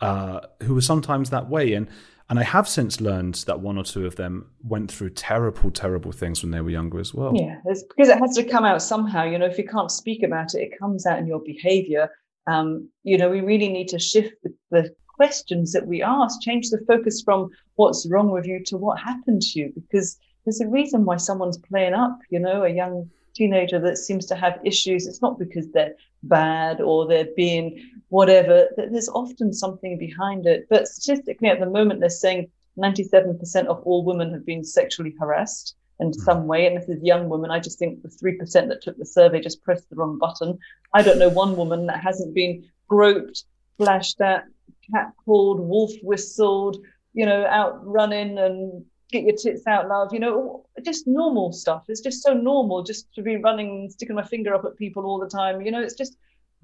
uh, 0.00 0.40
who 0.64 0.74
were 0.74 0.80
sometimes 0.80 1.30
that 1.30 1.48
way, 1.48 1.74
and 1.74 1.88
and 2.32 2.38
I 2.38 2.44
have 2.44 2.66
since 2.66 2.98
learned 2.98 3.34
that 3.46 3.60
one 3.60 3.76
or 3.76 3.84
two 3.84 4.06
of 4.06 4.16
them 4.16 4.46
went 4.62 4.90
through 4.90 5.10
terrible, 5.10 5.70
terrible 5.70 6.12
things 6.12 6.42
when 6.42 6.50
they 6.50 6.62
were 6.62 6.70
younger 6.70 6.98
as 6.98 7.12
well. 7.12 7.34
Yeah, 7.36 7.56
because 7.66 8.08
it 8.08 8.18
has 8.18 8.34
to 8.36 8.42
come 8.42 8.64
out 8.64 8.80
somehow. 8.80 9.24
You 9.24 9.38
know, 9.38 9.44
if 9.44 9.58
you 9.58 9.68
can't 9.68 9.90
speak 9.90 10.22
about 10.22 10.54
it, 10.54 10.62
it 10.62 10.78
comes 10.78 11.04
out 11.04 11.18
in 11.18 11.26
your 11.26 11.40
behaviour. 11.40 12.08
Um, 12.46 12.88
you 13.02 13.18
know, 13.18 13.28
we 13.28 13.42
really 13.42 13.68
need 13.68 13.88
to 13.88 13.98
shift 13.98 14.32
the, 14.42 14.54
the 14.70 14.94
questions 15.08 15.72
that 15.72 15.86
we 15.86 16.02
ask, 16.02 16.40
change 16.40 16.70
the 16.70 16.82
focus 16.88 17.20
from 17.22 17.50
what's 17.74 18.08
wrong 18.10 18.30
with 18.30 18.46
you 18.46 18.64
to 18.64 18.78
what 18.78 18.98
happened 18.98 19.42
to 19.42 19.60
you, 19.60 19.72
because 19.74 20.16
there's 20.46 20.62
a 20.62 20.68
reason 20.68 21.04
why 21.04 21.18
someone's 21.18 21.58
playing 21.58 21.92
up, 21.92 22.18
you 22.30 22.38
know, 22.38 22.64
a 22.64 22.70
young 22.70 23.10
teenager 23.34 23.78
that 23.80 23.98
seems 23.98 24.26
to 24.26 24.34
have 24.34 24.60
issues. 24.64 25.06
It's 25.06 25.22
not 25.22 25.38
because 25.38 25.70
they're 25.70 25.94
bad 26.22 26.80
or 26.80 27.06
they're 27.06 27.28
being 27.36 27.82
whatever. 28.08 28.68
There's 28.76 29.08
often 29.08 29.52
something 29.52 29.98
behind 29.98 30.46
it. 30.46 30.66
But 30.68 30.88
statistically, 30.88 31.48
at 31.48 31.60
the 31.60 31.70
moment, 31.70 32.00
they're 32.00 32.10
saying 32.10 32.50
97% 32.78 33.66
of 33.66 33.82
all 33.84 34.04
women 34.04 34.32
have 34.32 34.46
been 34.46 34.64
sexually 34.64 35.14
harassed 35.18 35.76
in 36.00 36.08
hmm. 36.08 36.20
some 36.20 36.46
way. 36.46 36.66
And 36.66 36.76
if 36.76 36.86
there's 36.86 37.02
young 37.02 37.28
women, 37.28 37.50
I 37.50 37.58
just 37.58 37.78
think 37.78 38.02
the 38.02 38.08
3% 38.08 38.68
that 38.68 38.82
took 38.82 38.98
the 38.98 39.06
survey 39.06 39.40
just 39.40 39.62
pressed 39.62 39.88
the 39.90 39.96
wrong 39.96 40.18
button. 40.18 40.58
I 40.94 41.02
don't 41.02 41.18
know 41.18 41.28
one 41.28 41.56
woman 41.56 41.86
that 41.86 42.00
hasn't 42.00 42.34
been 42.34 42.68
groped, 42.88 43.44
flashed 43.78 44.20
at, 44.20 44.44
cat 44.92 45.12
called, 45.24 45.60
wolf 45.60 45.92
whistled, 46.02 46.78
you 47.14 47.26
know, 47.26 47.46
out 47.46 47.84
running 47.86 48.38
and 48.38 48.84
get 49.12 49.24
your 49.24 49.36
tits 49.36 49.66
out, 49.66 49.88
love, 49.88 50.12
you 50.12 50.18
know, 50.18 50.64
just 50.82 51.06
normal 51.06 51.52
stuff. 51.52 51.84
It's 51.88 52.00
just 52.00 52.22
so 52.22 52.32
normal 52.32 52.82
just 52.82 53.12
to 53.14 53.22
be 53.22 53.36
running, 53.36 53.90
sticking 53.90 54.16
my 54.16 54.24
finger 54.24 54.54
up 54.54 54.64
at 54.64 54.76
people 54.76 55.04
all 55.04 55.20
the 55.20 55.28
time. 55.28 55.60
You 55.60 55.70
know, 55.70 55.82
it's 55.82 55.94
just, 55.94 56.16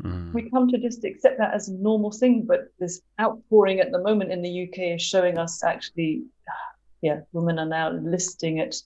mm. 0.02 0.32
we 0.32 0.50
come 0.50 0.68
to 0.68 0.78
just 0.78 1.04
accept 1.04 1.38
that 1.38 1.54
as 1.54 1.68
a 1.68 1.74
normal 1.74 2.11
thing. 2.11 2.44
But 2.46 2.72
this 2.80 3.02
outpouring 3.20 3.80
at 3.80 3.92
the 3.92 4.02
moment 4.02 4.32
in 4.32 4.42
the 4.42 4.68
UK 4.68 4.96
is 4.96 5.02
showing 5.02 5.38
us 5.38 5.62
actually, 5.62 6.24
yeah, 7.02 7.20
women 7.32 7.58
are 7.58 7.66
now 7.66 7.90
listing 7.92 8.58
it. 8.58 8.82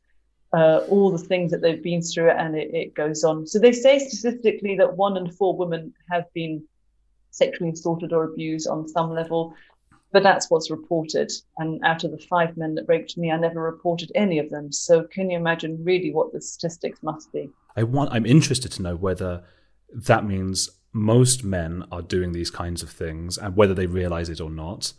Uh, 0.55 0.85
all 0.91 1.11
the 1.11 1.17
things 1.17 1.51
that 1.51 1.63
they've 1.63 1.83
been 1.83 2.03
through, 2.03 2.29
and 2.29 2.55
it, 2.55 2.75
it 2.75 2.93
goes 2.93 3.25
on. 3.25 3.47
So 3.47 3.59
they 3.59 3.73
say 3.73 3.99
statistically 3.99 4.77
that 4.77 4.99
one 4.99 5.17
in 5.17 5.31
four 5.31 5.57
women 5.57 5.95
have 6.11 6.31
been 6.35 6.63
sexually 7.31 7.71
assaulted 7.71 8.13
or 8.13 8.25
abused 8.25 8.69
on 8.69 8.87
some 8.87 9.15
level. 9.15 9.55
But 10.13 10.23
that's 10.23 10.51
what's 10.51 10.71
reported. 10.71 11.33
And 11.59 11.81
out 11.85 12.05
of 12.05 12.11
the 12.11 12.19
five 12.19 12.57
men 12.57 12.75
that 12.75 12.85
raped 12.87 13.17
me, 13.17 13.31
I 13.31 13.39
never 13.39 13.63
reported 13.63 14.13
any 14.15 14.39
of 14.39 14.51
them. 14.51 14.71
So 14.71 15.05
can 15.05 15.31
you 15.31 15.39
imagine 15.39 15.83
really 15.83 16.13
what 16.13 16.33
the 16.33 16.41
statistics 16.41 17.03
must 17.03 17.33
be? 17.33 17.51
I 17.77 17.83
want 17.85 18.13
I'm 18.13 18.27
interested 18.27 18.71
to 18.73 18.83
know 18.83 18.97
whether 18.97 19.43
that 19.93 20.25
means 20.27 20.71
most 20.93 21.43
men 21.43 21.85
are 21.91 22.03
doing 22.03 22.33
these 22.33 22.51
kinds 22.51 22.83
of 22.83 22.91
things 22.91 23.39
and 23.39 23.57
whether 23.57 23.73
they 23.73 23.87
realize 23.87 24.29
it 24.29 24.41
or 24.41 24.51
not, 24.51 24.93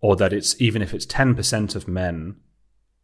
or 0.00 0.14
that 0.16 0.32
it's 0.32 0.60
even 0.60 0.82
if 0.82 0.94
it's 0.94 1.06
10% 1.06 1.74
of 1.74 1.88
men 1.88 2.36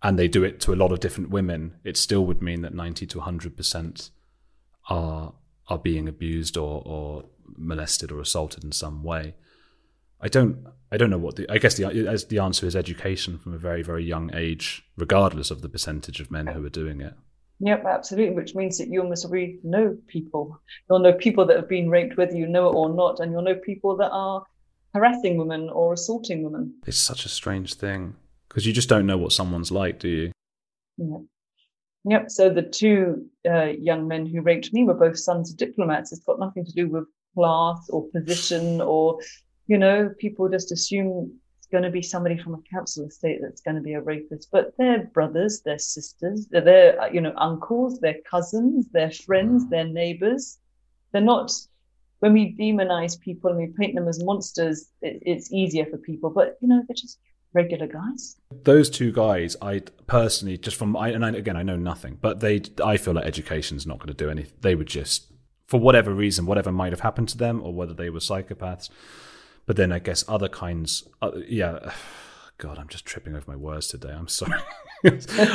and 0.02 0.18
they 0.18 0.28
do 0.28 0.44
it 0.44 0.60
to 0.60 0.72
a 0.72 0.76
lot 0.76 0.92
of 0.92 1.00
different 1.00 1.30
women, 1.30 1.74
it 1.82 1.96
still 1.96 2.24
would 2.26 2.40
mean 2.40 2.62
that 2.62 2.74
90 2.74 3.06
to 3.06 3.18
100% 3.18 4.10
are 4.88 5.34
are 5.68 5.78
being 5.78 6.08
abused 6.08 6.56
or, 6.56 6.82
or 6.86 7.24
molested 7.56 8.12
or 8.12 8.20
assaulted 8.20 8.62
in 8.62 8.70
some 8.70 9.02
way. 9.02 9.34
I 10.20 10.28
don't 10.28 10.66
I 10.90 10.96
don't 10.96 11.10
know 11.10 11.18
what 11.18 11.36
the 11.36 11.50
I 11.50 11.58
guess 11.58 11.74
the 11.74 11.84
as 12.08 12.26
the 12.26 12.38
answer 12.38 12.66
is 12.66 12.76
education 12.76 13.38
from 13.38 13.54
a 13.54 13.58
very 13.58 13.82
very 13.82 14.04
young 14.04 14.30
age, 14.34 14.84
regardless 14.96 15.50
of 15.50 15.62
the 15.62 15.68
percentage 15.68 16.20
of 16.20 16.30
men 16.30 16.46
who 16.46 16.64
are 16.64 16.70
doing 16.70 17.00
it. 17.00 17.14
Yep, 17.60 17.84
absolutely. 17.86 18.34
Which 18.34 18.54
means 18.54 18.76
that 18.78 18.88
you 18.88 19.02
must 19.02 19.24
already 19.24 19.58
know 19.62 19.96
people. 20.08 20.60
You'll 20.88 20.98
know 20.98 21.14
people 21.14 21.46
that 21.46 21.56
have 21.56 21.68
been 21.68 21.88
raped, 21.88 22.16
whether 22.16 22.36
you 22.36 22.46
know 22.46 22.68
it 22.68 22.74
or 22.74 22.90
not, 22.94 23.20
and 23.20 23.32
you'll 23.32 23.42
know 23.42 23.54
people 23.54 23.96
that 23.96 24.10
are 24.10 24.44
harassing 24.94 25.36
women 25.38 25.70
or 25.70 25.94
assaulting 25.94 26.42
women. 26.42 26.74
It's 26.86 26.98
such 26.98 27.24
a 27.24 27.30
strange 27.30 27.74
thing 27.74 28.14
because 28.48 28.66
you 28.66 28.72
just 28.72 28.88
don't 28.88 29.06
know 29.06 29.18
what 29.18 29.32
someone's 29.32 29.70
like, 29.70 29.98
do 29.98 30.08
you? 30.08 30.32
Yep. 30.98 31.20
Yep. 32.08 32.30
So 32.30 32.50
the 32.50 32.62
two 32.62 33.26
uh, 33.48 33.72
young 33.78 34.06
men 34.06 34.26
who 34.26 34.40
raped 34.40 34.72
me 34.72 34.84
were 34.84 34.94
both 34.94 35.18
sons 35.18 35.50
of 35.50 35.56
diplomats. 35.56 36.12
It's 36.12 36.24
got 36.24 36.38
nothing 36.38 36.64
to 36.64 36.72
do 36.72 36.88
with 36.88 37.04
class 37.34 37.88
or 37.90 38.08
position 38.10 38.80
or, 38.80 39.18
you 39.66 39.78
know, 39.78 40.10
people 40.18 40.48
just 40.48 40.72
assume 40.72 41.38
it's 41.58 41.66
going 41.66 41.84
to 41.84 41.90
be 41.90 42.02
somebody 42.02 42.38
from 42.38 42.54
a 42.54 42.62
council 42.72 43.06
estate 43.06 43.40
that's 43.42 43.60
going 43.60 43.74
to 43.74 43.80
be 43.80 43.94
a 43.94 44.00
rapist, 44.00 44.48
but 44.52 44.72
they're 44.78 45.04
brothers, 45.12 45.62
they're 45.64 45.78
sisters, 45.78 46.46
they're, 46.50 46.60
their, 46.60 47.12
you 47.12 47.20
know, 47.20 47.34
uncles, 47.36 47.98
they're 48.00 48.18
cousins, 48.30 48.86
they're 48.92 49.10
friends, 49.10 49.64
mm. 49.64 49.70
they're 49.70 49.84
neighbors. 49.84 50.58
They're 51.12 51.22
not, 51.22 51.52
when 52.20 52.32
we 52.32 52.56
demonize 52.56 53.18
people 53.18 53.50
and 53.50 53.58
we 53.58 53.72
paint 53.78 53.94
them 53.94 54.08
as 54.08 54.22
monsters, 54.22 54.90
it, 55.02 55.22
it's 55.22 55.52
easier 55.52 55.86
for 55.86 55.98
people, 55.98 56.30
but, 56.30 56.56
you 56.60 56.68
know, 56.68 56.82
they're 56.86 56.94
just 56.94 57.18
regular 57.52 57.86
guys. 57.86 58.36
Those 58.62 58.90
two 58.90 59.10
guys, 59.10 59.56
I 59.60 59.80
personally 60.06 60.58
just 60.58 60.76
from 60.76 60.96
I 60.96 61.08
and 61.08 61.24
I, 61.24 61.30
again 61.30 61.56
I 61.56 61.62
know 61.62 61.76
nothing, 61.76 62.18
but 62.20 62.40
they 62.40 62.62
I 62.84 62.98
feel 62.98 63.14
like 63.14 63.24
education's 63.24 63.86
not 63.86 63.98
going 63.98 64.08
to 64.08 64.14
do 64.14 64.30
anything. 64.30 64.58
They 64.60 64.74
would 64.74 64.88
just 64.88 65.32
for 65.66 65.80
whatever 65.80 66.12
reason, 66.12 66.46
whatever 66.46 66.70
might 66.70 66.92
have 66.92 67.00
happened 67.00 67.28
to 67.30 67.38
them, 67.38 67.62
or 67.62 67.72
whether 67.72 67.94
they 67.94 68.10
were 68.10 68.20
psychopaths. 68.20 68.90
But 69.66 69.76
then 69.76 69.92
I 69.92 69.98
guess 69.98 70.24
other 70.28 70.48
kinds, 70.48 71.08
uh, 71.20 71.32
yeah. 71.46 71.92
God, 72.58 72.78
I'm 72.78 72.88
just 72.88 73.04
tripping 73.04 73.36
over 73.36 73.44
my 73.46 73.56
words 73.56 73.86
today. 73.86 74.08
I'm 74.08 74.28
sorry. 74.28 74.58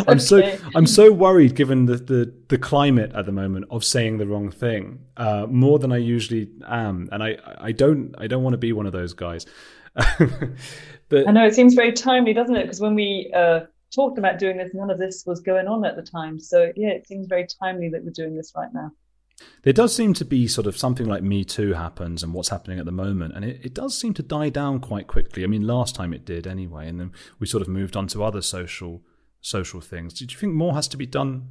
I'm 0.08 0.20
so 0.20 0.56
I'm 0.76 0.86
so 0.86 1.12
worried, 1.12 1.56
given 1.56 1.88
the, 1.88 1.96
the, 1.96 2.34
the 2.48 2.60
climate 2.60 3.12
at 3.16 3.26
the 3.26 3.32
moment, 3.32 3.66
of 3.72 3.84
saying 3.84 4.20
the 4.20 4.28
wrong 4.28 4.52
thing 4.52 5.00
uh, 5.18 5.48
more 5.50 5.80
than 5.80 5.92
I 5.92 5.98
usually 5.98 6.52
am, 6.68 7.10
and 7.12 7.24
I 7.24 7.38
I 7.58 7.72
don't 7.72 8.14
I 8.20 8.28
don't 8.28 8.44
want 8.44 8.54
to 8.54 8.60
be 8.60 8.72
one 8.72 8.86
of 8.86 8.92
those 8.92 9.14
guys. 9.14 9.48
but 9.96 11.28
I 11.28 11.32
know 11.32 11.44
it 11.44 11.56
seems 11.56 11.74
very 11.74 11.92
timely, 11.92 12.34
doesn't 12.34 12.56
it? 12.56 12.66
Because 12.66 12.80
when 12.80 12.94
we 12.94 13.32
uh, 13.36 13.62
talked 13.94 14.18
about 14.18 14.40
doing 14.40 14.58
this, 14.58 14.72
none 14.74 14.90
of 14.92 15.00
this 15.00 15.24
was 15.26 15.42
going 15.42 15.68
on 15.68 15.84
at 15.86 15.96
the 15.96 16.04
time. 16.04 16.40
So 16.40 16.72
yeah, 16.76 16.90
it 16.90 17.08
seems 17.08 17.28
very 17.28 17.48
timely 17.60 17.90
that 17.90 18.04
we're 18.04 18.12
doing 18.12 18.36
this 18.36 18.54
right 18.56 18.70
now. 18.74 18.92
There 19.64 19.74
does 19.74 19.96
seem 19.96 20.14
to 20.16 20.26
be 20.26 20.48
sort 20.48 20.68
of 20.68 20.78
something 20.78 21.06
like 21.06 21.24
Me 21.24 21.44
Too 21.44 21.74
happens 21.74 22.24
and 22.24 22.34
what's 22.34 22.50
happening 22.50 22.80
at 22.80 22.86
the 22.86 22.92
moment, 22.92 23.36
and 23.36 23.46
it, 23.46 23.60
it 23.64 23.74
does 23.74 23.98
seem 23.98 24.14
to 24.16 24.24
die 24.24 24.50
down 24.50 24.80
quite 24.80 25.08
quickly. 25.08 25.44
I 25.44 25.48
mean, 25.48 25.68
last 25.68 25.96
time 25.96 26.14
it 26.14 26.26
did 26.26 26.48
anyway, 26.48 26.88
and 26.88 27.00
then 27.00 27.12
we 27.40 27.48
sort 27.48 27.62
of 27.62 27.68
moved 27.68 27.96
on 27.96 28.08
to 28.08 28.24
other 28.24 28.42
social 28.42 29.02
social 29.42 29.82
things. 29.82 30.14
Did 30.14 30.32
you 30.32 30.38
think 30.38 30.54
more 30.54 30.74
has 30.74 30.88
to 30.90 30.98
be 30.98 31.06
done? 31.06 31.50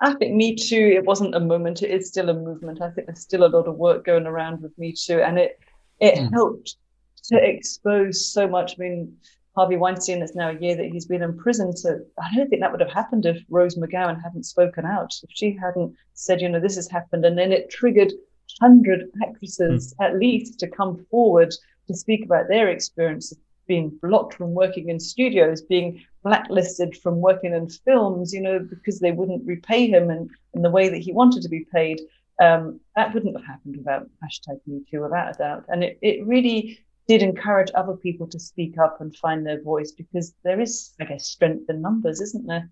I 0.00 0.14
think 0.14 0.34
Me 0.34 0.54
Too, 0.54 0.92
it 0.94 1.04
wasn't 1.04 1.34
a 1.34 1.40
moment, 1.40 1.82
it 1.82 1.90
is 1.90 2.08
still 2.08 2.28
a 2.28 2.34
movement. 2.34 2.80
I 2.80 2.90
think 2.90 3.06
there's 3.06 3.20
still 3.20 3.44
a 3.44 3.48
lot 3.48 3.66
of 3.66 3.76
work 3.76 4.04
going 4.04 4.26
around 4.26 4.62
with 4.62 4.76
Me 4.78 4.92
Too, 4.92 5.20
and 5.20 5.38
it 5.38 5.58
it 6.00 6.14
mm. 6.14 6.32
helped 6.32 6.76
to 7.24 7.36
expose 7.36 8.32
so 8.32 8.46
much. 8.46 8.72
I 8.72 8.82
mean, 8.82 9.16
Harvey 9.58 9.76
Weinstein, 9.76 10.22
it's 10.22 10.36
now 10.36 10.50
a 10.50 10.58
year 10.60 10.76
that 10.76 10.86
he's 10.86 11.06
been 11.06 11.20
in 11.20 11.36
prison. 11.36 11.76
So 11.76 11.98
I 12.16 12.32
don't 12.32 12.48
think 12.48 12.62
that 12.62 12.70
would 12.70 12.80
have 12.80 12.92
happened 12.92 13.26
if 13.26 13.42
Rose 13.50 13.74
McGowan 13.74 14.22
hadn't 14.22 14.44
spoken 14.44 14.86
out, 14.86 15.12
if 15.24 15.30
she 15.34 15.58
hadn't 15.60 15.96
said, 16.14 16.40
you 16.40 16.48
know, 16.48 16.60
this 16.60 16.76
has 16.76 16.88
happened. 16.88 17.24
And 17.24 17.36
then 17.36 17.50
it 17.50 17.68
triggered 17.68 18.12
100 18.60 19.10
actresses 19.20 19.94
mm. 19.94 20.06
at 20.06 20.16
least 20.16 20.60
to 20.60 20.68
come 20.68 21.04
forward 21.10 21.52
to 21.88 21.94
speak 21.94 22.24
about 22.24 22.46
their 22.46 22.68
experience 22.68 23.32
of 23.32 23.38
being 23.66 23.98
blocked 24.00 24.34
from 24.34 24.54
working 24.54 24.90
in 24.90 25.00
studios, 25.00 25.60
being 25.60 26.04
blacklisted 26.22 26.96
from 26.96 27.20
working 27.20 27.52
in 27.52 27.68
films, 27.68 28.32
you 28.32 28.40
know, 28.40 28.60
because 28.60 29.00
they 29.00 29.10
wouldn't 29.10 29.44
repay 29.44 29.88
him 29.88 30.08
in, 30.08 30.30
in 30.54 30.62
the 30.62 30.70
way 30.70 30.88
that 30.88 30.98
he 30.98 31.12
wanted 31.12 31.42
to 31.42 31.48
be 31.48 31.66
paid. 31.74 32.00
Um, 32.40 32.78
that 32.94 33.12
wouldn't 33.12 33.36
have 33.36 33.44
happened 33.44 33.76
without 33.76 34.08
hashtag 34.22 34.60
Me 34.68 34.84
Too, 34.88 35.02
without 35.02 35.34
a 35.34 35.38
doubt. 35.38 35.64
And 35.66 35.82
it, 35.82 35.98
it 36.00 36.24
really 36.24 36.78
did 37.08 37.22
encourage 37.22 37.70
other 37.74 37.94
people 37.94 38.26
to 38.28 38.38
speak 38.38 38.78
up 38.78 39.00
and 39.00 39.16
find 39.16 39.44
their 39.44 39.62
voice 39.62 39.92
because 39.92 40.34
there 40.44 40.60
is, 40.60 40.94
I 41.00 41.04
guess, 41.04 41.26
strength 41.26 41.68
in 41.70 41.80
numbers, 41.80 42.20
isn't 42.20 42.46
there? 42.46 42.70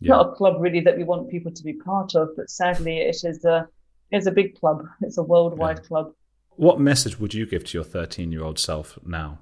Yeah. 0.00 0.16
Not 0.16 0.28
a 0.28 0.32
club 0.32 0.56
really 0.60 0.80
that 0.80 0.96
we 0.96 1.02
want 1.02 1.30
people 1.30 1.50
to 1.50 1.64
be 1.64 1.72
part 1.72 2.14
of, 2.14 2.28
but 2.36 2.50
sadly, 2.50 2.98
it 2.98 3.24
is 3.24 3.44
a 3.44 3.66
it's 4.10 4.26
a 4.26 4.32
big 4.32 4.58
club. 4.58 4.84
It's 5.02 5.18
a 5.18 5.22
worldwide 5.22 5.78
yeah. 5.78 5.88
club. 5.88 6.12
What 6.56 6.80
message 6.80 7.18
would 7.18 7.32
you 7.32 7.46
give 7.46 7.64
to 7.64 7.78
your 7.78 7.84
13 7.84 8.32
year 8.32 8.42
old 8.42 8.58
self 8.58 8.98
now? 9.04 9.38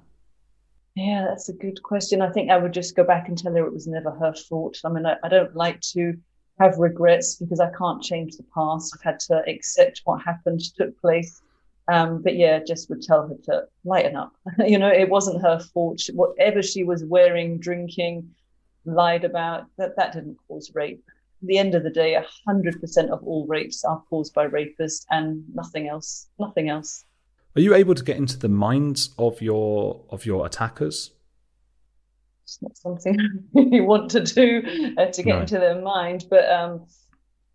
Yeah, 0.95 1.25
that's 1.27 1.49
a 1.49 1.53
good 1.53 1.81
question. 1.83 2.21
I 2.21 2.31
think 2.31 2.49
I 2.49 2.57
would 2.57 2.73
just 2.73 2.95
go 2.95 3.03
back 3.03 3.27
and 3.27 3.37
tell 3.37 3.53
her 3.53 3.65
it 3.65 3.73
was 3.73 3.87
never 3.87 4.11
her 4.11 4.33
fault. 4.33 4.77
I 4.85 4.89
mean, 4.89 5.05
I, 5.05 5.15
I 5.23 5.29
don't 5.29 5.55
like 5.55 5.81
to 5.93 6.13
have 6.59 6.77
regrets 6.77 7.35
because 7.35 7.59
I 7.59 7.71
can't 7.77 8.01
change 8.01 8.35
the 8.35 8.45
past. 8.53 8.95
I've 8.95 9.03
had 9.03 9.19
to 9.21 9.43
accept 9.47 10.01
what 10.03 10.21
happened, 10.21 10.61
took 10.75 10.99
place, 10.99 11.41
um, 11.91 12.21
but 12.21 12.35
yeah, 12.35 12.59
just 12.65 12.89
would 12.89 13.01
tell 13.01 13.27
her 13.27 13.35
to 13.45 13.63
lighten 13.83 14.15
up. 14.15 14.33
you 14.65 14.77
know, 14.77 14.89
it 14.89 15.09
wasn't 15.09 15.41
her 15.41 15.59
fault. 15.73 16.01
Whatever 16.13 16.61
she 16.61 16.83
was 16.83 17.03
wearing, 17.03 17.59
drinking, 17.59 18.29
lied 18.85 19.23
about, 19.23 19.65
that, 19.77 19.95
that 19.97 20.13
didn't 20.13 20.37
cause 20.47 20.71
rape. 20.73 21.03
At 21.41 21.47
the 21.47 21.57
end 21.57 21.75
of 21.75 21.83
the 21.83 21.89
day, 21.89 22.21
100% 22.47 23.09
of 23.09 23.23
all 23.23 23.47
rapes 23.47 23.83
are 23.83 24.03
caused 24.09 24.33
by 24.33 24.47
rapists 24.47 25.05
and 25.09 25.43
nothing 25.53 25.87
else. 25.87 26.27
Nothing 26.37 26.69
else. 26.69 27.05
Are 27.55 27.61
you 27.61 27.73
able 27.73 27.95
to 27.95 28.03
get 28.03 28.17
into 28.17 28.37
the 28.37 28.49
minds 28.49 29.13
of 29.17 29.41
your 29.41 30.05
of 30.11 30.25
your 30.25 30.45
attackers? 30.45 31.11
It's 32.43 32.61
not 32.61 32.77
something 32.77 33.17
you 33.53 33.83
want 33.83 34.11
to 34.11 34.21
do 34.21 34.93
uh, 34.97 35.07
to 35.07 35.23
get 35.23 35.35
no. 35.35 35.41
into 35.41 35.59
their 35.59 35.81
mind, 35.81 36.25
but 36.29 36.49
um, 36.51 36.85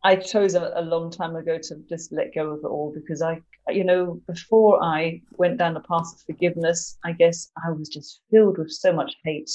I 0.05 0.17
chose 0.17 0.55
a, 0.55 0.71
a, 0.77 0.83
long 0.83 1.11
time 1.11 1.35
ago 1.35 1.59
to 1.59 1.77
just 1.89 2.13
let 2.13 2.35
go 2.35 2.51
of 2.51 2.59
it 2.63 2.67
all 2.67 2.93
because 2.95 3.23
I, 3.23 3.41
you 3.69 3.85
know, 3.85 4.21
before 4.27 4.83
I 4.85 5.23
went 5.39 5.57
down 5.57 5.73
the 5.73 5.81
path 5.81 6.13
of 6.13 6.21
forgiveness, 6.27 6.99
I 7.05 7.13
guess 7.13 7.51
I 7.67 7.71
was 7.71 7.89
just 7.89 8.21
filled 8.31 8.59
with 8.59 8.71
so 8.71 8.93
much 8.93 9.15
hate 9.25 9.51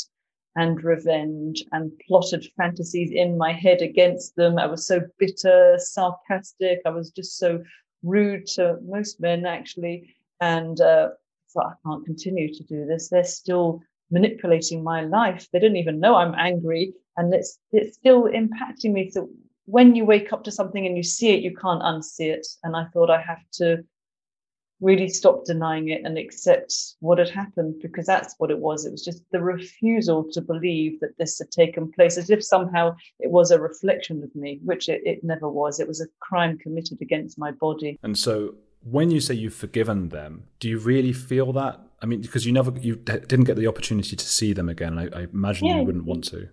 and 0.56 0.84
revenge 0.84 1.64
and 1.72 1.92
plotted 2.08 2.48
fantasies 2.58 3.12
in 3.12 3.38
my 3.38 3.54
head 3.54 3.84
against 3.84 4.36
them. 4.36 4.58
I 4.58 4.66
was 4.66 4.88
so 4.88 5.02
bitter, 5.20 5.78
sarcastic. 5.78 6.80
I 6.84 6.90
was 6.90 7.12
just 7.12 7.38
so 7.38 7.64
rude 8.02 8.48
to 8.56 8.80
most 8.84 9.22
men, 9.22 9.46
actually. 9.46 10.16
And 10.42 10.82
uh, 10.82 11.10
thought, 11.54 11.74
I 11.74 11.88
can't 11.88 12.06
continue 12.06 12.52
to 12.54 12.64
do 12.64 12.88
this. 12.88 13.10
They're 13.10 13.24
still 13.24 13.82
manipulating 14.10 14.84
my 14.84 15.02
life. 15.02 15.48
They 15.54 15.60
don't 15.60 15.76
even 15.76 16.00
know 16.00 16.16
I'm 16.16 16.34
angry, 16.36 16.94
and 17.18 17.32
it's 17.34 17.60
it's 17.72 17.98
still 17.98 18.24
impacting 18.24 18.94
me. 18.94 19.12
So 19.12 19.30
when 19.70 19.96
you 19.96 20.04
wake 20.04 20.34
up 20.34 20.44
to 20.44 20.52
something 20.52 20.86
and 20.86 20.98
you 20.98 21.04
see 21.04 21.30
it, 21.30 21.44
you 21.44 21.56
can't 21.56 21.84
unsee 21.84 22.32
it. 22.34 22.48
And 22.64 22.76
I 22.76 22.86
thought 22.86 23.12
I 23.12 23.22
have 23.22 23.44
to 23.54 23.84
really 24.82 25.10
stop 25.10 25.46
denying 25.46 25.90
it 25.90 26.02
and 26.06 26.18
accept 26.18 26.74
what 27.02 27.20
had 27.20 27.30
happened 27.30 27.76
because 27.82 28.06
that's 28.06 28.34
what 28.40 28.50
it 28.50 28.58
was. 28.60 28.86
It 28.86 28.92
was 28.92 29.04
just 29.04 29.22
the 29.32 29.42
refusal 29.42 30.26
to 30.32 30.42
believe 30.42 31.00
that 31.02 31.18
this 31.20 31.38
had 31.38 31.52
taken 31.52 31.92
place, 31.92 32.18
as 32.18 32.30
if 32.32 32.44
somehow 32.44 32.96
it 33.20 33.30
was 33.30 33.52
a 33.52 33.60
reflection 33.60 34.24
of 34.24 34.34
me, 34.36 34.60
which 34.64 34.90
it, 34.90 35.02
it 35.06 35.24
never 35.24 35.48
was. 35.48 35.80
It 35.80 35.88
was 35.88 36.02
a 36.02 36.08
crime 36.20 36.58
committed 36.58 37.00
against 37.02 37.38
my 37.38 37.52
body. 37.52 38.00
And 38.02 38.18
so 38.18 38.56
when 38.82 39.12
you 39.12 39.20
say 39.20 39.36
you've 39.36 39.54
forgiven 39.54 40.10
them, 40.10 40.46
do 40.60 40.68
you 40.68 40.80
really 40.80 41.14
feel 41.14 41.54
that? 41.54 41.80
I 42.02 42.08
mean, 42.08 42.22
because 42.22 42.46
you 42.46 42.54
never, 42.54 42.72
you 42.80 42.96
didn't 42.96 43.44
get 43.44 43.58
the 43.58 43.68
opportunity 43.68 44.16
to 44.16 44.26
see 44.26 44.54
them 44.54 44.70
again. 44.70 44.98
I, 44.98 45.10
I 45.16 45.28
imagine 45.32 45.68
yeah. 45.68 45.80
you 45.80 45.84
wouldn't 45.84 46.06
want 46.06 46.24
to. 46.30 46.48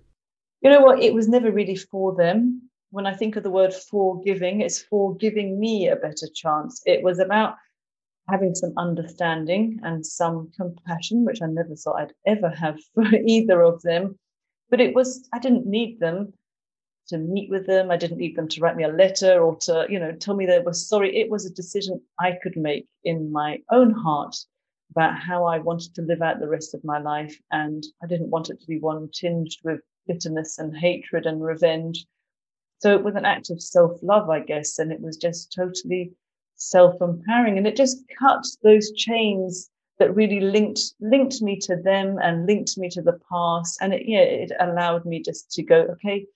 You 0.61 0.71
know 0.71 0.81
what? 0.81 1.01
It 1.01 1.15
was 1.15 1.29
never 1.29 1.53
really 1.53 1.77
for 1.77 2.15
them 2.17 2.66
when 2.91 3.07
I 3.07 3.15
think 3.15 3.37
of 3.37 3.43
the 3.43 3.51
word 3.51 3.75
forgiving, 3.75 4.61
it's 4.61 4.83
for 4.83 5.17
giving 5.17 5.59
me 5.59 5.89
a 5.89 5.97
better 5.97 6.29
chance. 6.35 6.83
It 6.87 7.03
was 7.03 7.19
about 7.19 7.57
having 8.29 8.55
some 8.55 8.73
understanding 8.77 9.81
and 9.83 10.05
some 10.05 10.51
compassion, 10.57 11.25
which 11.25 11.43
I 11.43 11.47
never 11.47 11.75
thought 11.75 12.01
I'd 12.01 12.13
ever 12.27 12.51
have 12.51 12.79
for 12.95 13.05
either 13.05 13.63
of 13.63 13.83
them. 13.83 14.19
But 14.71 14.81
it 14.81 14.95
was, 14.95 15.29
I 15.33 15.39
didn't 15.39 15.67
need 15.67 16.01
them 16.01 16.33
to 17.09 17.19
meet 17.19 17.51
with 17.51 17.67
them. 17.67 17.91
I 17.91 17.97
didn't 17.97 18.19
need 18.19 18.37
them 18.37 18.49
to 18.49 18.61
write 18.61 18.77
me 18.77 18.85
a 18.85 18.89
letter 18.89 19.41
or 19.41 19.57
to, 19.61 19.87
you 19.89 20.01
know, 20.01 20.13
tell 20.13 20.35
me 20.35 20.45
they 20.45 20.59
were 20.59 20.73
sorry. 20.73 21.17
It 21.17 21.31
was 21.31 21.47
a 21.47 21.55
decision 21.55 22.01
I 22.19 22.37
could 22.43 22.57
make 22.57 22.89
in 23.05 23.31
my 23.31 23.63
own 23.71 23.93
heart 23.93 24.37
about 24.91 25.19
how 25.19 25.45
I 25.45 25.59
wanted 25.59 25.95
to 25.95 26.03
live 26.03 26.23
out 26.23 26.41
the 26.41 26.49
rest 26.49 26.75
of 26.75 26.85
my 26.85 26.99
life. 26.99 27.39
And 27.53 27.85
I 28.03 28.07
didn't 28.07 28.31
want 28.31 28.51
it 28.51 28.61
to 28.61 28.67
be 28.67 28.79
one 28.81 29.09
tinged 29.13 29.57
with 29.63 29.81
bitterness 30.07 30.59
and 30.59 30.77
hatred 30.77 31.27
and 31.27 31.43
revenge. 31.43 32.07
So 32.79 32.95
it 32.95 33.05
was 33.05 33.15
an 33.15 33.25
act 33.25 33.51
of 33.51 33.63
self 33.63 33.99
love, 34.03 34.29
I 34.31 34.41
guess, 34.41 34.79
and 34.79 34.93
it 34.93 35.01
was 35.01 35.17
just 35.17 35.53
totally 35.53 36.13
self 36.57 37.01
empowering. 37.01 37.59
And 37.59 37.67
it 37.67 37.77
just 37.77 38.05
cut 38.19 38.45
those 38.63 38.93
chains 38.93 39.71
that 39.99 40.15
really 40.15 40.41
linked 40.41 40.81
linked 41.01 41.41
me 41.41 41.59
to 41.61 41.77
them 41.77 42.19
and 42.23 42.47
linked 42.47 42.77
me 42.77 42.91
to 42.91 43.03
the 43.03 43.19
past. 43.31 43.79
And 43.81 43.95
it 43.95 44.03
yeah, 44.07 44.21
it 44.21 44.53
allowed 44.61 45.05
me 45.07 45.23
just 45.23 45.51
to 45.53 45.63
go, 45.63 45.83
okay, 45.93 46.27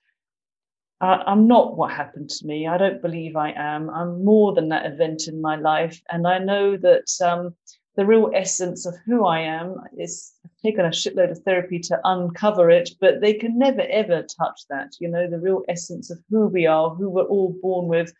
I'm 1.02 1.46
not 1.46 1.78
what 1.78 1.92
happened 1.92 2.28
to 2.28 2.46
me. 2.46 2.66
I 2.66 2.76
don't 2.76 3.00
believe 3.00 3.34
I 3.34 3.52
am. 3.52 3.88
I'm 3.88 4.22
more 4.22 4.52
than 4.54 4.68
that 4.68 4.84
event 4.84 5.28
in 5.28 5.40
my 5.40 5.56
life. 5.56 6.02
And 6.10 6.26
I 6.26 6.38
know 6.38 6.76
that 6.76 7.06
um, 7.24 7.54
the 8.00 8.06
real 8.06 8.30
essence 8.34 8.86
of 8.86 8.96
who 9.04 9.26
I 9.26 9.40
am 9.40 9.76
is 9.98 10.32
I've 10.42 10.50
taken 10.64 10.86
a 10.86 10.88
shitload 10.88 11.30
of 11.30 11.40
therapy 11.40 11.78
to 11.80 12.00
uncover 12.04 12.70
it, 12.70 12.92
but 12.98 13.20
they 13.20 13.34
can 13.34 13.58
never 13.58 13.82
ever 13.82 14.22
touch 14.22 14.62
that. 14.70 14.92
You 15.00 15.10
know, 15.10 15.28
the 15.28 15.38
real 15.38 15.64
essence 15.68 16.10
of 16.10 16.18
who 16.30 16.46
we 16.46 16.64
are, 16.64 16.88
who 16.94 17.10
we're 17.10 17.24
all 17.24 17.54
born 17.60 17.88
with, 17.88 18.14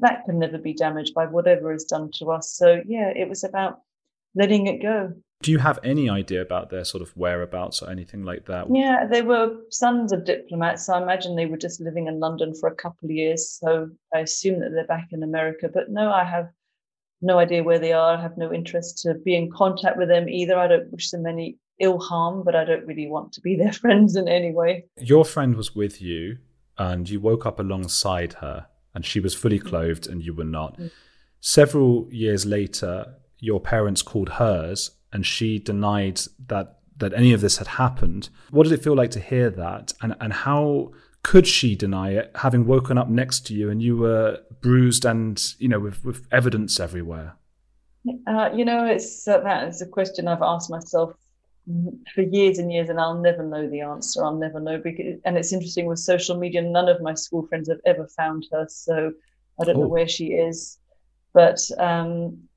that 0.00 0.24
can 0.24 0.40
never 0.40 0.58
be 0.58 0.74
damaged 0.74 1.14
by 1.14 1.26
whatever 1.26 1.72
is 1.72 1.84
done 1.84 2.10
to 2.14 2.32
us. 2.32 2.52
So 2.52 2.82
yeah, 2.84 3.12
it 3.14 3.28
was 3.28 3.44
about 3.44 3.78
letting 4.34 4.66
it 4.66 4.82
go. 4.82 5.12
Do 5.40 5.52
you 5.52 5.58
have 5.58 5.78
any 5.84 6.10
idea 6.10 6.42
about 6.42 6.70
their 6.70 6.84
sort 6.84 7.02
of 7.02 7.16
whereabouts 7.16 7.80
or 7.80 7.90
anything 7.90 8.24
like 8.24 8.46
that? 8.46 8.66
Yeah, 8.74 9.06
they 9.08 9.22
were 9.22 9.54
sons 9.70 10.10
of 10.10 10.24
diplomats. 10.24 10.86
So 10.86 10.94
I 10.94 11.00
imagine 11.00 11.36
they 11.36 11.46
were 11.46 11.56
just 11.56 11.80
living 11.80 12.08
in 12.08 12.18
London 12.18 12.54
for 12.58 12.68
a 12.68 12.74
couple 12.74 13.06
of 13.06 13.12
years. 13.12 13.56
So 13.60 13.88
I 14.12 14.18
assume 14.18 14.58
that 14.58 14.70
they're 14.74 14.84
back 14.84 15.10
in 15.12 15.22
America. 15.22 15.70
But 15.72 15.90
no, 15.90 16.10
I 16.10 16.24
have 16.24 16.48
no 17.22 17.38
idea 17.38 17.62
where 17.62 17.78
they 17.78 17.92
are. 17.92 18.16
I 18.16 18.20
have 18.22 18.36
no 18.36 18.52
interest 18.52 18.98
to 19.02 19.14
be 19.14 19.34
in 19.34 19.50
contact 19.50 19.96
with 19.96 20.08
them 20.08 20.28
either. 20.28 20.56
I 20.56 20.68
don't 20.68 20.90
wish 20.90 21.10
them 21.10 21.26
any 21.26 21.58
ill 21.78 21.98
harm, 21.98 22.42
but 22.44 22.54
I 22.54 22.64
don't 22.64 22.86
really 22.86 23.08
want 23.08 23.32
to 23.32 23.40
be 23.40 23.56
their 23.62 23.72
friends 23.72 24.16
in 24.16 24.28
any 24.28 24.52
way. 24.52 24.86
Your 24.98 25.24
friend 25.24 25.56
was 25.56 25.74
with 25.74 26.00
you 26.00 26.38
and 26.78 27.08
you 27.08 27.20
woke 27.20 27.46
up 27.46 27.60
alongside 27.60 28.34
her 28.34 28.66
and 28.94 29.04
she 29.04 29.20
was 29.20 29.34
fully 29.34 29.58
clothed 29.58 30.06
and 30.06 30.22
you 30.22 30.34
were 30.34 30.44
not. 30.44 30.74
Mm-hmm. 30.74 30.88
Several 31.40 32.08
years 32.10 32.46
later, 32.46 33.14
your 33.38 33.60
parents 33.60 34.02
called 34.02 34.28
hers 34.30 34.92
and 35.12 35.26
she 35.26 35.58
denied 35.58 36.20
that 36.46 36.78
that 36.98 37.14
any 37.14 37.32
of 37.32 37.40
this 37.40 37.56
had 37.56 37.66
happened. 37.66 38.28
What 38.50 38.64
did 38.64 38.72
it 38.72 38.84
feel 38.84 38.94
like 38.94 39.10
to 39.12 39.20
hear 39.20 39.50
that? 39.50 39.92
And 40.02 40.14
and 40.20 40.32
how 40.32 40.92
could 41.22 41.46
she 41.46 41.76
deny 41.76 42.10
it, 42.10 42.30
having 42.34 42.66
woken 42.66 42.98
up 42.98 43.08
next 43.08 43.46
to 43.46 43.54
you 43.54 43.70
and 43.70 43.80
you 43.82 43.96
were 43.96 44.40
bruised 44.60 45.04
and 45.04 45.54
you 45.58 45.68
know 45.68 45.78
with, 45.78 46.04
with 46.04 46.26
evidence 46.32 46.80
everywhere? 46.80 47.36
Uh, 48.26 48.50
you 48.52 48.64
know, 48.64 48.84
it's 48.84 49.28
uh, 49.28 49.38
that 49.40 49.68
is 49.68 49.80
a 49.80 49.86
question 49.86 50.26
I've 50.26 50.42
asked 50.42 50.70
myself 50.70 51.14
for 52.14 52.22
years 52.22 52.58
and 52.58 52.72
years, 52.72 52.88
and 52.88 53.00
I'll 53.00 53.20
never 53.20 53.44
know 53.44 53.68
the 53.68 53.80
answer. 53.80 54.24
I'll 54.24 54.36
never 54.36 54.58
know 54.58 54.78
because, 54.78 55.20
and 55.24 55.36
it's 55.36 55.52
interesting 55.52 55.86
with 55.86 56.00
social 56.00 56.36
media. 56.36 56.62
None 56.62 56.88
of 56.88 57.00
my 57.00 57.14
school 57.14 57.46
friends 57.46 57.68
have 57.68 57.80
ever 57.86 58.08
found 58.08 58.46
her, 58.50 58.66
so 58.68 59.12
I 59.60 59.64
don't 59.64 59.76
oh. 59.76 59.82
know 59.82 59.88
where 59.88 60.08
she 60.08 60.26
is. 60.32 60.78
But 61.32 61.60
um, 61.78 62.48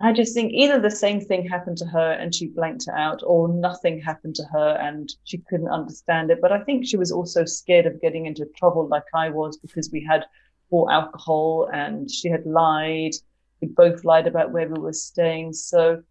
I 0.00 0.12
just 0.12 0.32
think 0.32 0.52
either 0.52 0.78
the 0.78 0.90
same 0.90 1.20
thing 1.20 1.48
happened 1.48 1.76
to 1.78 1.86
her 1.86 2.12
and 2.12 2.32
she 2.32 2.46
blanked 2.46 2.86
it 2.86 2.94
out, 2.94 3.20
or 3.26 3.48
nothing 3.48 4.00
happened 4.00 4.36
to 4.36 4.44
her 4.44 4.78
and 4.80 5.12
she 5.24 5.38
couldn't 5.38 5.68
understand 5.68 6.30
it. 6.30 6.40
But 6.40 6.52
I 6.52 6.62
think 6.62 6.86
she 6.86 6.96
was 6.96 7.10
also 7.10 7.44
scared 7.44 7.86
of 7.86 8.00
getting 8.00 8.26
into 8.26 8.46
trouble 8.56 8.86
like 8.86 9.06
I 9.12 9.30
was 9.30 9.56
because 9.56 9.90
we 9.90 10.04
had 10.04 10.24
bought 10.70 10.92
alcohol 10.92 11.68
and 11.72 12.08
she 12.08 12.28
had 12.28 12.46
lied. 12.46 13.14
We 13.60 13.68
both 13.68 14.04
lied 14.04 14.28
about 14.28 14.52
where 14.52 14.68
we 14.68 14.78
were 14.78 14.92
staying. 14.92 15.52
So, 15.52 16.02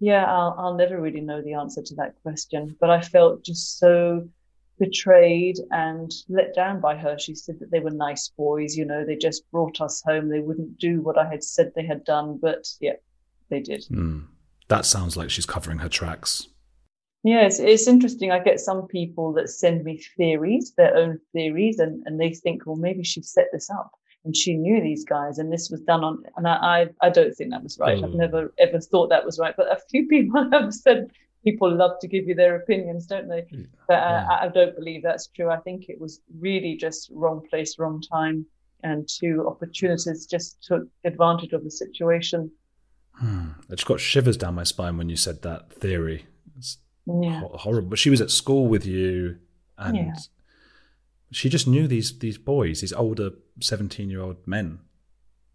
yeah, 0.00 0.24
I'll, 0.24 0.56
I'll 0.58 0.74
never 0.74 1.00
really 1.00 1.20
know 1.20 1.40
the 1.40 1.54
answer 1.54 1.82
to 1.82 1.94
that 1.94 2.20
question. 2.22 2.74
But 2.80 2.90
I 2.90 3.00
felt 3.00 3.44
just 3.44 3.78
so 3.78 4.28
betrayed 4.80 5.58
and 5.70 6.12
let 6.28 6.56
down 6.56 6.80
by 6.80 6.96
her. 6.96 7.16
She 7.18 7.36
said 7.36 7.60
that 7.60 7.70
they 7.70 7.80
were 7.80 7.90
nice 7.90 8.28
boys, 8.36 8.76
you 8.76 8.84
know, 8.84 9.04
they 9.04 9.16
just 9.16 9.48
brought 9.52 9.80
us 9.80 10.02
home. 10.04 10.28
They 10.28 10.40
wouldn't 10.40 10.78
do 10.78 11.00
what 11.02 11.18
I 11.18 11.28
had 11.28 11.44
said 11.44 11.70
they 11.74 11.86
had 11.86 12.04
done. 12.04 12.38
But 12.40 12.66
yeah, 12.80 12.94
they 13.50 13.60
did. 13.60 13.84
Mm. 13.90 14.26
That 14.68 14.84
sounds 14.84 15.16
like 15.16 15.30
she's 15.30 15.46
covering 15.46 15.78
her 15.78 15.88
tracks. 15.88 16.48
Yes, 17.24 17.58
it's 17.58 17.88
interesting. 17.88 18.30
I 18.30 18.38
get 18.38 18.60
some 18.60 18.86
people 18.86 19.32
that 19.34 19.50
send 19.50 19.84
me 19.84 20.00
theories, 20.16 20.72
their 20.76 20.96
own 20.96 21.18
theories, 21.32 21.78
and, 21.78 22.02
and 22.06 22.20
they 22.20 22.32
think, 22.32 22.64
well, 22.64 22.76
maybe 22.76 23.02
she 23.02 23.22
set 23.22 23.46
this 23.52 23.68
up 23.70 23.90
and 24.24 24.36
she 24.36 24.54
knew 24.54 24.80
these 24.82 25.04
guys 25.04 25.38
and 25.38 25.52
this 25.52 25.70
was 25.70 25.80
done 25.82 26.04
on 26.04 26.22
and 26.36 26.46
I 26.46 26.88
I, 27.00 27.06
I 27.06 27.10
don't 27.10 27.34
think 27.34 27.50
that 27.50 27.62
was 27.62 27.78
right. 27.78 27.98
Oh. 28.02 28.06
I've 28.06 28.14
never 28.14 28.52
ever 28.58 28.80
thought 28.80 29.08
that 29.10 29.24
was 29.24 29.38
right. 29.38 29.54
But 29.56 29.72
a 29.72 29.80
few 29.90 30.06
people 30.14 30.48
have 30.52 30.72
said 30.72 31.10
people 31.44 31.74
love 31.74 31.98
to 32.00 32.08
give 32.08 32.26
you 32.26 32.34
their 32.34 32.56
opinions, 32.56 33.06
don't 33.06 33.28
they? 33.28 33.46
But 33.86 33.94
uh, 33.94 33.96
yeah. 33.96 34.26
I, 34.30 34.46
I 34.46 34.48
don't 34.48 34.76
believe 34.76 35.02
that's 35.02 35.28
true. 35.28 35.50
I 35.50 35.58
think 35.58 35.88
it 35.88 36.00
was 36.00 36.20
really 36.38 36.76
just 36.76 37.10
wrong 37.14 37.42
place, 37.48 37.78
wrong 37.78 38.02
time, 38.02 38.44
and 38.82 39.08
two 39.08 39.46
opportunities 39.46 40.26
just 40.26 40.62
took 40.62 40.82
advantage 41.04 41.52
of 41.52 41.64
the 41.64 41.70
situation. 41.70 42.50
Hmm. 43.18 43.48
I 43.70 43.74
just 43.74 43.86
got 43.86 44.00
shivers 44.00 44.36
down 44.36 44.54
my 44.54 44.64
spine 44.64 44.96
when 44.96 45.08
you 45.08 45.16
said 45.16 45.42
that 45.42 45.72
theory. 45.72 46.26
It's 46.56 46.78
yeah. 47.06 47.42
horrible. 47.54 47.88
But 47.88 47.98
she 47.98 48.10
was 48.10 48.20
at 48.20 48.30
school 48.30 48.68
with 48.68 48.86
you, 48.86 49.38
and 49.76 49.96
yeah. 49.96 50.14
she 51.32 51.48
just 51.48 51.66
knew 51.66 51.88
these 51.88 52.18
these 52.18 52.38
boys, 52.38 52.80
these 52.80 52.92
older 52.92 53.30
seventeen 53.60 54.10
year 54.10 54.20
old 54.20 54.46
men. 54.46 54.80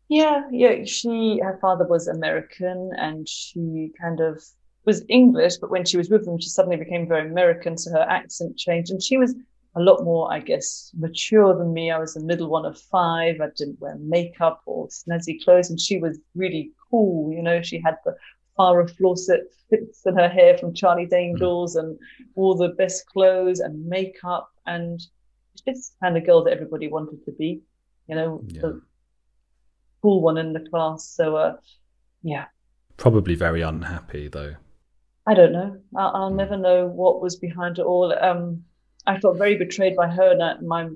Yeah, 0.10 0.42
yeah. 0.52 0.84
She, 0.86 1.40
her 1.42 1.58
father 1.62 1.88
was 1.88 2.08
American, 2.08 2.92
and 2.98 3.28
she 3.28 3.92
kind 4.00 4.20
of 4.20 4.44
was 4.86 5.04
English, 5.08 5.58
but 5.58 5.72
when 5.72 5.86
she 5.86 5.98
was 5.98 6.10
with 6.10 6.26
them, 6.26 6.40
she 6.40 6.50
suddenly 6.50 6.78
became 6.78 7.08
very 7.08 7.30
American, 7.30 7.78
so 7.78 7.92
her 7.92 8.06
accent 8.10 8.58
changed, 8.58 8.92
and 8.92 9.02
she 9.02 9.18
was 9.18 9.34
a 9.76 9.82
lot 9.82 10.04
more, 10.04 10.32
I 10.32 10.40
guess, 10.40 10.92
mature 10.94 11.58
than 11.58 11.74
me. 11.74 11.90
I 11.90 11.98
was 11.98 12.14
the 12.14 12.24
middle 12.24 12.50
one 12.50 12.66
of 12.66 12.78
five. 12.78 13.42
I 13.42 13.48
didn't 13.56 13.80
wear 13.80 13.96
makeup 14.00 14.62
or 14.66 14.88
snazzy 14.90 15.44
clothes, 15.44 15.70
and 15.70 15.80
she 15.80 15.98
was 15.98 16.20
really 16.36 16.72
cool. 16.94 17.34
You 17.34 17.42
know, 17.42 17.62
she 17.64 17.82
had 17.84 17.96
the 18.06 18.16
Farrah 18.58 18.90
Fawcett 18.98 19.52
fits 19.70 20.06
in 20.06 20.16
her 20.16 20.30
hair 20.30 20.58
from 20.58 20.76
Charlie's 20.76 21.10
mm. 21.10 21.18
Angels 21.18 21.76
and 21.76 21.98
wore 22.36 22.56
the 22.56 22.70
best 22.70 23.08
clothes 23.08 23.60
and 23.60 23.86
makeup. 23.88 24.50
And 24.68 25.00
just 25.66 26.00
the 26.00 26.06
kind 26.06 26.18
of 26.18 26.26
girl 26.26 26.44
that 26.44 26.54
everybody 26.54 26.88
wanted 26.88 27.26
to 27.26 27.32
be, 27.32 27.62
you 28.08 28.16
know, 28.16 28.42
yeah. 28.48 28.62
the 28.62 28.82
cool 30.04 30.22
one 30.22 30.38
in 30.38 30.54
the 30.54 30.60
class. 30.70 31.08
So, 31.08 31.36
uh, 31.36 31.56
yeah. 32.22 32.46
Probably 32.98 33.34
very 33.34 33.62
unhappy, 33.62 34.28
though. 34.28 34.56
I 35.26 35.34
don't 35.34 35.54
know. 35.54 35.78
I'll, 35.96 36.12
I'll 36.16 36.32
mm. 36.32 36.36
never 36.36 36.58
know 36.58 36.86
what 36.86 37.22
was 37.22 37.38
behind 37.38 37.80
it 37.80 37.86
all. 37.86 38.14
Um, 38.14 38.64
I 39.08 39.20
felt 39.20 39.40
very 39.40 39.56
betrayed 39.56 39.96
by 39.96 40.08
her. 40.10 40.38
And 40.40 40.68
my 40.68 40.90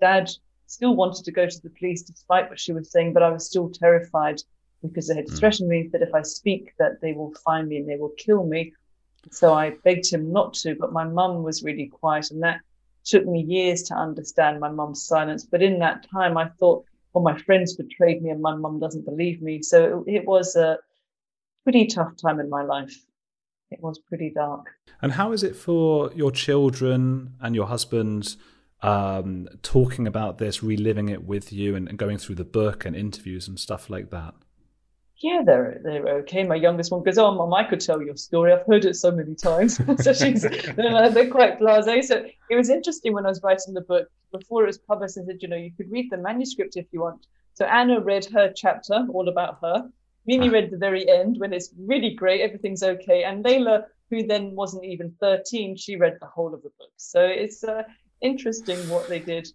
dad 0.00 0.30
still 0.66 0.96
wanted 0.96 1.24
to 1.24 1.32
go 1.32 1.46
to 1.46 1.62
the 1.62 1.70
police 1.70 2.02
despite 2.02 2.48
what 2.48 2.58
she 2.58 2.72
was 2.72 2.90
saying, 2.90 3.12
but 3.12 3.22
I 3.22 3.30
was 3.30 3.46
still 3.46 3.70
terrified 3.70 4.40
because 4.88 5.08
they 5.08 5.16
had 5.16 5.26
mm. 5.26 5.38
threatened 5.38 5.68
me 5.68 5.88
that 5.92 6.02
if 6.02 6.14
I 6.14 6.22
speak, 6.22 6.74
that 6.78 7.00
they 7.00 7.12
will 7.12 7.34
find 7.44 7.68
me 7.68 7.78
and 7.78 7.88
they 7.88 7.96
will 7.96 8.12
kill 8.18 8.44
me. 8.44 8.72
So 9.30 9.54
I 9.54 9.70
begged 9.84 10.10
him 10.10 10.32
not 10.32 10.54
to, 10.54 10.74
but 10.74 10.92
my 10.92 11.04
mum 11.04 11.42
was 11.42 11.62
really 11.62 11.86
quiet, 11.86 12.30
and 12.30 12.42
that 12.42 12.60
took 13.04 13.26
me 13.26 13.42
years 13.42 13.82
to 13.84 13.94
understand 13.94 14.60
my 14.60 14.70
mum's 14.70 15.02
silence. 15.02 15.44
But 15.44 15.62
in 15.62 15.78
that 15.78 16.06
time, 16.10 16.36
I 16.36 16.48
thought, 16.60 16.84
well, 17.12 17.24
my 17.24 17.38
friends 17.38 17.74
betrayed 17.74 18.22
me, 18.22 18.30
and 18.30 18.42
my 18.42 18.54
mum 18.54 18.78
doesn't 18.80 19.06
believe 19.06 19.40
me. 19.40 19.62
So 19.62 20.04
it, 20.06 20.16
it 20.16 20.26
was 20.26 20.56
a 20.56 20.78
pretty 21.64 21.86
tough 21.86 22.16
time 22.16 22.38
in 22.40 22.50
my 22.50 22.62
life. 22.62 22.94
It 23.70 23.80
was 23.80 23.98
pretty 23.98 24.30
dark. 24.30 24.66
And 25.00 25.12
how 25.12 25.32
is 25.32 25.42
it 25.42 25.56
for 25.56 26.12
your 26.14 26.30
children 26.30 27.34
and 27.40 27.54
your 27.54 27.66
husband? 27.66 28.36
Um, 28.82 29.48
talking 29.62 30.06
about 30.06 30.36
this, 30.36 30.62
reliving 30.62 31.08
it 31.08 31.24
with 31.24 31.50
you, 31.54 31.74
and, 31.74 31.88
and 31.88 31.96
going 31.96 32.18
through 32.18 32.34
the 32.34 32.44
book 32.44 32.84
and 32.84 32.94
interviews 32.94 33.48
and 33.48 33.58
stuff 33.58 33.88
like 33.88 34.10
that 34.10 34.34
yeah, 35.18 35.42
they're 35.44 35.80
they're 35.82 36.08
okay. 36.18 36.44
My 36.44 36.56
youngest 36.56 36.90
one 36.90 37.02
goes, 37.02 37.18
"Oh, 37.18 37.34
mom, 37.34 37.54
I 37.54 37.64
could 37.64 37.80
tell 37.80 38.02
your 38.02 38.16
story. 38.16 38.52
I've 38.52 38.66
heard 38.66 38.84
it 38.84 38.96
so 38.96 39.10
many 39.10 39.34
times." 39.34 39.80
so 40.02 40.12
she's 40.12 40.42
they're, 40.76 41.10
they're 41.10 41.30
quite 41.30 41.60
blasé. 41.60 42.02
So 42.02 42.24
it 42.50 42.56
was 42.56 42.68
interesting 42.68 43.12
when 43.12 43.26
I 43.26 43.28
was 43.28 43.42
writing 43.42 43.74
the 43.74 43.80
book 43.80 44.08
before 44.32 44.64
it 44.64 44.66
was 44.66 44.78
published. 44.78 45.18
I 45.18 45.24
said, 45.24 45.38
you 45.40 45.48
know, 45.48 45.56
you 45.56 45.72
could 45.76 45.90
read 45.90 46.10
the 46.10 46.18
manuscript 46.18 46.76
if 46.76 46.86
you 46.92 47.00
want. 47.00 47.26
So 47.54 47.64
Anna 47.66 48.00
read 48.00 48.24
her 48.26 48.52
chapter 48.54 49.06
all 49.12 49.28
about 49.28 49.58
her. 49.62 49.88
Mimi 50.26 50.48
read 50.48 50.70
the 50.70 50.78
very 50.78 51.08
end 51.08 51.36
when 51.38 51.52
it's 51.52 51.70
really 51.78 52.14
great, 52.14 52.40
everything's 52.40 52.82
okay. 52.82 53.24
And 53.24 53.44
Layla, 53.44 53.84
who 54.10 54.26
then 54.26 54.54
wasn't 54.54 54.84
even 54.84 55.14
13, 55.20 55.76
she 55.76 55.96
read 55.96 56.16
the 56.20 56.26
whole 56.26 56.54
of 56.54 56.62
the 56.62 56.70
book. 56.78 56.90
So 56.96 57.24
it's 57.24 57.62
uh, 57.62 57.82
interesting 58.22 58.78
what 58.88 59.08
they 59.08 59.18
did. 59.18 59.46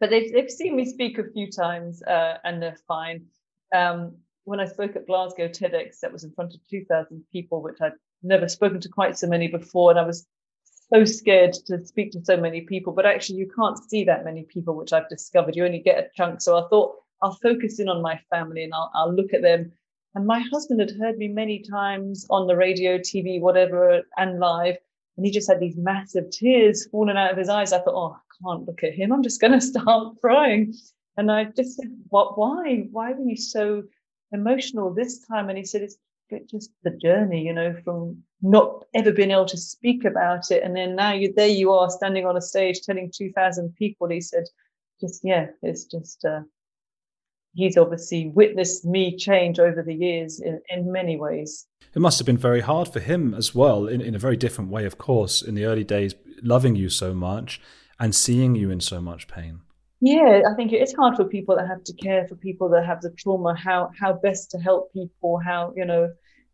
But 0.00 0.10
they've, 0.10 0.32
they've 0.32 0.50
seen 0.50 0.76
me 0.76 0.86
speak 0.86 1.18
a 1.18 1.30
few 1.30 1.50
times 1.50 2.02
uh, 2.04 2.38
and 2.44 2.62
they're 2.62 2.78
fine. 2.86 3.26
Um, 3.74 4.16
when 4.44 4.60
I 4.60 4.66
spoke 4.66 4.94
at 4.96 5.06
Glasgow 5.06 5.48
TEDx, 5.48 6.00
that 6.00 6.12
was 6.12 6.24
in 6.24 6.32
front 6.32 6.54
of 6.54 6.60
2,000 6.68 7.24
people, 7.32 7.62
which 7.62 7.80
I'd 7.80 7.92
never 8.22 8.48
spoken 8.48 8.80
to 8.80 8.88
quite 8.88 9.18
so 9.18 9.26
many 9.26 9.48
before. 9.48 9.90
And 9.90 9.98
I 9.98 10.04
was 10.04 10.26
so 10.92 11.04
scared 11.04 11.54
to 11.66 11.84
speak 11.84 12.12
to 12.12 12.24
so 12.24 12.36
many 12.36 12.60
people. 12.62 12.92
But 12.92 13.06
actually, 13.06 13.38
you 13.38 13.50
can't 13.54 13.78
see 13.78 14.04
that 14.04 14.24
many 14.24 14.42
people, 14.44 14.74
which 14.74 14.92
I've 14.92 15.08
discovered. 15.08 15.56
You 15.56 15.64
only 15.64 15.80
get 15.80 15.98
a 15.98 16.08
chunk. 16.14 16.40
So 16.40 16.58
I 16.58 16.68
thought 16.68 16.96
I'll 17.22 17.38
focus 17.42 17.80
in 17.80 17.88
on 17.88 18.02
my 18.02 18.20
family 18.30 18.64
and 18.64 18.74
I'll, 18.74 18.90
I'll 18.94 19.14
look 19.14 19.32
at 19.32 19.42
them. 19.42 19.72
And 20.14 20.26
my 20.26 20.40
husband 20.52 20.80
had 20.80 20.92
heard 20.92 21.16
me 21.16 21.28
many 21.28 21.60
times 21.60 22.26
on 22.30 22.46
the 22.46 22.56
radio, 22.56 22.98
TV, 22.98 23.40
whatever, 23.40 24.02
and 24.16 24.38
live. 24.38 24.76
And 25.16 25.24
he 25.24 25.32
just 25.32 25.48
had 25.48 25.60
these 25.60 25.76
massive 25.76 26.30
tears 26.30 26.86
falling 26.90 27.16
out 27.16 27.32
of 27.32 27.38
his 27.38 27.48
eyes. 27.48 27.72
I 27.72 27.78
thought, 27.78 27.94
oh, 27.94 28.16
I 28.16 28.46
can't 28.46 28.66
look 28.66 28.84
at 28.84 28.94
him. 28.94 29.12
I'm 29.12 29.22
just 29.22 29.40
going 29.40 29.52
to 29.58 29.60
start 29.60 30.20
crying. 30.20 30.74
And 31.16 31.30
I 31.30 31.44
just 31.44 31.76
said, 31.76 31.90
what, 32.08 32.36
why? 32.38 32.88
Why 32.90 33.12
were 33.12 33.24
you 33.24 33.36
so 33.36 33.84
emotional 34.34 34.92
this 34.92 35.26
time. 35.26 35.48
And 35.48 35.58
he 35.58 35.64
said, 35.64 35.82
it's 35.82 35.96
just 36.50 36.70
the 36.82 36.90
journey, 36.90 37.42
you 37.42 37.52
know, 37.52 37.74
from 37.84 38.22
not 38.42 38.84
ever 38.94 39.12
being 39.12 39.30
able 39.30 39.46
to 39.46 39.56
speak 39.56 40.04
about 40.04 40.50
it. 40.50 40.62
And 40.62 40.76
then 40.76 40.96
now 40.96 41.12
you 41.12 41.32
there 41.32 41.48
you 41.48 41.72
are 41.72 41.90
standing 41.90 42.26
on 42.26 42.36
a 42.36 42.42
stage 42.42 42.80
telling 42.82 43.12
2000 43.14 43.74
people. 43.76 44.08
He 44.08 44.20
said, 44.20 44.44
just, 45.00 45.20
yeah, 45.24 45.46
it's 45.62 45.84
just, 45.84 46.24
uh, 46.24 46.40
he's 47.54 47.76
obviously 47.76 48.28
witnessed 48.34 48.84
me 48.84 49.16
change 49.16 49.58
over 49.58 49.82
the 49.82 49.94
years 49.94 50.40
in, 50.40 50.60
in 50.68 50.90
many 50.90 51.16
ways. 51.16 51.66
It 51.94 52.00
must 52.00 52.18
have 52.18 52.26
been 52.26 52.38
very 52.38 52.60
hard 52.60 52.88
for 52.88 53.00
him 53.00 53.34
as 53.34 53.54
well, 53.54 53.86
in, 53.86 54.00
in 54.00 54.14
a 54.14 54.18
very 54.18 54.36
different 54.36 54.70
way, 54.70 54.84
of 54.84 54.98
course, 54.98 55.42
in 55.42 55.54
the 55.54 55.64
early 55.64 55.84
days, 55.84 56.14
loving 56.42 56.74
you 56.74 56.88
so 56.88 57.14
much 57.14 57.60
and 58.00 58.14
seeing 58.14 58.56
you 58.56 58.70
in 58.70 58.80
so 58.80 59.00
much 59.00 59.28
pain. 59.28 59.60
Yeah, 60.06 60.42
I 60.46 60.52
think 60.54 60.74
it 60.74 60.82
is 60.82 60.92
hard 60.92 61.16
for 61.16 61.24
people 61.24 61.56
that 61.56 61.66
have 61.66 61.82
to 61.84 61.94
care 61.94 62.28
for 62.28 62.34
people 62.34 62.68
that 62.68 62.84
have 62.84 63.00
the 63.00 63.10
trauma, 63.12 63.54
how 63.54 63.90
how 63.98 64.12
best 64.12 64.50
to 64.50 64.58
help 64.58 64.92
people, 64.92 65.38
how, 65.38 65.72
you 65.74 65.86
know, 65.86 66.12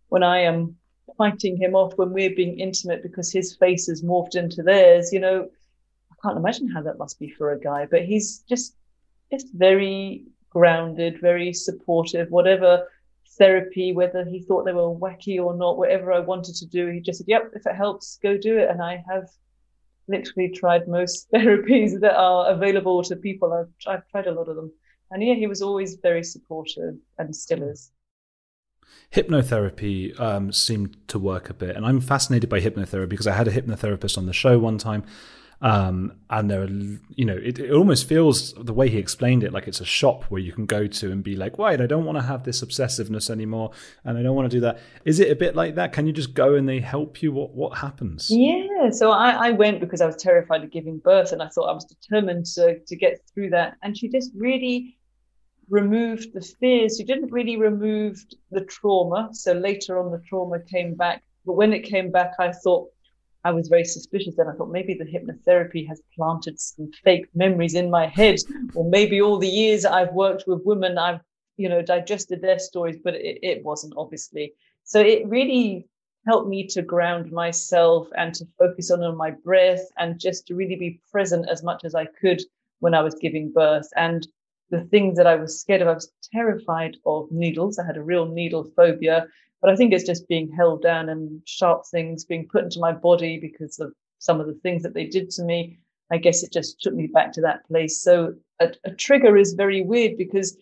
when 0.08 0.22
I 0.22 0.42
am 0.42 0.76
fighting 1.18 1.56
him 1.56 1.74
off 1.74 1.94
when 1.96 2.12
we're 2.12 2.36
being 2.36 2.60
intimate 2.60 3.02
because 3.02 3.32
his 3.32 3.56
face 3.56 3.88
has 3.88 4.04
morphed 4.04 4.36
into 4.36 4.62
theirs, 4.62 5.12
you 5.12 5.18
know, 5.18 5.48
I 6.12 6.14
can't 6.22 6.38
imagine 6.38 6.68
how 6.68 6.82
that 6.82 6.98
must 6.98 7.18
be 7.18 7.28
for 7.28 7.50
a 7.50 7.58
guy. 7.58 7.86
But 7.90 8.04
he's 8.04 8.38
just 8.48 8.76
just 9.32 9.48
very 9.52 10.26
grounded, 10.50 11.20
very 11.20 11.52
supportive, 11.52 12.30
whatever 12.30 12.86
therapy, 13.36 13.92
whether 13.92 14.24
he 14.24 14.42
thought 14.44 14.64
they 14.64 14.72
were 14.72 14.94
wacky 14.94 15.44
or 15.44 15.56
not, 15.56 15.76
whatever 15.76 16.12
I 16.12 16.20
wanted 16.20 16.54
to 16.54 16.66
do, 16.66 16.86
he 16.86 17.00
just 17.00 17.18
said, 17.18 17.28
Yep, 17.28 17.50
if 17.56 17.66
it 17.66 17.74
helps, 17.74 18.20
go 18.22 18.36
do 18.36 18.58
it. 18.58 18.70
And 18.70 18.80
I 18.80 19.02
have 19.08 19.28
literally 20.10 20.50
tried 20.50 20.88
most 20.88 21.30
therapies 21.34 22.00
that 22.00 22.16
are 22.16 22.50
available 22.50 23.02
to 23.04 23.16
people. 23.16 23.52
I've, 23.52 23.92
I've 23.92 24.08
tried 24.08 24.26
a 24.26 24.32
lot 24.32 24.48
of 24.48 24.56
them. 24.56 24.72
And 25.10 25.22
yeah, 25.22 25.34
he 25.34 25.46
was 25.46 25.62
always 25.62 25.96
very 25.96 26.22
supportive 26.22 26.94
and 27.18 27.34
still 27.34 27.62
is. 27.62 27.90
hypnotherapy 29.12 30.18
um, 30.20 30.52
seemed 30.52 30.96
to 31.08 31.18
work 31.18 31.50
a 31.50 31.54
bit. 31.54 31.76
And 31.76 31.84
I'm 31.84 32.00
fascinated 32.00 32.48
by 32.48 32.60
hypnotherapy 32.60 33.08
because 33.08 33.26
I 33.26 33.32
had 33.32 33.48
a 33.48 33.52
hypnotherapist 33.52 34.16
on 34.16 34.26
the 34.26 34.32
show 34.32 34.58
one 34.58 34.78
time. 34.78 35.04
Um, 35.62 36.14
and 36.30 36.50
there 36.50 36.62
are, 36.62 36.68
you 36.68 37.26
know, 37.26 37.36
it, 37.36 37.58
it, 37.58 37.70
almost 37.70 38.08
feels 38.08 38.54
the 38.54 38.72
way 38.72 38.88
he 38.88 38.96
explained 38.96 39.44
it 39.44 39.52
like 39.52 39.68
it's 39.68 39.80
a 39.80 39.84
shop 39.84 40.24
where 40.24 40.40
you 40.40 40.52
can 40.52 40.64
go 40.64 40.86
to 40.86 41.12
and 41.12 41.22
be 41.22 41.36
like, 41.36 41.58
wait, 41.58 41.82
I 41.82 41.86
don't 41.86 42.06
want 42.06 42.16
to 42.16 42.22
have 42.22 42.44
this 42.44 42.62
obsessiveness 42.62 43.28
anymore, 43.28 43.72
and 44.04 44.16
I 44.16 44.22
don't 44.22 44.34
want 44.34 44.50
to 44.50 44.56
do 44.56 44.60
that. 44.62 44.78
Is 45.04 45.20
it 45.20 45.30
a 45.30 45.36
bit 45.36 45.54
like 45.54 45.74
that? 45.74 45.92
Can 45.92 46.06
you 46.06 46.14
just 46.14 46.32
go 46.32 46.54
and 46.54 46.66
they 46.66 46.80
help 46.80 47.20
you? 47.22 47.30
What 47.32 47.54
what 47.54 47.76
happens? 47.76 48.28
Yeah, 48.30 48.88
so 48.90 49.10
I, 49.10 49.48
I 49.48 49.50
went 49.50 49.80
because 49.80 50.00
I 50.00 50.06
was 50.06 50.16
terrified 50.16 50.64
of 50.64 50.70
giving 50.70 50.98
birth, 50.98 51.32
and 51.32 51.42
I 51.42 51.48
thought 51.48 51.68
I 51.68 51.74
was 51.74 51.84
determined 51.84 52.46
to 52.54 52.78
to 52.78 52.96
get 52.96 53.20
through 53.34 53.50
that. 53.50 53.76
And 53.82 53.96
she 53.96 54.08
just 54.08 54.30
really 54.34 54.96
removed 55.68 56.32
the 56.32 56.40
fears. 56.40 56.96
She 56.96 57.04
didn't 57.04 57.32
really 57.32 57.58
remove 57.58 58.16
the 58.50 58.64
trauma. 58.64 59.28
So 59.32 59.52
later 59.52 59.98
on, 59.98 60.10
the 60.10 60.22
trauma 60.26 60.60
came 60.60 60.94
back. 60.94 61.22
But 61.44 61.54
when 61.54 61.74
it 61.74 61.84
came 61.84 62.10
back, 62.10 62.32
I 62.38 62.52
thought 62.52 62.90
I 63.44 63.52
was 63.52 63.68
very 63.68 63.84
suspicious. 63.84 64.38
And 64.38 64.50
I 64.50 64.52
thought 64.52 64.70
maybe 64.70 64.94
the 64.94 65.04
hypnotherapy 65.04 65.86
has 65.88 66.02
planted 66.16 66.60
some 66.60 66.90
fake 67.04 67.26
memories 67.34 67.74
in 67.74 67.90
my 67.90 68.06
head, 68.06 68.38
or 68.74 68.88
maybe 68.88 69.20
all 69.20 69.38
the 69.38 69.48
years 69.48 69.84
I've 69.84 70.12
worked 70.12 70.44
with 70.46 70.64
women, 70.64 70.98
I've 70.98 71.20
you 71.56 71.68
know 71.68 71.82
digested 71.82 72.40
their 72.40 72.58
stories, 72.58 72.96
but 73.02 73.14
it, 73.14 73.38
it 73.42 73.64
wasn't 73.64 73.94
obviously. 73.96 74.54
So 74.84 75.00
it 75.00 75.26
really 75.26 75.86
helped 76.26 76.48
me 76.48 76.66
to 76.66 76.82
ground 76.82 77.32
myself 77.32 78.08
and 78.16 78.34
to 78.34 78.46
focus 78.58 78.90
on, 78.90 79.02
on 79.02 79.16
my 79.16 79.30
breath 79.30 79.86
and 79.96 80.20
just 80.20 80.46
to 80.46 80.54
really 80.54 80.76
be 80.76 81.00
present 81.10 81.48
as 81.48 81.62
much 81.62 81.84
as 81.84 81.94
I 81.94 82.06
could 82.20 82.42
when 82.80 82.94
I 82.94 83.02
was 83.02 83.14
giving 83.14 83.52
birth. 83.52 83.88
And 83.96 84.26
the 84.70 84.84
things 84.84 85.16
that 85.16 85.26
I 85.26 85.34
was 85.34 85.60
scared 85.60 85.82
of. 85.82 85.88
I 85.88 85.94
was 85.94 86.12
terrified 86.32 86.96
of 87.04 87.30
needles. 87.30 87.78
I 87.78 87.86
had 87.86 87.96
a 87.96 88.02
real 88.02 88.26
needle 88.26 88.70
phobia, 88.76 89.26
but 89.60 89.70
I 89.70 89.76
think 89.76 89.92
it's 89.92 90.06
just 90.06 90.28
being 90.28 90.50
held 90.50 90.82
down 90.82 91.08
and 91.08 91.42
sharp 91.46 91.82
things 91.86 92.24
being 92.24 92.48
put 92.50 92.64
into 92.64 92.80
my 92.80 92.92
body 92.92 93.38
because 93.38 93.78
of 93.78 93.92
some 94.18 94.40
of 94.40 94.46
the 94.46 94.58
things 94.62 94.82
that 94.82 94.94
they 94.94 95.06
did 95.06 95.30
to 95.30 95.44
me. 95.44 95.78
I 96.12 96.18
guess 96.18 96.42
it 96.42 96.52
just 96.52 96.80
took 96.80 96.94
me 96.94 97.06
back 97.06 97.32
to 97.32 97.40
that 97.42 97.66
place. 97.68 98.02
So 98.02 98.34
a, 98.60 98.72
a 98.84 98.90
trigger 98.90 99.36
is 99.36 99.52
very 99.54 99.82
weird 99.82 100.16
because 100.16 100.56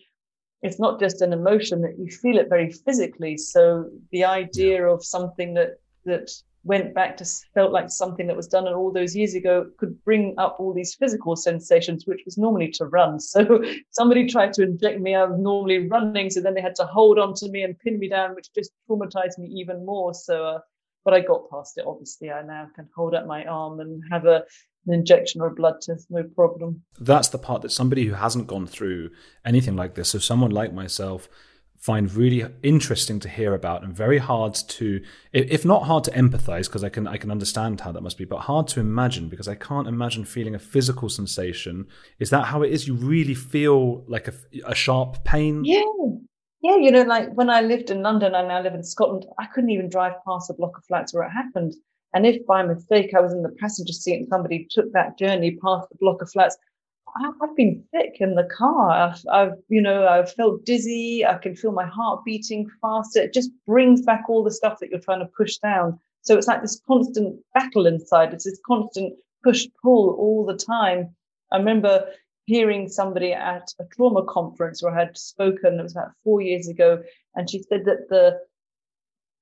it's 0.61 0.79
not 0.79 0.99
just 0.99 1.21
an 1.21 1.33
emotion 1.33 1.81
that 1.81 1.97
you 1.97 2.11
feel 2.11 2.37
it 2.37 2.49
very 2.49 2.71
physically. 2.71 3.37
So 3.37 3.89
the 4.11 4.25
idea 4.25 4.85
of 4.85 5.03
something 5.03 5.53
that 5.55 5.79
that 6.05 6.29
went 6.63 6.93
back 6.93 7.15
to 7.17 7.25
felt 7.53 7.71
like 7.71 7.89
something 7.89 8.27
that 8.27 8.35
was 8.35 8.47
done 8.47 8.67
all 8.67 8.91
those 8.91 9.15
years 9.15 9.33
ago 9.33 9.69
could 9.77 10.03
bring 10.03 10.35
up 10.37 10.57
all 10.59 10.73
these 10.73 10.95
physical 10.95 11.35
sensations, 11.35 12.05
which 12.05 12.21
was 12.25 12.37
normally 12.37 12.69
to 12.69 12.85
run. 12.85 13.19
So 13.29 13.63
somebody 13.91 14.27
tried 14.27 14.53
to 14.53 14.63
inject 14.63 14.99
me. 14.99 15.15
I 15.15 15.23
was 15.23 15.39
normally 15.39 15.87
running, 15.87 16.29
so 16.29 16.41
then 16.41 16.55
they 16.55 16.61
had 16.61 16.75
to 16.75 16.85
hold 16.85 17.19
on 17.19 17.33
to 17.35 17.49
me 17.49 17.63
and 17.63 17.77
pin 17.79 17.99
me 17.99 18.09
down, 18.09 18.35
which 18.35 18.53
just 18.53 18.71
traumatized 18.89 19.37
me 19.37 19.47
even 19.47 19.85
more. 19.85 20.13
So, 20.13 20.45
uh, 20.45 20.59
but 21.05 21.13
I 21.13 21.21
got 21.21 21.49
past 21.49 21.77
it. 21.77 21.85
Obviously, 21.85 22.31
I 22.31 22.41
now 22.41 22.67
can 22.75 22.89
hold 22.95 23.13
up 23.13 23.27
my 23.27 23.45
arm 23.45 23.79
and 23.79 24.03
have 24.11 24.25
a 24.25 24.43
an 24.87 24.93
injection 24.93 25.41
or 25.41 25.47
a 25.47 25.53
blood 25.53 25.75
test, 25.81 26.07
no 26.09 26.23
problem. 26.23 26.81
That's 26.99 27.27
the 27.27 27.37
part 27.37 27.61
that 27.61 27.71
somebody 27.71 28.05
who 28.05 28.13
hasn't 28.13 28.47
gone 28.47 28.65
through 28.65 29.11
anything 29.45 29.75
like 29.75 29.95
this, 29.95 30.09
so 30.09 30.19
someone 30.19 30.51
like 30.51 30.73
myself 30.73 31.29
find 31.79 32.13
really 32.13 32.45
interesting 32.61 33.21
to 33.21 33.29
hear 33.29 33.53
about 33.53 33.83
and 33.83 33.95
very 33.95 34.17
hard 34.17 34.53
to 34.53 35.01
if 35.31 35.63
not 35.63 35.83
hard 35.83 36.03
to 36.03 36.11
empathize 36.11 36.65
because 36.65 36.83
I 36.83 36.89
can 36.89 37.07
I 37.07 37.15
can 37.15 37.31
understand 37.31 37.79
how 37.79 37.93
that 37.93 38.01
must 38.01 38.17
be 38.17 38.25
but 38.25 38.39
hard 38.39 38.67
to 38.69 38.81
imagine 38.81 39.29
because 39.29 39.47
I 39.47 39.55
can't 39.55 39.87
imagine 39.87 40.25
feeling 40.25 40.55
a 40.55 40.59
physical 40.59 41.07
sensation. 41.07 41.87
Is 42.19 42.31
that 42.31 42.45
how 42.45 42.63
it 42.63 42.71
is? 42.71 42.85
You 42.85 42.95
really 42.95 43.33
feel 43.33 44.03
like 44.07 44.27
a, 44.27 44.33
a 44.65 44.75
sharp 44.75 45.23
pain? 45.23 45.63
Yeah. 45.63 45.83
Yeah 46.61 46.75
you 46.75 46.91
know 46.91 47.03
like 47.03 47.33
when 47.33 47.49
I 47.49 47.61
lived 47.61 47.89
in 47.89 48.01
London 48.01 48.35
I 48.35 48.45
now 48.45 48.61
live 48.61 48.73
in 48.73 48.83
Scotland 48.83 49.25
I 49.39 49.45
couldn't 49.45 49.69
even 49.69 49.89
drive 49.89 50.13
past 50.27 50.49
a 50.49 50.53
block 50.53 50.77
of 50.77 50.83
flats 50.83 51.13
where 51.13 51.23
it 51.23 51.31
happened. 51.31 51.75
And 52.13 52.25
if 52.25 52.45
by 52.45 52.61
mistake 52.63 53.13
I 53.15 53.21
was 53.21 53.31
in 53.31 53.41
the 53.41 53.55
passenger 53.57 53.93
seat 53.93 54.15
and 54.15 54.27
somebody 54.27 54.67
took 54.69 54.91
that 54.91 55.17
journey 55.17 55.57
past 55.63 55.87
the 55.89 55.97
block 55.97 56.21
of 56.21 56.29
flats 56.29 56.57
I've 57.41 57.55
been 57.55 57.83
sick 57.93 58.17
in 58.19 58.35
the 58.35 58.43
car. 58.43 58.91
I've, 58.91 59.23
I've, 59.31 59.57
you 59.67 59.81
know, 59.81 60.07
I've 60.07 60.31
felt 60.33 60.65
dizzy. 60.65 61.25
I 61.25 61.37
can 61.37 61.55
feel 61.55 61.71
my 61.71 61.85
heart 61.85 62.23
beating 62.25 62.69
faster. 62.81 63.21
It 63.21 63.33
just 63.33 63.51
brings 63.65 64.01
back 64.01 64.25
all 64.29 64.43
the 64.43 64.51
stuff 64.51 64.79
that 64.79 64.89
you're 64.89 64.99
trying 64.99 65.19
to 65.19 65.31
push 65.37 65.57
down. 65.57 65.99
So 66.21 66.37
it's 66.37 66.47
like 66.47 66.61
this 66.61 66.81
constant 66.87 67.39
battle 67.53 67.85
inside. 67.85 68.33
It's 68.33 68.45
this 68.45 68.59
constant 68.65 69.13
push 69.43 69.67
pull 69.81 70.15
all 70.19 70.45
the 70.45 70.57
time. 70.57 71.15
I 71.51 71.57
remember 71.57 72.07
hearing 72.45 72.89
somebody 72.89 73.33
at 73.33 73.71
a 73.79 73.85
trauma 73.95 74.23
conference 74.25 74.81
where 74.81 74.93
I 74.93 74.99
had 74.99 75.17
spoken. 75.17 75.79
It 75.79 75.83
was 75.83 75.95
about 75.95 76.11
four 76.23 76.41
years 76.41 76.67
ago, 76.67 77.01
and 77.35 77.49
she 77.49 77.63
said 77.63 77.85
that 77.85 78.09
the 78.09 78.39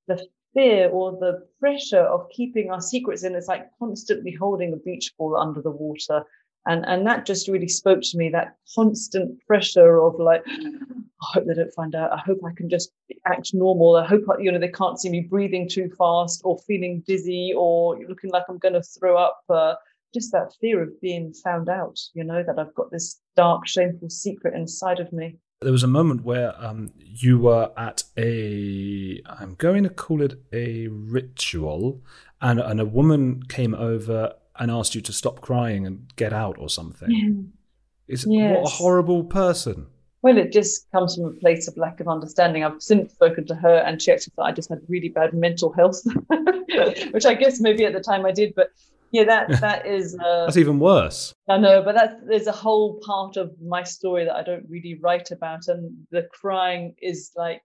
the 0.07 0.25
fear 0.53 0.89
or 0.89 1.11
the 1.11 1.45
pressure 1.59 2.01
of 2.01 2.29
keeping 2.29 2.71
our 2.71 2.81
secrets 2.81 3.23
in 3.23 3.35
is 3.35 3.47
like 3.47 3.67
constantly 3.79 4.31
holding 4.31 4.73
a 4.73 4.77
beach 4.77 5.13
ball 5.17 5.35
under 5.35 5.61
the 5.61 5.71
water 5.71 6.23
and 6.67 6.85
and 6.85 7.07
that 7.07 7.25
just 7.25 7.47
really 7.47 7.67
spoke 7.67 8.01
to 8.01 8.17
me 8.17 8.29
that 8.29 8.55
constant 8.75 9.39
pressure 9.47 10.01
of 10.01 10.19
like 10.19 10.43
i 10.47 11.25
hope 11.33 11.45
they 11.47 11.53
don't 11.53 11.73
find 11.73 11.95
out. 11.95 12.11
I 12.11 12.17
hope 12.17 12.39
i 12.45 12.53
can 12.55 12.69
just 12.69 12.91
act 13.25 13.53
normal. 13.53 13.95
I 13.95 14.05
hope 14.05 14.23
you 14.39 14.51
know 14.51 14.59
they 14.59 14.67
can't 14.67 14.99
see 14.99 15.09
me 15.09 15.21
breathing 15.21 15.67
too 15.67 15.89
fast 15.97 16.41
or 16.43 16.59
feeling 16.67 17.03
dizzy 17.07 17.53
or 17.57 17.97
looking 18.07 18.29
like 18.29 18.43
i'm 18.49 18.59
going 18.59 18.75
to 18.75 18.83
throw 18.83 19.17
up. 19.17 19.41
Uh, 19.49 19.75
just 20.13 20.31
that 20.31 20.53
fear 20.61 20.81
of 20.81 21.01
being 21.01 21.33
found 21.33 21.67
out 21.69 21.99
you 22.13 22.23
know 22.23 22.41
that 22.41 22.57
i've 22.57 22.73
got 22.75 22.91
this 22.91 23.19
dark 23.35 23.67
shameful 23.67 24.09
secret 24.09 24.53
inside 24.53 24.99
of 24.99 25.11
me. 25.11 25.37
There 25.61 25.71
was 25.71 25.83
a 25.83 25.87
moment 25.87 26.23
where 26.23 26.53
um, 26.63 26.91
you 26.97 27.39
were 27.39 27.71
at 27.75 28.03
a 28.17 29.21
i'm 29.25 29.55
going 29.55 29.83
to 29.83 29.89
call 29.89 30.21
it 30.21 30.35
a 30.53 30.87
ritual 30.87 32.01
and, 32.41 32.59
and 32.59 32.79
a 32.79 32.85
woman 32.85 33.43
came 33.43 33.73
over 33.73 34.33
and 34.59 34.71
asked 34.71 34.95
you 34.95 35.01
to 35.01 35.13
stop 35.13 35.41
crying 35.41 35.85
and 35.85 36.11
get 36.15 36.33
out 36.33 36.57
or 36.57 36.69
something. 36.69 37.09
Yeah. 37.11 38.13
Is 38.13 38.25
yes. 38.27 38.55
what 38.55 38.67
a 38.67 38.69
horrible 38.69 39.23
person. 39.23 39.87
Well, 40.21 40.37
it 40.37 40.51
just 40.51 40.89
comes 40.91 41.15
from 41.15 41.25
a 41.25 41.31
place 41.31 41.67
of 41.67 41.77
lack 41.77 41.99
of 41.99 42.07
understanding. 42.07 42.63
I've 42.63 42.81
since 42.81 43.13
spoken 43.13 43.45
to 43.47 43.55
her, 43.55 43.77
and 43.77 44.01
she 44.01 44.11
actually 44.11 44.33
thought 44.35 44.47
I 44.47 44.51
just 44.51 44.69
had 44.69 44.79
really 44.87 45.09
bad 45.09 45.33
mental 45.33 45.71
health, 45.71 46.01
which 47.11 47.25
I 47.25 47.33
guess 47.33 47.59
maybe 47.59 47.85
at 47.85 47.93
the 47.93 47.99
time 47.99 48.25
I 48.25 48.31
did. 48.31 48.53
But 48.55 48.71
yeah, 49.11 49.25
that 49.25 49.49
that 49.61 49.85
is 49.85 50.17
uh, 50.17 50.45
that's 50.45 50.57
even 50.57 50.79
worse. 50.79 51.33
I 51.47 51.57
know, 51.57 51.83
but 51.83 51.95
that 51.95 52.19
there's 52.27 52.47
a 52.47 52.51
whole 52.51 52.99
part 53.05 53.37
of 53.37 53.53
my 53.61 53.83
story 53.83 54.25
that 54.25 54.35
I 54.35 54.43
don't 54.43 54.65
really 54.67 54.99
write 54.99 55.31
about, 55.31 55.67
and 55.67 56.05
the 56.11 56.27
crying 56.31 56.95
is 57.01 57.31
like 57.35 57.61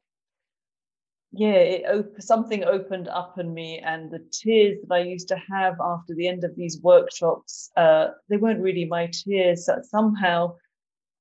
yeah, 1.33 1.55
it 1.55 1.85
op- 1.87 2.21
something 2.21 2.65
opened 2.65 3.09
up 3.09 3.39
in 3.39 3.55
me, 3.55 3.79
and 3.79 4.11
the 4.11 4.23
tears 4.31 4.79
that 4.83 4.95
I 4.95 5.01
used 5.01 5.29
to 5.29 5.37
have 5.51 5.77
after 5.81 6.15
the 6.15 6.29
end 6.29 6.45
of 6.45 6.55
these 6.57 6.81
workshops, 6.83 7.71
uh, 7.77 8.09
they 8.29 8.37
weren't 8.37 8.61
really 8.61 8.85
my 8.85 9.11
tears. 9.11 9.65
That 9.65 9.87
somehow 9.87 10.57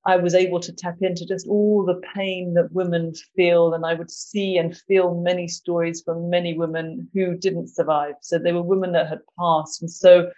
I 0.05 0.18
was 0.18 0.36
able 0.36 0.59
to 0.59 0.74
tap 0.74 0.97
into 1.01 1.26
just 1.26 1.47
all 1.47 1.86
the 1.86 2.01
pain 2.14 2.55
that 2.55 2.74
women 2.74 3.14
feel, 3.38 3.74
and 3.74 3.86
I 3.86 3.93
would 3.93 4.12
see 4.12 4.57
and 4.57 4.76
feel 4.76 5.22
many 5.22 5.47
stories 5.47 6.01
from 6.01 6.30
many 6.30 6.57
women 6.57 7.09
who 7.14 7.38
didn't 7.38 7.70
survive. 7.70 8.16
So 8.22 8.38
they 8.38 8.51
were 8.51 8.62
women 8.62 8.91
that 8.91 9.07
had 9.07 9.22
passed, 9.39 9.82
and 9.82 9.89
so 9.89 10.30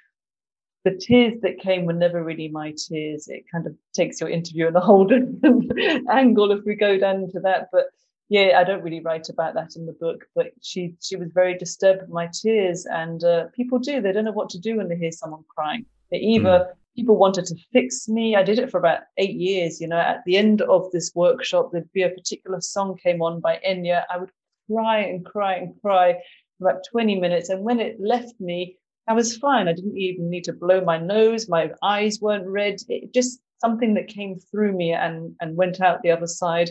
the 0.84 0.91
tears 0.91 1.41
that 1.41 1.59
came 1.59 1.86
were 1.86 1.93
never 1.93 2.24
really 2.24 2.49
my 2.49 2.76
tears. 2.78 3.28
It 3.28 3.45
kind 3.51 3.65
of 3.65 3.74
takes 3.93 4.21
your 4.21 4.30
interview 4.30 4.67
in 4.67 4.76
a 4.76 4.82
whole 4.82 5.05
different 5.07 5.71
angle 6.11 6.51
if 6.51 6.63
we 6.63 6.76
go 6.76 6.99
down 6.99 7.28
to 7.32 7.39
that, 7.39 7.69
but 7.71 7.86
yeah, 8.30 8.57
I 8.59 8.63
don't 8.63 8.82
really 8.82 9.01
write 9.01 9.30
about 9.30 9.53
that 9.55 9.76
in 9.76 9.86
the 9.86 9.93
book, 9.93 10.26
but 10.36 10.47
she 10.61 10.95
she 11.01 11.15
was 11.15 11.30
very 11.34 11.57
disturbed 11.57 12.01
with 12.01 12.09
my 12.09 12.30
tears, 12.34 12.86
and 12.86 13.24
uh, 13.24 13.45
people 13.55 13.80
do 13.80 14.01
they 14.01 14.11
don't 14.11 14.26
know 14.26 14.32
what 14.32 14.49
to 14.51 14.59
do 14.59 14.78
when 14.78 14.88
they 14.88 14.95
hear 14.95 15.11
someone 15.11 15.43
crying. 15.55 15.86
They 16.09 16.17
either 16.17 16.49
mm. 16.49 16.67
people 16.95 17.17
wanted 17.17 17.45
to 17.45 17.55
fix 17.74 18.07
me. 18.07 18.36
I 18.36 18.43
did 18.43 18.59
it 18.59 18.71
for 18.71 18.78
about 18.78 19.01
eight 19.17 19.36
years. 19.36 19.82
You 19.82 19.88
know, 19.88 19.99
at 19.99 20.24
the 20.26 20.38
end 20.38 20.61
of 20.61 20.89
this 20.91 21.11
workshop, 21.13 21.71
there'd 21.71 21.91
be 21.91 22.03
a 22.03 22.09
particular 22.09 22.61
song 22.61 22.97
came 22.97 23.21
on 23.21 23.41
by 23.41 23.59
Enya. 23.67 24.03
I 24.09 24.17
would 24.17 24.32
cry 24.71 24.99
and 24.99 25.26
cry 25.26 25.55
and 25.55 25.74
cry 25.82 26.13
for 26.57 26.69
about 26.69 26.84
twenty 26.89 27.19
minutes, 27.19 27.49
and 27.49 27.63
when 27.63 27.80
it 27.80 27.97
left 27.99 28.39
me, 28.39 28.78
I 29.07 29.13
was 29.13 29.38
fine. 29.38 29.67
I 29.67 29.74
didn't 29.74 29.97
even 29.97 30.30
need 30.30 30.45
to 30.45 30.53
blow 30.53 30.80
my 30.82 30.97
nose. 30.97 31.49
My 31.49 31.71
eyes 31.84 32.19
weren't 32.21 32.47
red. 32.47 32.78
It 32.88 33.13
just 33.13 33.41
something 33.59 33.93
that 33.93 34.07
came 34.07 34.39
through 34.39 34.71
me 34.71 34.93
and 34.93 35.36
and 35.41 35.57
went 35.57 35.82
out 35.82 36.01
the 36.01 36.11
other 36.11 36.28
side. 36.28 36.69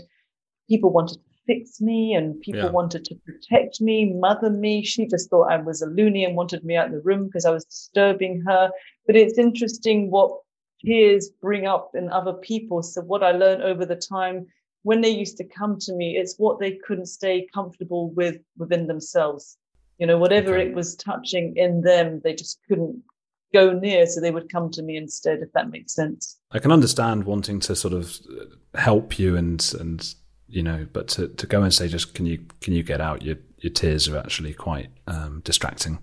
People 0.69 0.91
wanted 0.91 1.19
to 1.19 1.32
fix 1.47 1.81
me 1.81 2.15
and 2.15 2.41
people 2.41 2.63
yeah. 2.63 2.71
wanted 2.71 3.05
to 3.07 3.15
protect 3.27 3.81
me, 3.81 4.13
mother 4.15 4.51
me. 4.51 4.85
She 4.85 5.07
just 5.07 5.31
thought 5.31 5.51
I 5.51 5.57
was 5.57 5.83
a 5.83 5.87
loony 5.87 6.25
and 6.25 6.37
wanted 6.37 6.65
me 6.65 6.77
out 6.77 6.87
of 6.87 6.93
the 6.93 7.01
room 7.01 7.27
because 7.27 7.45
I 7.45 7.51
was 7.51 7.65
disturbing 7.65 8.43
her. 8.47 8.71
But 9.07 9.17
it's 9.17 9.39
interesting 9.39 10.11
what 10.11 10.39
tears 10.85 11.31
bring 11.41 11.67
up 11.67 11.93
in 11.95 12.11
other 12.11 12.35
people. 12.35 12.83
So 12.83 13.03
what 13.03 13.23
I 13.23 13.33
learned 13.33 13.63
over 13.63 13.85
the 13.85 13.97
time 13.97 14.47
when 14.83 15.01
they 15.01 15.11
used 15.11 15.37
to 15.37 15.45
come 15.45 15.79
to 15.81 15.95
me, 15.95 16.17
it's 16.17 16.37
what 16.39 16.59
they 16.59 16.79
couldn't 16.87 17.07
stay 17.07 17.47
comfortable 17.55 18.11
with 18.11 18.37
within 18.57 18.87
themselves. 18.87 19.57
You 19.99 20.07
know, 20.07 20.19
whatever 20.19 20.57
okay. 20.57 20.69
it 20.69 20.75
was 20.75 20.97
touching 20.97 21.57
in 21.57 21.83
them, 21.83 22.21
they 22.25 22.35
just 22.35 22.59
couldn't 22.69 23.03
go 23.53 23.73
near, 23.73 24.07
so 24.07 24.21
they 24.21 24.31
would 24.31 24.51
come 24.51 24.71
to 24.71 24.83
me 24.83 24.97
instead, 24.97 25.41
if 25.41 25.53
that 25.53 25.71
makes 25.71 25.95
sense. 25.95 26.41
I 26.51 26.59
can 26.59 26.73
understand 26.73 27.25
wanting 27.25 27.61
to 27.61 27.77
sort 27.77 27.95
of 27.95 28.19
uh, 28.31 28.79
help 28.79 29.19
you 29.19 29.37
and 29.37 29.75
and 29.79 30.15
you 30.53 30.63
know, 30.63 30.87
but 30.93 31.09
to, 31.09 31.29
to 31.29 31.47
go 31.47 31.63
and 31.63 31.73
say 31.73 31.89
just 31.89 32.15
can 32.15 32.27
you 32.27 32.45
can 32.61 32.75
you 32.75 32.83
get 32.83 33.01
out? 33.01 33.23
Your 33.23 33.37
your 33.59 33.73
tears 33.73 34.07
are 34.09 34.19
actually 34.19 34.53
quite 34.53 34.91
um, 35.07 35.41
distracting. 35.45 35.99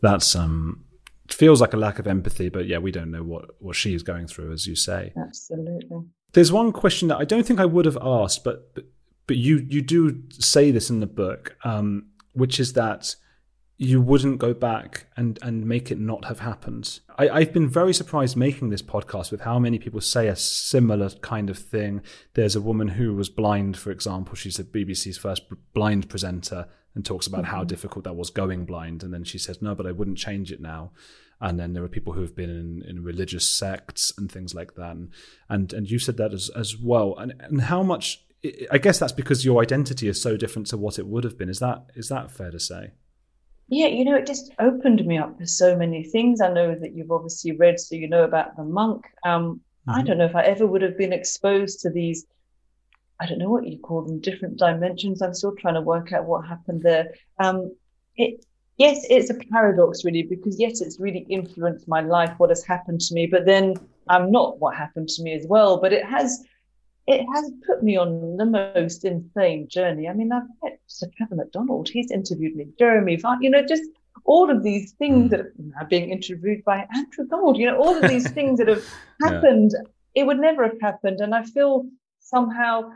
That's 0.00 0.36
um 0.36 0.84
feels 1.28 1.60
like 1.60 1.72
a 1.72 1.76
lack 1.76 1.98
of 1.98 2.06
empathy, 2.06 2.48
but 2.48 2.66
yeah, 2.66 2.78
we 2.78 2.92
don't 2.92 3.10
know 3.10 3.24
what 3.24 3.50
what 3.58 3.74
she's 3.74 4.02
going 4.02 4.28
through, 4.28 4.52
as 4.52 4.66
you 4.66 4.76
say. 4.76 5.12
Absolutely. 5.16 5.98
There's 6.32 6.52
one 6.52 6.72
question 6.72 7.08
that 7.08 7.18
I 7.18 7.24
don't 7.24 7.44
think 7.44 7.58
I 7.58 7.64
would 7.64 7.84
have 7.84 7.98
asked, 8.00 8.44
but 8.44 8.72
but, 8.74 8.84
but 9.26 9.36
you 9.36 9.66
you 9.68 9.82
do 9.82 10.22
say 10.30 10.70
this 10.70 10.88
in 10.88 11.00
the 11.00 11.06
book, 11.06 11.56
um, 11.64 12.06
which 12.34 12.60
is 12.60 12.74
that 12.74 13.16
you 13.82 14.00
wouldn't 14.00 14.38
go 14.38 14.54
back 14.54 15.06
and, 15.16 15.40
and 15.42 15.66
make 15.66 15.90
it 15.90 15.98
not 15.98 16.26
have 16.26 16.38
happened. 16.38 17.00
I, 17.18 17.28
I've 17.28 17.52
been 17.52 17.68
very 17.68 17.92
surprised 17.92 18.36
making 18.36 18.70
this 18.70 18.80
podcast 18.80 19.32
with 19.32 19.40
how 19.40 19.58
many 19.58 19.80
people 19.80 20.00
say 20.00 20.28
a 20.28 20.36
similar 20.36 21.10
kind 21.20 21.50
of 21.50 21.58
thing. 21.58 22.00
There's 22.34 22.54
a 22.54 22.60
woman 22.60 22.86
who 22.86 23.12
was 23.12 23.28
blind, 23.28 23.76
for 23.76 23.90
example. 23.90 24.36
She's 24.36 24.56
the 24.56 24.62
BBC's 24.62 25.18
first 25.18 25.42
blind 25.74 26.08
presenter 26.08 26.68
and 26.94 27.04
talks 27.04 27.26
about 27.26 27.42
mm-hmm. 27.42 27.56
how 27.56 27.64
difficult 27.64 28.04
that 28.04 28.14
was 28.14 28.30
going 28.30 28.66
blind. 28.66 29.02
And 29.02 29.12
then 29.12 29.24
she 29.24 29.36
says, 29.36 29.60
no, 29.60 29.74
but 29.74 29.86
I 29.86 29.90
wouldn't 29.90 30.16
change 30.18 30.52
it 30.52 30.60
now. 30.60 30.92
And 31.40 31.58
then 31.58 31.72
there 31.72 31.82
are 31.82 31.88
people 31.88 32.12
who 32.12 32.20
have 32.20 32.36
been 32.36 32.50
in, 32.50 32.84
in 32.88 33.02
religious 33.02 33.48
sects 33.48 34.12
and 34.16 34.30
things 34.30 34.54
like 34.54 34.76
that. 34.76 34.92
And, 34.92 35.10
and, 35.48 35.72
and 35.72 35.90
you 35.90 35.98
said 35.98 36.18
that 36.18 36.32
as, 36.32 36.50
as 36.54 36.76
well. 36.76 37.16
And, 37.18 37.34
and 37.40 37.62
how 37.62 37.82
much, 37.82 38.24
I 38.70 38.78
guess 38.78 39.00
that's 39.00 39.10
because 39.10 39.44
your 39.44 39.60
identity 39.60 40.06
is 40.06 40.22
so 40.22 40.36
different 40.36 40.68
to 40.68 40.76
what 40.76 41.00
it 41.00 41.08
would 41.08 41.24
have 41.24 41.36
been. 41.36 41.48
Is 41.48 41.58
that, 41.58 41.86
is 41.96 42.08
that 42.10 42.30
fair 42.30 42.52
to 42.52 42.60
say? 42.60 42.92
Yeah, 43.68 43.86
you 43.86 44.04
know, 44.04 44.16
it 44.16 44.26
just 44.26 44.52
opened 44.58 45.04
me 45.06 45.18
up 45.18 45.38
for 45.38 45.46
so 45.46 45.76
many 45.76 46.04
things. 46.04 46.40
I 46.40 46.52
know 46.52 46.74
that 46.74 46.94
you've 46.94 47.10
obviously 47.10 47.52
read, 47.52 47.80
so 47.80 47.94
you 47.94 48.08
know 48.08 48.24
about 48.24 48.56
the 48.56 48.64
monk. 48.64 49.06
Um, 49.24 49.60
mm-hmm. 49.88 49.90
I 49.90 50.02
don't 50.02 50.18
know 50.18 50.26
if 50.26 50.36
I 50.36 50.42
ever 50.42 50.66
would 50.66 50.82
have 50.82 50.98
been 50.98 51.12
exposed 51.12 51.80
to 51.80 51.90
these. 51.90 52.26
I 53.20 53.26
don't 53.26 53.38
know 53.38 53.50
what 53.50 53.66
you 53.66 53.78
call 53.78 54.02
them, 54.02 54.20
different 54.20 54.58
dimensions. 54.58 55.22
I'm 55.22 55.34
still 55.34 55.54
trying 55.54 55.74
to 55.74 55.80
work 55.80 56.12
out 56.12 56.26
what 56.26 56.46
happened 56.46 56.82
there. 56.82 57.14
Um, 57.38 57.74
it, 58.16 58.44
yes, 58.78 59.06
it's 59.08 59.30
a 59.30 59.34
paradox, 59.34 60.04
really, 60.04 60.24
because 60.24 60.58
yes, 60.58 60.80
it's 60.80 61.00
really 61.00 61.26
influenced 61.30 61.88
my 61.88 62.00
life, 62.00 62.34
what 62.38 62.50
has 62.50 62.64
happened 62.64 63.00
to 63.02 63.14
me, 63.14 63.26
but 63.26 63.46
then 63.46 63.76
I'm 64.08 64.30
not 64.30 64.58
what 64.58 64.74
happened 64.74 65.08
to 65.10 65.22
me 65.22 65.34
as 65.34 65.46
well. 65.46 65.80
But 65.80 65.92
it 65.92 66.04
has 66.04 66.44
it 67.06 67.26
has 67.34 67.50
put 67.66 67.82
me 67.82 67.96
on 67.96 68.36
the 68.36 68.46
most 68.46 69.04
insane 69.04 69.68
journey. 69.68 70.08
I 70.08 70.12
mean, 70.12 70.30
I've 70.32 70.42
met 70.62 70.80
Sir 70.86 71.08
Trevor 71.16 71.36
McDonald. 71.36 71.88
He's 71.88 72.10
interviewed 72.10 72.54
me, 72.54 72.68
Jeremy, 72.78 73.16
Vine, 73.16 73.42
you 73.42 73.50
know, 73.50 73.64
just 73.66 73.82
all 74.24 74.50
of 74.50 74.62
these 74.62 74.92
things 74.92 75.24
hmm. 75.24 75.28
that 75.28 75.46
are 75.80 75.86
being 75.86 76.10
interviewed 76.10 76.64
by 76.64 76.86
Andrew 76.94 77.26
Gold, 77.26 77.58
you 77.58 77.66
know, 77.66 77.78
all 77.78 77.96
of 77.96 78.08
these 78.08 78.30
things 78.30 78.58
that 78.58 78.68
have 78.68 78.84
happened. 79.22 79.72
Yeah. 79.74 79.88
It 80.14 80.26
would 80.26 80.38
never 80.38 80.64
have 80.64 80.80
happened. 80.80 81.20
And 81.20 81.34
I 81.34 81.42
feel 81.42 81.86
somehow 82.20 82.90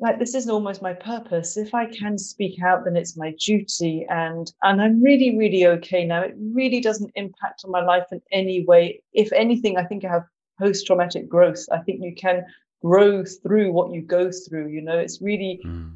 like 0.00 0.18
this 0.18 0.34
is 0.34 0.48
almost 0.48 0.82
my 0.82 0.92
purpose. 0.92 1.56
If 1.56 1.74
I 1.74 1.86
can 1.86 2.18
speak 2.18 2.62
out, 2.62 2.84
then 2.84 2.96
it's 2.96 3.16
my 3.16 3.34
duty. 3.44 4.06
And 4.08 4.50
and 4.62 4.80
I'm 4.80 5.02
really, 5.02 5.36
really 5.36 5.66
okay 5.66 6.04
now. 6.04 6.22
It 6.22 6.34
really 6.38 6.80
doesn't 6.80 7.12
impact 7.16 7.62
on 7.64 7.70
my 7.70 7.84
life 7.84 8.06
in 8.12 8.20
any 8.32 8.64
way. 8.64 9.02
If 9.12 9.32
anything, 9.32 9.76
I 9.76 9.84
think 9.84 10.04
I 10.04 10.08
have 10.08 10.24
post-traumatic 10.58 11.28
growth. 11.28 11.64
I 11.72 11.78
think 11.78 12.00
you 12.02 12.14
can 12.14 12.44
grow 12.84 13.24
through 13.24 13.72
what 13.72 13.92
you 13.92 14.02
go 14.02 14.30
through. 14.30 14.68
You 14.68 14.82
know, 14.82 14.98
it's 14.98 15.22
really 15.22 15.60
mm. 15.64 15.92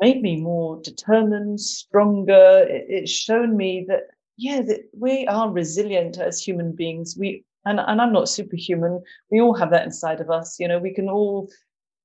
made 0.00 0.20
me 0.20 0.40
more 0.40 0.80
determined, 0.82 1.60
stronger. 1.60 2.66
It, 2.68 2.86
it's 2.88 3.10
shown 3.10 3.56
me 3.56 3.86
that 3.88 4.02
yeah, 4.36 4.60
that 4.62 4.80
we 4.92 5.26
are 5.26 5.50
resilient 5.50 6.18
as 6.18 6.42
human 6.42 6.72
beings. 6.72 7.16
We 7.18 7.44
and 7.64 7.80
and 7.80 8.00
I'm 8.00 8.12
not 8.12 8.28
superhuman. 8.28 9.02
We 9.30 9.40
all 9.40 9.54
have 9.54 9.70
that 9.70 9.84
inside 9.84 10.20
of 10.20 10.30
us. 10.30 10.60
You 10.60 10.68
know, 10.68 10.78
we 10.78 10.92
can 10.92 11.08
all 11.08 11.48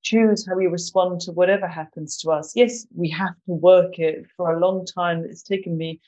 choose 0.04 0.48
how 0.48 0.56
we 0.56 0.68
respond 0.68 1.22
to 1.22 1.32
whatever 1.32 1.68
happens 1.68 2.18
to 2.18 2.32
us. 2.32 2.54
Yes, 2.56 2.88
we 2.96 3.10
have 3.10 3.36
to 3.46 3.54
work 3.54 4.00
it 4.00 4.26
for 4.36 4.52
a 4.52 4.60
long 4.60 4.86
time. 4.86 5.26
It's 5.30 5.44
taken 5.44 5.78
me 5.78 6.00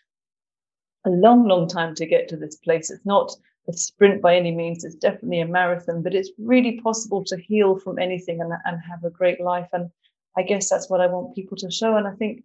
a 1.05 1.09
long, 1.09 1.47
long 1.47 1.67
time 1.67 1.93
to 1.95 2.05
get 2.05 2.27
to 2.29 2.37
this 2.37 2.55
place. 2.55 2.89
It's 2.89 3.05
not 3.05 3.35
a 3.67 3.73
sprint 3.73 4.21
by 4.21 4.35
any 4.35 4.51
means. 4.51 4.83
It's 4.83 4.95
definitely 4.95 5.41
a 5.41 5.47
marathon, 5.47 6.01
but 6.03 6.13
it's 6.13 6.31
really 6.37 6.79
possible 6.81 7.23
to 7.25 7.37
heal 7.37 7.77
from 7.77 7.99
anything 7.99 8.41
and, 8.41 8.51
and 8.65 8.81
have 8.89 9.03
a 9.03 9.09
great 9.09 9.39
life. 9.41 9.69
And 9.73 9.89
I 10.37 10.43
guess 10.43 10.69
that's 10.69 10.89
what 10.89 11.01
I 11.01 11.07
want 11.07 11.35
people 11.35 11.57
to 11.57 11.71
show. 11.71 11.95
And 11.95 12.07
I 12.07 12.11
think 12.11 12.43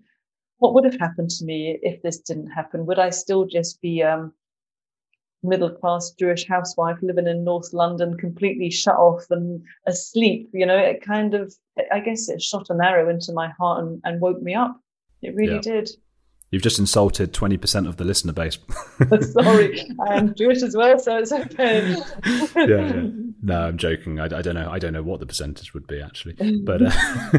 what 0.59 0.75
would 0.75 0.85
have 0.85 0.99
happened 0.99 1.31
to 1.31 1.45
me 1.45 1.79
if 1.83 2.03
this 2.03 2.19
didn't 2.19 2.51
happen? 2.51 2.87
Would 2.87 2.99
I 2.99 3.11
still 3.11 3.47
just 3.47 3.81
be 3.81 4.03
um, 4.03 4.33
middle 5.43 5.71
class 5.71 6.11
Jewish 6.11 6.47
housewife 6.47 6.99
living 7.03 7.27
in 7.27 7.45
North 7.45 7.73
London, 7.73 8.17
completely 8.17 8.71
shut 8.71 8.97
off 8.97 9.25
and 9.31 9.63
asleep? 9.87 10.51
You 10.53 10.67
know, 10.67 10.79
it 10.79 11.03
kind 11.03 11.35
of, 11.35 11.55
I 11.93 12.01
guess 12.01 12.29
it 12.29 12.43
shot 12.43 12.71
an 12.71 12.81
arrow 12.81 13.09
into 13.09 13.33
my 13.33 13.49
heart 13.59 13.85
and, 13.85 14.01
and 14.05 14.21
woke 14.21 14.43
me 14.43 14.55
up. 14.55 14.81
It 15.23 15.35
really 15.35 15.55
yeah. 15.55 15.61
did. 15.61 15.91
You've 16.51 16.63
just 16.63 16.79
insulted 16.79 17.35
20% 17.35 17.87
of 17.87 17.99
the 17.99 18.05
listener 18.05 18.33
base. 18.33 18.59
Sorry, 19.33 19.87
I 20.01 20.15
am 20.15 20.35
Jewish 20.35 20.63
as 20.63 20.75
well, 20.75 20.99
so 20.99 21.19
it's 21.19 21.31
okay. 21.31 21.95
yeah, 22.57 22.67
yeah, 22.67 23.07
No, 23.43 23.67
I'm 23.69 23.77
joking. 23.77 24.19
I, 24.19 24.25
I, 24.25 24.41
don't 24.41 24.55
know. 24.55 24.71
I 24.71 24.79
don't 24.79 24.95
know 24.95 25.03
what 25.03 25.21
the 25.21 25.27
percentage 25.27 25.75
would 25.75 25.87
be 25.87 26.01
actually. 26.01 26.35
But 26.65 26.83
uh, 26.83 27.39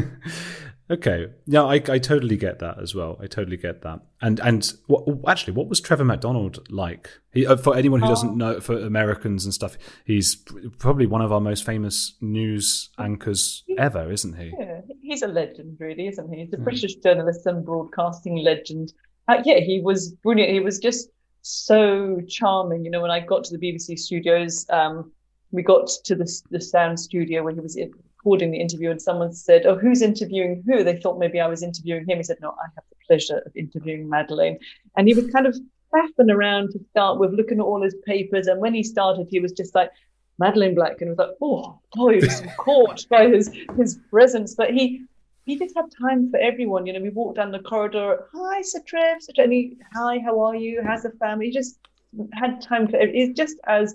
okay, 0.90 1.28
yeah, 1.46 1.62
I, 1.62 1.74
I 1.74 1.98
totally 1.98 2.36
get 2.36 2.58
that 2.58 2.78
as 2.80 2.94
well. 2.94 3.18
I 3.22 3.26
totally 3.26 3.56
get 3.56 3.82
that. 3.82 4.00
And 4.20 4.40
and 4.40 4.72
what, 4.86 5.06
actually, 5.26 5.54
what 5.54 5.68
was 5.68 5.80
Trevor 5.80 6.04
McDonald 6.04 6.66
like? 6.70 7.08
He, 7.32 7.46
uh, 7.46 7.56
for 7.56 7.76
anyone 7.76 8.00
who 8.00 8.08
doesn't 8.08 8.30
oh. 8.30 8.34
know, 8.34 8.60
for 8.60 8.76
Americans 8.78 9.44
and 9.44 9.54
stuff, 9.54 9.78
he's 10.04 10.36
probably 10.78 11.06
one 11.06 11.22
of 11.22 11.32
our 11.32 11.40
most 11.40 11.64
famous 11.64 12.14
news 12.20 12.90
anchors 12.98 13.64
ever, 13.78 14.10
isn't 14.10 14.36
he? 14.36 14.52
Yeah, 14.58 14.80
he's 15.00 15.22
a 15.22 15.28
legend, 15.28 15.76
really, 15.78 16.08
isn't 16.08 16.32
he? 16.32 16.40
He's 16.40 16.52
a 16.52 16.56
mm. 16.56 16.64
British 16.64 16.96
journalist 16.96 17.46
and 17.46 17.64
broadcasting 17.64 18.36
legend. 18.36 18.92
Uh, 19.28 19.42
yeah, 19.44 19.60
he 19.60 19.80
was 19.80 20.12
brilliant. 20.22 20.52
He 20.52 20.60
was 20.60 20.78
just 20.78 21.08
so 21.42 22.20
charming. 22.28 22.84
You 22.84 22.90
know, 22.90 23.00
when 23.00 23.10
I 23.10 23.20
got 23.20 23.44
to 23.44 23.56
the 23.56 23.72
BBC 23.72 23.98
studios, 23.98 24.66
um, 24.70 25.12
we 25.52 25.62
got 25.62 25.88
to 26.04 26.14
the, 26.14 26.30
the 26.50 26.60
sound 26.60 26.98
studio 26.98 27.42
where 27.42 27.54
he 27.54 27.60
was 27.60 27.76
recording 28.20 28.50
the 28.50 28.60
interview, 28.60 28.90
and 28.90 29.00
someone 29.00 29.32
said, 29.32 29.66
"Oh, 29.66 29.76
who's 29.76 30.02
interviewing 30.02 30.62
who?" 30.66 30.84
They 30.84 31.00
thought 31.00 31.18
maybe 31.18 31.40
I 31.40 31.48
was 31.48 31.62
interviewing 31.62 32.06
him. 32.06 32.18
He 32.18 32.24
said, 32.24 32.38
"No, 32.40 32.50
I 32.50 32.66
have 32.74 32.84
the 32.90 32.96
pleasure 33.06 33.42
of 33.46 33.56
interviewing 33.56 34.08
Madeleine." 34.08 34.58
And 34.96 35.08
he 35.08 35.14
was 35.14 35.30
kind 35.30 35.46
of 35.46 35.56
faffing 35.94 36.30
around 36.30 36.70
to 36.70 36.80
start 36.90 37.18
with, 37.18 37.32
looking 37.32 37.58
at 37.58 37.64
all 37.64 37.82
his 37.82 37.96
papers. 38.06 38.46
And 38.46 38.60
when 38.60 38.74
he 38.74 38.82
started, 38.82 39.26
he 39.28 39.40
was 39.40 39.52
just 39.52 39.74
like, 39.74 39.90
Madeleine 40.38 40.74
Black 40.74 41.00
and 41.00 41.10
was 41.10 41.18
like, 41.18 41.36
oh, 41.42 41.78
oh, 41.98 42.08
he 42.08 42.20
was 42.20 42.42
caught 42.58 43.06
by 43.08 43.28
his 43.28 43.50
his 43.76 43.98
presence. 44.10 44.54
But 44.54 44.70
he 44.70 45.04
he 45.44 45.58
just 45.58 45.74
had 45.76 45.86
time 46.00 46.30
for 46.30 46.38
everyone. 46.38 46.86
You 46.86 46.92
know, 46.92 47.00
we 47.00 47.10
walked 47.10 47.36
down 47.36 47.50
the 47.50 47.58
corridor, 47.60 48.26
hi, 48.32 48.62
Sir 48.62 48.80
Trev, 48.86 49.22
Sir 49.22 49.32
Jenny, 49.34 49.76
hi, 49.92 50.18
how 50.24 50.40
are 50.40 50.54
you? 50.54 50.82
How's 50.82 51.02
the 51.02 51.10
family? 51.12 51.46
He 51.46 51.52
just 51.52 51.78
had 52.32 52.60
time 52.60 52.88
for 52.88 52.98
He's 52.98 53.34
just 53.34 53.56
as 53.66 53.94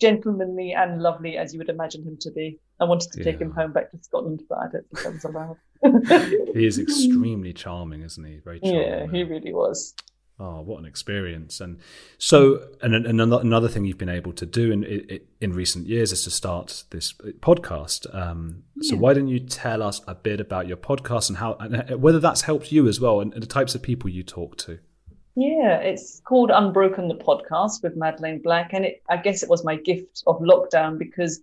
gentlemanly 0.00 0.72
and 0.72 1.02
lovely 1.02 1.36
as 1.36 1.52
you 1.52 1.58
would 1.58 1.68
imagine 1.68 2.02
him 2.02 2.16
to 2.20 2.30
be. 2.30 2.58
I 2.80 2.84
wanted 2.84 3.12
to 3.12 3.18
yeah. 3.18 3.24
take 3.24 3.40
him 3.40 3.52
home 3.52 3.72
back 3.72 3.90
to 3.92 3.98
Scotland, 4.02 4.42
but 4.48 4.58
I 4.58 4.68
don't 4.68 4.86
think 4.90 5.02
that 5.04 5.12
was 5.12 5.24
allowed. 5.24 6.54
he 6.54 6.66
is 6.66 6.78
extremely 6.80 7.52
charming, 7.52 8.02
isn't 8.02 8.24
he? 8.24 8.38
Very 8.38 8.60
charming. 8.60 8.80
Yeah, 8.80 9.06
he 9.10 9.22
really 9.22 9.52
was. 9.52 9.94
Oh, 10.40 10.62
what 10.62 10.80
an 10.80 10.84
experience! 10.84 11.60
And 11.60 11.78
so, 12.18 12.66
and, 12.82 12.92
and 12.92 13.20
another 13.20 13.68
thing 13.68 13.84
you've 13.84 13.98
been 13.98 14.08
able 14.08 14.32
to 14.32 14.44
do 14.44 14.72
in 14.72 15.20
in 15.40 15.52
recent 15.52 15.86
years 15.86 16.10
is 16.10 16.24
to 16.24 16.30
start 16.30 16.82
this 16.90 17.12
podcast. 17.12 18.12
Um, 18.12 18.64
yeah. 18.74 18.90
So, 18.90 18.96
why 18.96 19.14
don't 19.14 19.28
you 19.28 19.38
tell 19.38 19.80
us 19.80 20.00
a 20.08 20.14
bit 20.16 20.40
about 20.40 20.66
your 20.66 20.76
podcast 20.76 21.28
and 21.28 21.38
how, 21.38 21.54
and 21.60 21.76
uh, 21.76 21.96
whether 21.98 22.18
that's 22.18 22.42
helped 22.42 22.72
you 22.72 22.88
as 22.88 23.00
well, 23.00 23.20
and, 23.20 23.32
and 23.32 23.40
the 23.40 23.46
types 23.46 23.76
of 23.76 23.82
people 23.82 24.10
you 24.10 24.24
talk 24.24 24.56
to? 24.58 24.80
Yeah, 25.36 25.78
it's 25.78 26.20
called 26.24 26.50
Unbroken 26.50 27.06
the 27.06 27.14
podcast 27.14 27.84
with 27.84 27.96
Madeleine 27.96 28.40
Black, 28.42 28.72
and 28.72 28.84
it, 28.84 29.04
I 29.08 29.18
guess 29.18 29.44
it 29.44 29.48
was 29.48 29.64
my 29.64 29.76
gift 29.76 30.24
of 30.26 30.40
lockdown 30.40 30.98
because 30.98 31.42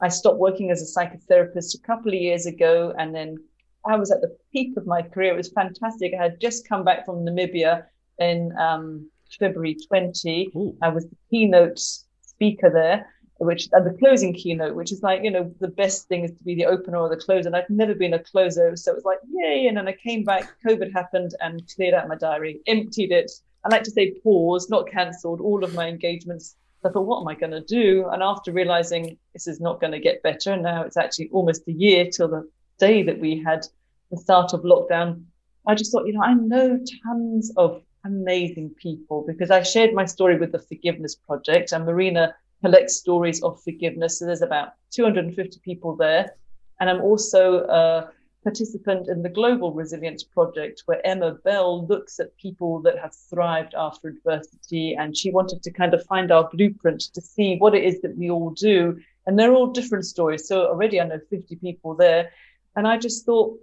I 0.00 0.08
stopped 0.08 0.38
working 0.38 0.70
as 0.70 0.82
a 0.82 0.98
psychotherapist 0.98 1.74
a 1.74 1.82
couple 1.86 2.12
of 2.12 2.20
years 2.20 2.46
ago, 2.46 2.94
and 2.98 3.14
then 3.14 3.38
I 3.84 3.96
was 3.96 4.10
at 4.10 4.20
the 4.20 4.36
peak 4.52 4.76
of 4.76 4.86
my 4.86 5.02
career. 5.02 5.34
It 5.34 5.36
was 5.36 5.48
fantastic. 5.48 6.12
I 6.14 6.22
had 6.22 6.40
just 6.40 6.68
come 6.68 6.84
back 6.84 7.04
from 7.04 7.24
Namibia 7.24 7.84
in 8.18 8.56
um, 8.58 9.10
February 9.38 9.76
20. 9.88 10.52
Ooh. 10.54 10.76
I 10.82 10.88
was 10.88 11.06
the 11.06 11.16
keynote 11.30 11.78
speaker 11.78 12.70
there, 12.70 13.06
which 13.38 13.68
and 13.72 13.86
the 13.86 13.98
closing 13.98 14.34
keynote, 14.34 14.74
which 14.74 14.92
is 14.92 15.02
like, 15.02 15.22
you 15.22 15.30
know, 15.30 15.52
the 15.60 15.68
best 15.68 16.08
thing 16.08 16.24
is 16.24 16.32
to 16.32 16.44
be 16.44 16.54
the 16.54 16.66
opener 16.66 16.98
or 16.98 17.08
the 17.08 17.16
closer. 17.16 17.48
And 17.48 17.56
I've 17.56 17.70
never 17.70 17.94
been 17.94 18.14
a 18.14 18.18
closer. 18.18 18.76
So 18.76 18.92
it 18.92 18.96
was 18.96 19.04
like, 19.04 19.20
yay. 19.28 19.66
And 19.66 19.76
then 19.76 19.88
I 19.88 19.92
came 19.92 20.24
back, 20.24 20.48
COVID 20.66 20.92
happened 20.92 21.34
and 21.40 21.62
cleared 21.74 21.94
out 21.94 22.08
my 22.08 22.16
diary, 22.16 22.60
emptied 22.66 23.12
it. 23.12 23.30
I 23.64 23.68
like 23.68 23.82
to 23.84 23.90
say 23.90 24.12
pause, 24.22 24.70
not 24.70 24.90
cancelled 24.90 25.40
all 25.40 25.64
of 25.64 25.74
my 25.74 25.88
engagements. 25.88 26.56
I 26.84 26.90
thought, 26.90 27.06
what 27.06 27.20
am 27.20 27.28
I 27.28 27.34
going 27.34 27.50
to 27.50 27.60
do? 27.60 28.08
And 28.12 28.22
after 28.22 28.52
realizing 28.52 29.18
this 29.32 29.46
is 29.46 29.60
not 29.60 29.80
going 29.80 29.92
to 29.92 29.98
get 29.98 30.22
better, 30.22 30.52
and 30.52 30.62
now 30.62 30.82
it's 30.82 30.96
actually 30.96 31.28
almost 31.30 31.66
a 31.66 31.72
year 31.72 32.08
till 32.08 32.28
the 32.28 32.48
day 32.78 33.02
that 33.02 33.18
we 33.18 33.42
had 33.42 33.66
the 34.10 34.16
start 34.16 34.52
of 34.52 34.62
lockdown. 34.62 35.24
I 35.66 35.74
just 35.74 35.92
thought, 35.92 36.06
you 36.06 36.12
know, 36.12 36.22
I 36.22 36.34
know 36.34 36.78
tons 37.04 37.52
of 37.56 37.82
amazing 38.04 38.70
people 38.80 39.24
because 39.26 39.50
I 39.50 39.62
shared 39.62 39.92
my 39.92 40.04
story 40.04 40.38
with 40.38 40.52
the 40.52 40.60
Forgiveness 40.60 41.16
Project 41.16 41.72
and 41.72 41.84
Marina 41.84 42.34
collects 42.62 42.96
stories 42.96 43.42
of 43.42 43.60
forgiveness. 43.62 44.18
So 44.18 44.26
there's 44.26 44.42
about 44.42 44.72
250 44.92 45.60
people 45.64 45.96
there. 45.96 46.34
And 46.80 46.88
I'm 46.88 47.00
also 47.00 47.64
a 47.64 48.10
participant 48.44 49.08
in 49.08 49.22
the 49.22 49.28
Global 49.28 49.72
Resilience 49.72 50.22
Project, 50.22 50.82
where 50.86 51.04
Emma 51.06 51.32
Bell 51.32 51.86
looks 51.86 52.20
at 52.20 52.36
people 52.36 52.80
that 52.82 52.98
have 52.98 53.14
thrived 53.14 53.74
after 53.76 54.08
adversity. 54.08 54.94
And 54.94 55.16
she 55.16 55.30
wanted 55.30 55.62
to 55.62 55.70
kind 55.70 55.94
of 55.94 56.04
find 56.06 56.30
our 56.30 56.48
blueprint 56.52 57.00
to 57.14 57.20
see 57.20 57.56
what 57.58 57.74
it 57.74 57.84
is 57.84 58.00
that 58.02 58.16
we 58.16 58.30
all 58.30 58.50
do. 58.50 58.98
And 59.26 59.38
they're 59.38 59.52
all 59.52 59.72
different 59.72 60.06
stories. 60.06 60.46
So 60.46 60.66
already 60.66 61.00
I 61.00 61.06
know 61.06 61.20
50 61.30 61.56
people 61.56 61.94
there. 61.94 62.30
And 62.76 62.86
I 62.86 62.96
just 62.96 63.26
thought, 63.26 63.58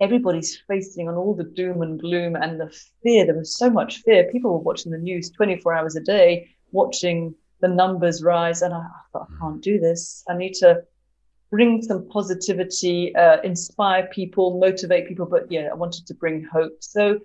everybody's 0.00 0.56
facing 0.66 1.08
on 1.08 1.14
all 1.14 1.34
the 1.34 1.44
doom 1.44 1.82
and 1.82 2.00
gloom 2.00 2.34
and 2.34 2.58
the 2.58 2.74
fear. 3.02 3.26
There 3.26 3.36
was 3.36 3.54
so 3.54 3.68
much 3.68 3.98
fear. 3.98 4.30
People 4.32 4.52
were 4.52 4.58
watching 4.58 4.92
the 4.92 4.98
news 4.98 5.30
24 5.30 5.74
hours 5.74 5.94
a 5.94 6.00
day, 6.00 6.48
watching 6.72 7.34
the 7.60 7.68
numbers 7.68 8.22
rise. 8.22 8.62
And 8.62 8.72
I, 8.72 8.86
thought, 9.12 9.28
I 9.30 9.38
can't 9.38 9.60
do 9.60 9.78
this. 9.78 10.24
I 10.28 10.36
need 10.36 10.54
to 10.54 10.82
bring 11.50 11.82
some 11.82 12.08
positivity, 12.08 13.14
uh, 13.16 13.40
inspire 13.42 14.06
people, 14.06 14.58
motivate 14.58 15.08
people. 15.08 15.26
But 15.26 15.50
yeah, 15.50 15.68
I 15.70 15.74
wanted 15.74 16.06
to 16.06 16.14
bring 16.14 16.44
hope. 16.44 16.76
So 16.80 17.18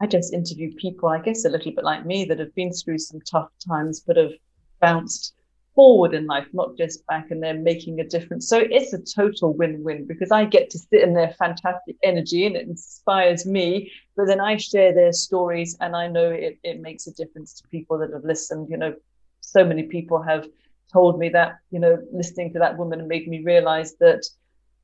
I 0.00 0.06
just 0.06 0.34
interview 0.34 0.74
people, 0.74 1.08
I 1.08 1.20
guess, 1.20 1.44
a 1.44 1.48
little 1.48 1.72
bit 1.72 1.84
like 1.84 2.04
me 2.04 2.24
that 2.26 2.38
have 2.38 2.54
been 2.54 2.72
through 2.72 2.98
some 2.98 3.20
tough 3.20 3.50
times, 3.66 4.00
but 4.00 4.16
have 4.16 4.32
bounced 4.80 5.34
forward 5.74 6.14
in 6.14 6.26
life, 6.26 6.46
not 6.52 6.76
just 6.76 7.06
back, 7.06 7.30
and 7.30 7.42
they're 7.42 7.54
making 7.54 8.00
a 8.00 8.04
difference. 8.04 8.48
So 8.48 8.58
it's 8.58 8.92
a 8.92 8.98
total 8.98 9.52
win-win 9.52 10.06
because 10.06 10.32
I 10.32 10.44
get 10.46 10.70
to 10.70 10.78
sit 10.78 11.02
in 11.02 11.14
their 11.14 11.34
fantastic 11.38 11.96
energy 12.02 12.46
and 12.46 12.56
it 12.56 12.66
inspires 12.66 13.46
me. 13.46 13.92
But 14.16 14.26
then 14.26 14.40
I 14.40 14.56
share 14.56 14.94
their 14.94 15.12
stories, 15.12 15.76
and 15.80 15.94
I 15.94 16.08
know 16.08 16.30
it, 16.30 16.58
it 16.64 16.80
makes 16.80 17.06
a 17.06 17.14
difference 17.14 17.54
to 17.60 17.68
people 17.68 17.98
that 17.98 18.12
have 18.12 18.24
listened. 18.24 18.68
You 18.70 18.78
know, 18.78 18.94
so 19.40 19.64
many 19.64 19.84
people 19.84 20.22
have 20.22 20.48
told 20.92 21.18
me 21.18 21.28
that, 21.30 21.58
you 21.70 21.78
know, 21.78 21.98
listening 22.12 22.52
to 22.52 22.58
that 22.58 22.76
woman 22.76 23.08
made 23.08 23.28
me 23.28 23.42
realize 23.42 23.96
that 23.96 24.24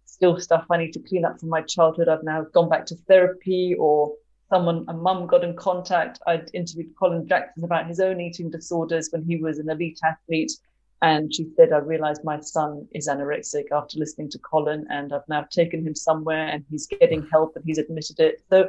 still 0.07 0.39
stuff 0.39 0.67
I 0.71 0.77
need 0.77 0.93
to 0.93 1.01
clean 1.01 1.25
up 1.25 1.41
from 1.41 1.49
my 1.49 1.63
childhood. 1.63 2.09
I've 2.09 2.23
now 2.23 2.45
gone 2.53 2.69
back 2.69 2.87
to 2.87 2.97
therapy 3.09 3.75
or 3.79 4.13
someone, 4.51 4.85
a 4.89 4.93
mum 4.93 5.27
got 5.27 5.45
in 5.45 5.57
contact. 5.57 6.21
I'd 6.27 6.51
interviewed 6.53 6.95
Colin 6.99 7.27
Jackson 7.27 7.65
about 7.65 7.87
his 7.87 8.01
own 8.01 8.21
eating 8.21 8.51
disorders 8.51 9.09
when 9.11 9.25
he 9.25 9.37
was 9.37 9.59
an 9.59 9.71
elite 9.71 10.01
athlete. 10.05 10.53
And 11.01 11.35
she 11.35 11.49
said, 11.57 11.73
I 11.73 11.79
realized 11.79 12.23
my 12.23 12.39
son 12.41 12.87
is 12.93 13.09
anorexic 13.09 13.65
after 13.73 13.99
listening 13.99 14.31
to 14.31 14.39
Colin, 14.39 14.87
and 14.89 15.13
I've 15.13 15.29
now 15.29 15.47
taken 15.51 15.85
him 15.85 15.97
somewhere 15.97 16.47
and 16.47 16.65
he's 16.71 16.87
getting 16.87 17.27
help 17.33 17.57
and 17.57 17.65
he's 17.67 17.79
admitted 17.79 18.21
it. 18.21 18.43
So, 18.51 18.69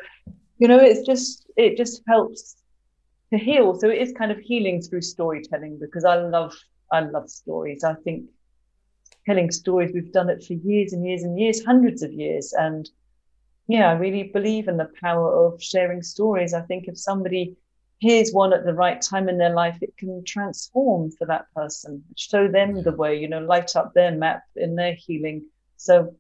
you 0.58 0.68
know, 0.68 0.80
it's 0.80 1.06
just, 1.06 1.46
it 1.58 1.78
just 1.78 2.02
helps 2.08 2.56
to 3.32 3.38
heal. 3.38 3.78
So 3.80 3.90
it 3.90 4.02
is 4.02 4.14
kind 4.14 4.32
of 4.32 4.40
healing 4.40 4.82
through 4.82 5.02
storytelling 5.02 5.78
because 5.80 6.06
I 6.06 6.16
love 6.16 6.56
I 6.94 7.02
love 7.02 7.30
stories. 7.30 7.84
I 7.84 7.96
think 7.96 8.26
telling 9.26 9.52
stories, 9.52 9.92
we've 9.94 10.12
done 10.12 10.30
it 10.30 10.44
for 10.44 10.54
years 10.54 10.94
and 10.94 11.06
years 11.06 11.24
and 11.24 11.40
years, 11.40 11.64
hundreds 11.66 12.04
of 12.04 12.14
years. 12.14 12.54
And 12.54 12.90
yeah, 13.68 13.90
I 13.90 13.94
really 13.94 14.24
believe 14.24 14.68
in 14.68 14.78
the 14.78 14.90
power 15.02 15.46
of 15.46 15.62
sharing 15.62 16.02
stories. 16.02 16.54
I 16.54 16.62
think 16.62 16.88
if 16.88 16.98
somebody 16.98 17.56
hears 18.00 18.32
one 18.32 18.54
at 18.54 18.66
the 18.66 18.74
right 18.74 19.02
time 19.02 19.30
in 19.30 19.38
their 19.38 19.54
life, 19.54 19.78
it 19.82 19.96
can 19.98 20.24
transform 20.26 21.12
for 21.12 21.26
that 21.28 21.46
person, 21.56 22.04
show 22.18 22.48
them 22.48 22.84
the 22.84 22.92
way, 22.92 23.18
you 23.18 23.30
know, 23.30 23.40
light 23.40 23.76
up 23.76 23.94
their 23.94 24.12
map 24.12 24.44
in 24.56 24.76
their 24.76 24.94
healing. 24.94 25.46
So 25.78 26.16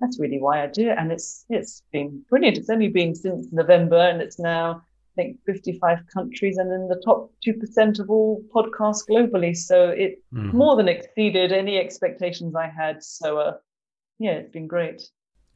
that's 0.00 0.18
really 0.18 0.40
why 0.40 0.62
I 0.62 0.66
do 0.66 0.90
it. 0.90 0.98
And 0.98 1.12
it's 1.12 1.44
it's 1.48 1.82
been 1.92 2.24
brilliant. 2.28 2.58
It's 2.58 2.70
only 2.70 2.88
been 2.88 3.14
since 3.14 3.46
November 3.52 3.98
and 3.98 4.20
it's 4.20 4.38
now 4.38 4.82
I 5.16 5.22
think 5.22 5.38
55 5.44 5.98
countries 6.12 6.56
and 6.56 6.72
in 6.72 6.88
the 6.88 7.00
top 7.04 7.32
2% 7.46 7.98
of 7.98 8.10
all 8.10 8.42
podcasts 8.54 9.02
globally. 9.08 9.56
So 9.56 9.88
it 9.88 10.22
mm. 10.32 10.52
more 10.52 10.76
than 10.76 10.88
exceeded 10.88 11.52
any 11.52 11.78
expectations 11.78 12.54
I 12.54 12.68
had. 12.68 13.02
So, 13.02 13.38
uh, 13.38 13.52
yeah, 14.18 14.32
it's 14.32 14.52
been 14.52 14.66
great. 14.66 15.02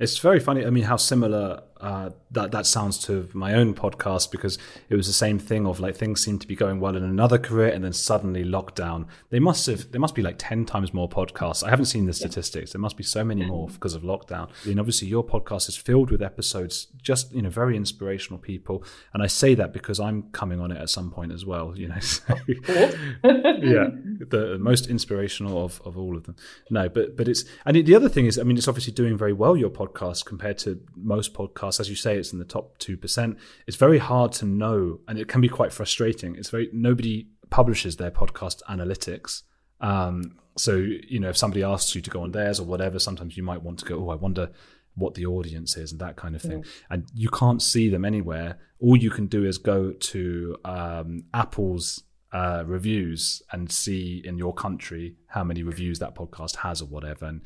It's 0.01 0.19
very 0.19 0.41
funny. 0.41 0.67
I 0.67 0.71
mean, 0.71 0.85
how 0.85 0.97
similar 0.97 1.63
uh, 1.85 2.11
that 2.31 2.51
that 2.51 2.67
sounds 2.67 2.99
to 2.99 3.29
my 3.33 3.55
own 3.55 3.75
podcast 3.75 4.31
because 4.31 4.59
it 4.89 4.97
was 4.97 5.07
the 5.07 5.13
same 5.13 5.39
thing 5.39 5.67
of 5.67 5.81
like 5.81 5.97
things 5.97 6.23
seem 6.23 6.39
to 6.39 6.47
be 6.47 6.57
going 6.57 6.81
well 6.81 6.97
in 6.97 7.05
another 7.05 7.39
career 7.39 7.69
and 7.69 7.85
then 7.85 7.93
suddenly 7.93 8.45
lockdown. 8.45 9.07
They 9.31 9.39
must 9.39 9.67
have 9.67 9.93
there 9.93 10.01
must 10.01 10.15
be 10.15 10.23
like 10.23 10.37
ten 10.39 10.65
times 10.65 10.93
more 10.93 11.09
podcasts. 11.09 11.63
I 11.63 11.71
haven't 11.71 11.87
seen 11.87 12.07
the 12.07 12.13
statistics. 12.13 12.73
There 12.73 12.81
must 12.81 12.97
be 12.97 13.05
so 13.05 13.25
many 13.25 13.45
more 13.45 13.69
because 13.69 13.95
of 13.95 14.03
lockdown. 14.03 14.49
And 14.65 14.81
obviously, 14.81 15.09
your 15.09 15.25
podcast 15.25 15.69
is 15.69 15.77
filled 15.77 16.11
with 16.11 16.23
episodes, 16.23 16.89
just 17.01 17.33
you 17.33 17.43
know, 17.43 17.51
very 17.51 17.77
inspirational 17.77 18.39
people. 18.39 18.85
And 19.13 19.23
I 19.23 19.27
say 19.27 19.55
that 19.55 19.73
because 19.73 20.01
I'm 20.01 20.25
coming 20.33 20.61
on 20.61 20.73
it 20.73 20.79
at 20.79 20.91
some 20.91 21.11
point 21.11 21.33
as 21.33 21.45
well. 21.45 21.77
You 21.77 21.89
know, 21.89 21.99
so, 22.01 22.35
yeah, 22.49 23.89
the 24.35 24.57
most 24.61 24.89
inspirational 24.89 25.65
of 25.65 25.81
of 25.85 25.97
all 25.97 26.17
of 26.17 26.25
them. 26.25 26.37
No, 26.71 26.89
but 26.89 27.17
but 27.17 27.29
it's 27.29 27.45
and 27.65 27.77
the 27.77 27.95
other 27.95 28.09
thing 28.09 28.27
is, 28.27 28.39
I 28.39 28.43
mean, 28.43 28.57
it's 28.57 28.69
obviously 28.69 28.93
doing 28.93 29.17
very 29.17 29.33
well 29.33 29.57
your 29.57 29.71
podcast 29.71 29.95
podcast 29.95 30.25
compared 30.25 30.59
to 30.59 30.81
most 30.97 31.35
podcasts. 31.35 31.74
As 31.81 31.89
you 31.89 31.97
say, 31.97 32.17
it's 32.17 32.33
in 32.33 32.39
the 32.39 32.45
top 32.45 32.79
2%. 32.79 33.37
It's 33.67 33.77
very 33.77 33.99
hard 33.99 34.33
to 34.33 34.47
know, 34.47 35.01
and 35.09 35.19
it 35.19 35.29
can 35.29 35.41
be 35.41 35.49
quite 35.49 35.73
frustrating. 35.73 36.37
It's 36.37 36.51
very, 36.51 36.69
nobody 36.73 37.29
publishes 37.51 37.97
their 37.97 38.11
podcast 38.11 38.63
analytics. 38.69 39.43
Um, 39.81 40.39
so, 40.57 40.77
you 40.77 41.21
know, 41.21 41.29
if 41.29 41.37
somebody 41.37 41.63
asks 41.63 41.95
you 41.95 42.01
to 42.01 42.11
go 42.11 42.23
on 42.23 42.33
theirs 42.33 42.61
or 42.61 42.67
whatever, 42.67 42.99
sometimes 42.99 43.37
you 43.37 43.43
might 43.43 43.63
want 43.63 43.79
to 43.81 43.85
go, 43.85 44.05
oh, 44.05 44.11
I 44.11 44.15
wonder 44.15 44.51
what 44.95 45.15
the 45.15 45.27
audience 45.27 45.77
is 45.77 45.93
and 45.93 46.01
that 46.01 46.17
kind 46.17 46.37
of 46.37 46.43
thing. 46.43 46.65
And 46.89 47.07
you 47.13 47.29
can't 47.29 47.61
see 47.61 47.89
them 47.89 48.05
anywhere. 48.05 48.59
All 48.79 48.97
you 48.97 49.11
can 49.11 49.27
do 49.27 49.45
is 49.45 49.59
go 49.59 49.91
to 49.91 50.57
um, 50.65 51.25
Apple's 51.35 52.05
uh, 52.33 52.65
reviews 52.67 53.43
and 53.53 53.71
see 53.71 54.23
in 54.25 54.39
your 54.39 54.55
country 54.55 55.17
how 55.29 55.45
many 55.45 55.63
reviews 55.63 55.99
that 55.99 56.15
podcast 56.15 56.57
has 56.57 56.81
or 56.81 56.87
whatever. 56.87 57.27
And 57.27 57.43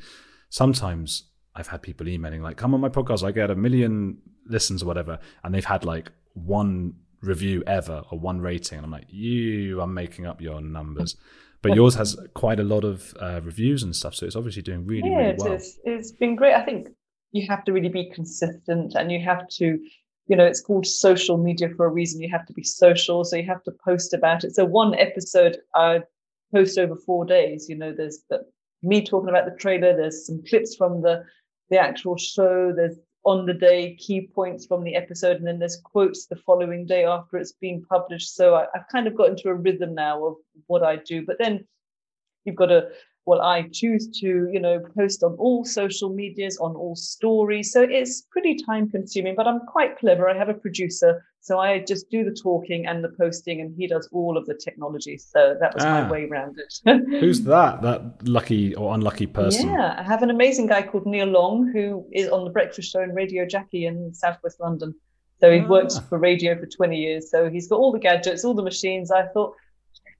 sometimes 0.49 1.29
I've 1.55 1.67
had 1.67 1.81
people 1.81 2.07
emailing 2.07 2.41
like, 2.41 2.57
"Come 2.57 2.73
on 2.73 2.81
my 2.81 2.89
podcast, 2.89 3.23
I 3.23 3.31
get 3.31 3.51
a 3.51 3.55
million 3.55 4.17
listens 4.45 4.83
or 4.83 4.85
whatever," 4.85 5.19
and 5.43 5.53
they've 5.53 5.65
had 5.65 5.83
like 5.85 6.11
one 6.33 6.93
review 7.21 7.63
ever 7.67 8.03
or 8.11 8.19
one 8.19 8.39
rating, 8.41 8.77
and 8.77 8.85
I'm 8.85 8.91
like, 8.91 9.07
"You 9.09 9.81
are 9.81 9.87
making 9.87 10.25
up 10.25 10.41
your 10.41 10.61
numbers." 10.61 11.15
But 11.61 11.75
yours 11.75 11.95
has 11.95 12.17
quite 12.35 12.59
a 12.59 12.63
lot 12.63 12.85
of 12.85 13.13
uh, 13.19 13.41
reviews 13.43 13.83
and 13.83 13.93
stuff, 13.93 14.15
so 14.15 14.25
it's 14.25 14.37
obviously 14.37 14.61
doing 14.61 14.85
really, 14.85 15.09
yeah, 15.09 15.17
really 15.17 15.35
well. 15.37 15.51
It 15.53 15.55
is. 15.55 15.79
It's 15.83 16.11
been 16.13 16.35
great. 16.35 16.53
I 16.53 16.63
think 16.63 16.87
you 17.31 17.45
have 17.49 17.65
to 17.65 17.73
really 17.73 17.89
be 17.89 18.09
consistent, 18.11 18.95
and 18.95 19.11
you 19.11 19.19
have 19.19 19.47
to, 19.57 19.77
you 20.27 20.35
know, 20.37 20.45
it's 20.45 20.61
called 20.61 20.87
social 20.87 21.37
media 21.37 21.69
for 21.75 21.85
a 21.85 21.89
reason. 21.89 22.21
You 22.21 22.29
have 22.29 22.45
to 22.45 22.53
be 22.53 22.63
social, 22.63 23.25
so 23.25 23.35
you 23.35 23.45
have 23.45 23.63
to 23.63 23.73
post 23.83 24.13
about 24.13 24.45
it. 24.45 24.55
So 24.55 24.63
one 24.63 24.95
episode 24.95 25.57
I 25.75 26.03
post 26.53 26.77
over 26.77 26.95
four 26.95 27.25
days. 27.25 27.67
You 27.67 27.77
know, 27.77 27.93
there's 27.93 28.19
the 28.29 28.45
me 28.81 29.03
talking 29.03 29.29
about 29.29 29.45
the 29.45 29.57
trailer. 29.57 29.95
There's 29.95 30.25
some 30.25 30.41
clips 30.47 30.75
from 30.75 31.01
the 31.01 31.25
the 31.69 31.79
actual 31.79 32.17
show. 32.17 32.73
There's 32.75 32.97
on 33.25 33.45
the 33.45 33.53
day 33.53 33.95
key 33.95 34.29
points 34.33 34.65
from 34.65 34.83
the 34.83 34.95
episode, 34.95 35.37
and 35.37 35.47
then 35.47 35.59
there's 35.59 35.81
quotes 35.83 36.25
the 36.25 36.35
following 36.35 36.85
day 36.85 37.05
after 37.05 37.37
it's 37.37 37.53
been 37.53 37.83
published. 37.85 38.35
So 38.35 38.55
I, 38.55 38.65
have 38.73 38.85
kind 38.91 39.07
of 39.07 39.15
got 39.15 39.29
into 39.29 39.49
a 39.49 39.53
rhythm 39.53 39.95
now 39.95 40.25
of 40.25 40.35
what 40.67 40.83
I 40.83 40.97
do. 40.97 41.25
But 41.25 41.37
then 41.39 41.67
you've 42.45 42.55
got 42.55 42.67
to 42.67 42.89
well, 43.25 43.41
I 43.41 43.69
choose 43.71 44.07
to, 44.21 44.49
you 44.51 44.59
know, 44.59 44.79
post 44.97 45.23
on 45.23 45.33
all 45.33 45.63
social 45.63 46.09
medias, 46.09 46.57
on 46.57 46.75
all 46.75 46.95
stories. 46.95 47.71
So 47.71 47.81
it's 47.81 48.23
pretty 48.31 48.55
time 48.55 48.89
consuming, 48.89 49.35
but 49.35 49.47
I'm 49.47 49.59
quite 49.67 49.97
clever. 49.99 50.27
I 50.29 50.37
have 50.37 50.49
a 50.49 50.53
producer. 50.53 51.23
So 51.41 51.59
I 51.59 51.79
just 51.79 52.09
do 52.09 52.23
the 52.23 52.31
talking 52.31 52.85
and 52.87 53.03
the 53.03 53.09
posting, 53.09 53.61
and 53.61 53.73
he 53.77 53.87
does 53.87 54.09
all 54.11 54.37
of 54.37 54.45
the 54.45 54.55
technology. 54.55 55.17
So 55.17 55.55
that 55.59 55.73
was 55.73 55.83
ah, 55.83 56.01
my 56.01 56.11
way 56.11 56.25
around 56.25 56.57
it. 56.59 56.73
who's 57.19 57.41
that? 57.43 57.81
That 57.81 58.27
lucky 58.27 58.75
or 58.75 58.93
unlucky 58.93 59.27
person? 59.27 59.69
Yeah, 59.69 59.95
I 59.97 60.03
have 60.03 60.21
an 60.21 60.31
amazing 60.31 60.67
guy 60.67 60.81
called 60.81 61.05
Neil 61.05 61.27
Long 61.27 61.71
who 61.71 62.05
is 62.11 62.29
on 62.29 62.43
the 62.43 62.51
breakfast 62.51 62.91
show 62.91 63.01
in 63.01 63.13
Radio 63.13 63.45
Jackie 63.45 63.85
in 63.85 64.13
Southwest 64.13 64.59
London. 64.59 64.93
So 65.39 65.51
he 65.51 65.59
ah. 65.59 65.67
worked 65.67 65.93
for 66.09 66.17
radio 66.17 66.59
for 66.59 66.65
20 66.65 66.97
years. 66.97 67.31
So 67.31 67.49
he's 67.49 67.67
got 67.67 67.77
all 67.77 67.91
the 67.91 67.99
gadgets, 67.99 68.43
all 68.43 68.53
the 68.53 68.63
machines. 68.63 69.11
I 69.11 69.27
thought, 69.27 69.53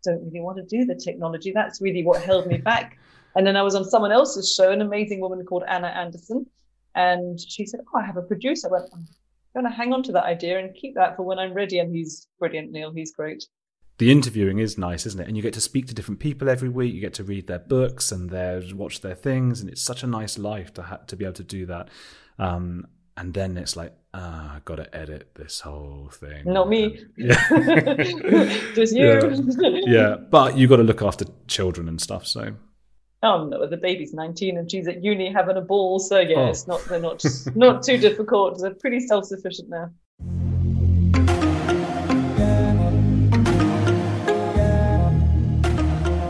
don't 0.04 0.24
really 0.26 0.42
want 0.42 0.58
to 0.58 0.64
do 0.64 0.86
the 0.86 0.96
technology. 0.96 1.52
That's 1.52 1.82
really 1.82 2.04
what 2.04 2.22
held 2.22 2.48
me 2.48 2.58
back. 2.58 2.98
And 3.36 3.46
then 3.46 3.56
I 3.56 3.62
was 3.62 3.76
on 3.76 3.86
someone 3.86 4.12
else's 4.12 4.54
show, 4.54 4.72
an 4.72 4.82
amazing 4.82 5.20
woman 5.22 5.46
called 5.46 5.64
Anna 5.68 5.88
Anderson. 5.88 6.46
And 6.96 7.40
she 7.40 7.66
said, 7.66 7.82
Oh, 7.94 8.00
I 8.00 8.06
have 8.06 8.18
a 8.18 8.22
producer. 8.22 8.68
I 8.68 8.72
went, 8.72 8.90
I'm 8.94 9.08
going 9.54 9.66
to 9.66 9.76
hang 9.76 9.94
on 9.94 10.04
to 10.04 10.12
that 10.14 10.26
idea 10.26 10.60
and 10.60 10.74
keep 10.76 10.96
that 10.96 11.16
for 11.16 11.24
when 11.24 11.40
I'm 11.40 11.54
ready. 11.54 11.80
And 11.80 11.96
he's 11.96 12.28
brilliant, 12.40 12.72
Neil. 12.72 12.92
He's 12.92 13.14
great. 13.14 13.46
The 14.00 14.12
interviewing 14.12 14.60
is 14.60 14.78
nice, 14.78 15.06
isn't 15.06 15.20
it? 15.20 15.28
And 15.28 15.36
you 15.36 15.44
get 15.44 15.54
to 15.56 15.62
speak 15.62 15.88
to 15.88 15.94
different 15.94 16.22
people 16.22 16.50
every 16.50 16.70
week. 16.70 16.94
You 16.94 17.02
get 17.02 17.14
to 17.16 17.24
read 17.24 17.48
their 17.48 17.60
books 17.60 18.14
and 18.14 18.30
their 18.30 18.64
watch 18.74 19.02
their 19.02 19.14
things, 19.14 19.60
and 19.60 19.70
it's 19.70 19.82
such 19.82 20.04
a 20.04 20.08
nice 20.08 20.38
life 20.38 20.74
to 20.76 20.84
ha- 20.84 21.02
to 21.08 21.18
be 21.18 21.26
able 21.26 21.34
to 21.34 21.44
do 21.44 21.66
that. 21.66 21.90
Um, 22.38 22.88
and 23.20 23.34
then 23.34 23.58
it's 23.58 23.76
like, 23.76 23.94
ah, 24.14 24.56
I've 24.56 24.64
got 24.64 24.78
to 24.78 24.96
edit 24.96 25.32
this 25.36 25.60
whole 25.60 26.10
thing. 26.10 26.46
Not 26.46 26.70
me. 26.70 27.04
yeah. 27.18 27.36
Just 28.74 28.96
you. 28.96 29.08
Yeah. 29.60 29.80
yeah. 29.86 30.16
But 30.16 30.58
you 30.58 30.70
got 30.70 30.78
to 30.78 30.84
look 30.84 31.02
after 31.02 31.26
children 31.48 31.90
and 31.90 32.00
stuff. 32.00 32.26
So. 32.26 32.54
Oh 33.22 33.44
no, 33.44 33.68
the 33.68 33.76
baby's 33.76 34.14
19 34.14 34.58
and 34.58 34.72
she's 34.72 34.88
at 34.88 35.04
uni 35.04 35.30
having 35.34 35.58
a 35.58 35.62
ball. 35.62 36.00
So 36.00 36.22
yeah, 36.22 36.38
oh. 36.38 36.48
it's 36.48 36.66
not 36.66 36.82
they're 36.86 37.02
not 37.02 37.22
not 37.56 37.84
too 37.84 37.98
difficult. 37.98 38.62
They're 38.62 38.74
pretty 38.74 39.02
self 39.02 39.26
sufficient 39.26 39.68
now. 39.70 39.90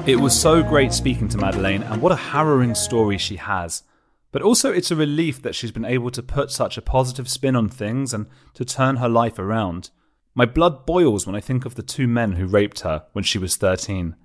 It 0.08 0.16
was 0.16 0.40
so 0.40 0.64
great 0.64 0.92
speaking 0.92 1.28
to 1.28 1.38
Madeleine, 1.38 1.84
and 1.84 2.02
what 2.02 2.12
a 2.12 2.16
harrowing 2.16 2.74
story 2.74 3.20
she 3.20 3.36
has. 3.36 3.84
But 4.32 4.41
also, 4.41 4.71
it's 4.71 4.91
a 4.91 4.95
relief 4.95 5.41
that 5.41 5.55
she's 5.55 5.71
been 5.71 5.86
able 5.86 6.11
to 6.11 6.21
put 6.21 6.51
such 6.51 6.77
a 6.77 6.84
positive 6.84 7.27
spin 7.27 7.55
on 7.55 7.67
things 7.67 8.13
and 8.13 8.27
to 8.53 8.63
turn 8.63 8.97
her 8.97 9.09
life 9.09 9.39
around. 9.39 9.89
My 10.36 10.45
blood 10.45 10.86
boils 10.86 11.25
when 11.25 11.36
I 11.36 11.41
think 11.41 11.65
of 11.65 11.75
the 11.75 11.82
two 11.82 12.07
men 12.07 12.34
who 12.34 12.45
raped 12.45 12.82
her 12.82 13.05
when 13.13 13.23
she 13.23 13.39
was 13.39 13.55
13. 13.55 14.15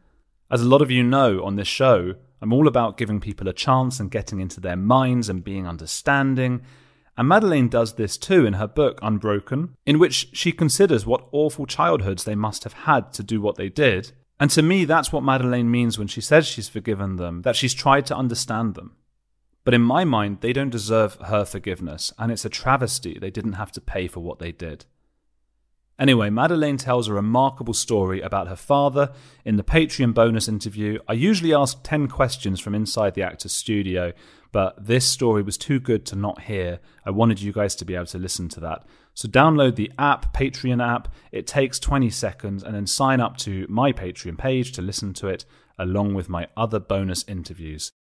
As 0.51 0.61
a 0.61 0.69
lot 0.69 0.83
of 0.83 0.91
you 0.91 1.03
know 1.03 1.43
on 1.43 1.57
this 1.57 1.69
show, 1.69 2.15
I'm 2.43 2.53
all 2.53 2.69
about 2.69 2.99
giving 2.99 3.21
people 3.21 3.49
a 3.49 3.55
chance 3.55 3.99
and 3.99 4.11
getting 4.11 4.41
into 4.41 4.61
their 4.61 4.77
minds 4.77 5.31
and 5.31 5.43
being 5.43 5.67
understanding. 5.67 6.63
And 7.17 7.27
Madeleine 7.27 7.69
does 7.69 7.95
this 7.95 8.19
too 8.19 8.45
in 8.45 8.55
her 8.55 8.69
book 8.69 8.99
Unbroken, 9.01 9.77
in 9.87 9.99
which 9.99 10.29
she 10.35 10.53
considers 10.53 11.07
what 11.07 11.27
awful 11.33 11.65
childhoods 11.65 12.25
they 12.25 12.35
must 12.35 12.65
have 12.65 12.75
had 12.75 13.13
to 13.15 13.23
do 13.23 13.41
what 13.41 13.57
they 13.57 13.71
did. 13.71 14.13
And 14.39 14.51
to 14.51 14.63
me, 14.63 14.85
that's 14.85 15.13
what 15.13 15.23
Madeleine 15.23 15.71
means 15.71 15.99
when 15.99 16.09
she 16.09 16.21
says 16.21 16.47
she's 16.47 16.69
forgiven 16.69 17.17
them, 17.17 17.43
that 17.43 17.57
she's 17.57 17.73
tried 17.73 18.05
to 18.07 18.17
understand 18.17 18.75
them. 18.75 18.97
But 19.65 19.75
in 19.75 19.83
my 19.83 20.05
mind, 20.05 20.39
they 20.41 20.53
don't 20.53 20.71
deserve 20.71 21.15
her 21.27 21.45
forgiveness, 21.45 22.13
and 22.19 22.31
it's 22.31 22.45
a 22.45 22.51
travesty 22.51 23.19
they 23.19 23.31
didn't 23.31 23.55
have 23.55 23.73
to 23.73 23.81
pay 23.81 24.09
for 24.09 24.21
what 24.21 24.39
they 24.39 24.53
did. 24.53 24.85
Anyway, 25.99 26.29
Madeleine 26.29 26.77
tells 26.77 27.07
a 27.07 27.15
remarkable 27.15 27.73
story 27.73 28.21
about 28.21 28.49
her 28.49 28.57
father 28.57 29.13
in 29.45 29.57
the 29.57 29.63
Patreon 29.63 30.13
bonus 30.13 30.49
interview. 30.49 30.99
I 31.07 31.13
usually 31.13 31.55
ask 31.55 31.79
10 31.85 32.09
questions 32.09 32.59
from 32.59 32.75
inside 32.75 33.15
the 33.15 33.23
actor's 33.23 33.53
studio, 33.53 34.13
but 34.51 34.85
this 34.85 35.05
story 35.07 35.43
was 35.43 35.57
too 35.57 35.79
good 35.79 36.05
to 36.07 36.17
not 36.17 36.43
hear. 36.43 36.81
I 37.07 37.11
wanted 37.11 37.41
you 37.41 37.53
guys 37.53 37.77
to 37.77 37.85
be 37.85 37.95
able 37.95 38.07
to 38.07 38.19
listen 38.19 38.49
to 38.51 38.61
that. 38.61 38.85
So 39.15 39.29
download 39.29 39.77
the 39.77 39.93
app, 39.97 40.35
Patreon 40.35 40.85
app. 40.85 41.15
It 41.31 41.47
takes 41.47 41.79
20 41.79 42.11
seconds, 42.11 42.65
and 42.65 42.75
then 42.75 42.89
sign 42.89 43.21
up 43.21 43.37
to 43.39 43.65
my 43.69 43.93
Patreon 43.93 44.37
page 44.37 44.73
to 44.73 44.83
listen 44.83 45.15
to 45.15 45.29
it 45.29 45.45
along 45.79 46.15
with 46.15 46.29
my 46.29 46.49
other 46.57 46.81
bonus 46.81 47.25
interviews. 47.29 47.93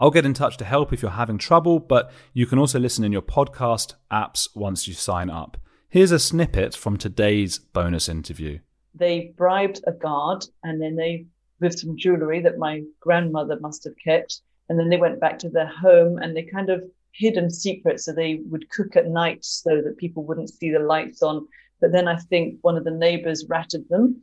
I'll 0.00 0.10
get 0.10 0.24
in 0.24 0.34
touch 0.34 0.56
to 0.58 0.64
help 0.64 0.92
if 0.92 1.02
you're 1.02 1.10
having 1.10 1.38
trouble, 1.38 1.80
but 1.80 2.12
you 2.32 2.46
can 2.46 2.58
also 2.58 2.78
listen 2.78 3.02
in 3.02 3.10
your 3.10 3.22
podcast 3.22 3.94
apps 4.12 4.48
once 4.54 4.86
you 4.86 4.94
sign 4.94 5.28
up. 5.28 5.56
Here's 5.88 6.12
a 6.12 6.20
snippet 6.20 6.76
from 6.76 6.96
today's 6.96 7.58
bonus 7.58 8.08
interview. 8.08 8.60
They 8.94 9.32
bribed 9.36 9.80
a 9.88 9.92
guard 9.92 10.44
and 10.62 10.80
then 10.80 10.94
they, 10.94 11.26
with 11.60 11.76
some 11.76 11.96
jewelry 11.96 12.40
that 12.42 12.58
my 12.58 12.82
grandmother 13.00 13.58
must 13.60 13.82
have 13.84 13.94
kept, 14.02 14.40
and 14.68 14.78
then 14.78 14.88
they 14.88 14.98
went 14.98 15.18
back 15.18 15.38
to 15.40 15.48
their 15.48 15.66
home 15.66 16.18
and 16.18 16.36
they 16.36 16.42
kind 16.42 16.70
of 16.70 16.84
hid 17.12 17.36
in 17.36 17.50
secret 17.50 17.98
so 17.98 18.12
they 18.12 18.40
would 18.48 18.70
cook 18.70 18.94
at 18.94 19.08
night 19.08 19.44
so 19.44 19.82
that 19.82 19.96
people 19.96 20.24
wouldn't 20.24 20.50
see 20.50 20.70
the 20.70 20.78
lights 20.78 21.22
on. 21.22 21.44
But 21.80 21.90
then 21.90 22.06
I 22.06 22.16
think 22.16 22.58
one 22.60 22.76
of 22.76 22.84
the 22.84 22.92
neighbors 22.92 23.46
ratted 23.48 23.88
them 23.88 24.22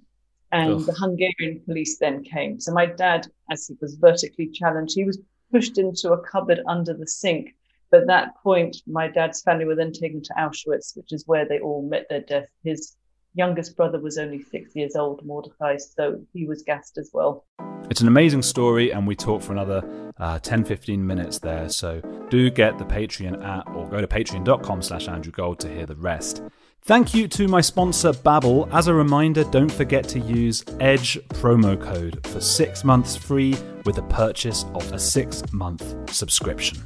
and 0.54 0.76
Ugh. 0.76 0.86
the 0.86 0.94
Hungarian 0.94 1.62
police 1.66 1.98
then 2.00 2.24
came. 2.24 2.62
So 2.62 2.72
my 2.72 2.86
dad, 2.86 3.28
as 3.52 3.68
he 3.68 3.76
was 3.82 3.96
vertically 3.96 4.50
challenged, 4.54 4.94
he 4.96 5.04
was 5.04 5.20
pushed 5.52 5.78
into 5.78 6.12
a 6.12 6.22
cupboard 6.22 6.62
under 6.68 6.94
the 6.94 7.08
sink. 7.08 7.56
But 7.92 8.02
at 8.02 8.08
that 8.08 8.36
point, 8.42 8.78
my 8.88 9.08
dad's 9.08 9.42
family 9.42 9.66
were 9.66 9.76
then 9.76 9.92
taken 9.92 10.22
to 10.24 10.34
Auschwitz, 10.38 10.98
which 10.98 11.14
is 11.14 11.24
where 11.28 11.48
they 11.48 11.60
all 11.60 11.88
met 11.88 12.08
their 12.10 12.22
death. 12.22 12.48
His 12.64 12.96
youngest 13.36 13.76
brother 13.76 14.00
was 14.00 14.18
only 14.18 14.42
six 14.42 14.76
years 14.76 14.96
old, 14.96 15.26
Mordecai, 15.26 15.78
so 15.78 16.22
he 16.34 16.46
was 16.48 16.64
gassed 16.64 16.98
as 16.98 17.12
well. 17.14 17.46
It's 17.90 18.02
an 18.02 18.08
amazing 18.08 18.42
story, 18.42 18.92
and 18.92 19.06
we 19.06 19.16
talked 19.16 19.44
for 19.44 19.52
another 19.52 20.12
uh, 20.18 20.40
10 20.40 20.64
15 20.64 21.06
minutes 21.06 21.40
there. 21.40 21.70
So 21.70 22.02
do 22.30 22.50
get 22.50 22.80
the 22.80 22.86
Patreon 22.86 23.46
app 23.46 23.70
or 23.76 23.88
go 23.88 24.02
to 24.02 24.08
patreon.com 24.08 24.82
slash 24.82 25.08
Andrew 25.08 25.32
Gold 25.32 25.60
to 25.60 25.70
hear 25.70 25.86
the 25.86 25.96
rest. 25.96 26.42
Thank 26.88 27.16
you 27.16 27.28
to 27.30 27.48
my 27.48 27.62
sponsor 27.62 28.12
Babbel. 28.12 28.72
As 28.72 28.88
a 28.88 28.94
reminder, 28.94 29.44
don't 29.46 29.72
forget 29.72 30.08
to 30.10 30.20
use 30.20 30.64
Edge 30.80 31.18
promo 31.30 31.82
code 31.82 32.24
for 32.28 32.40
six 32.40 32.84
months 32.84 33.16
free 33.16 33.56
with 33.86 33.96
the 33.96 34.04
purchase 34.04 34.66
of 34.76 34.94
a 34.94 35.00
six 35.00 35.42
month 35.52 36.14
subscription. 36.14 36.78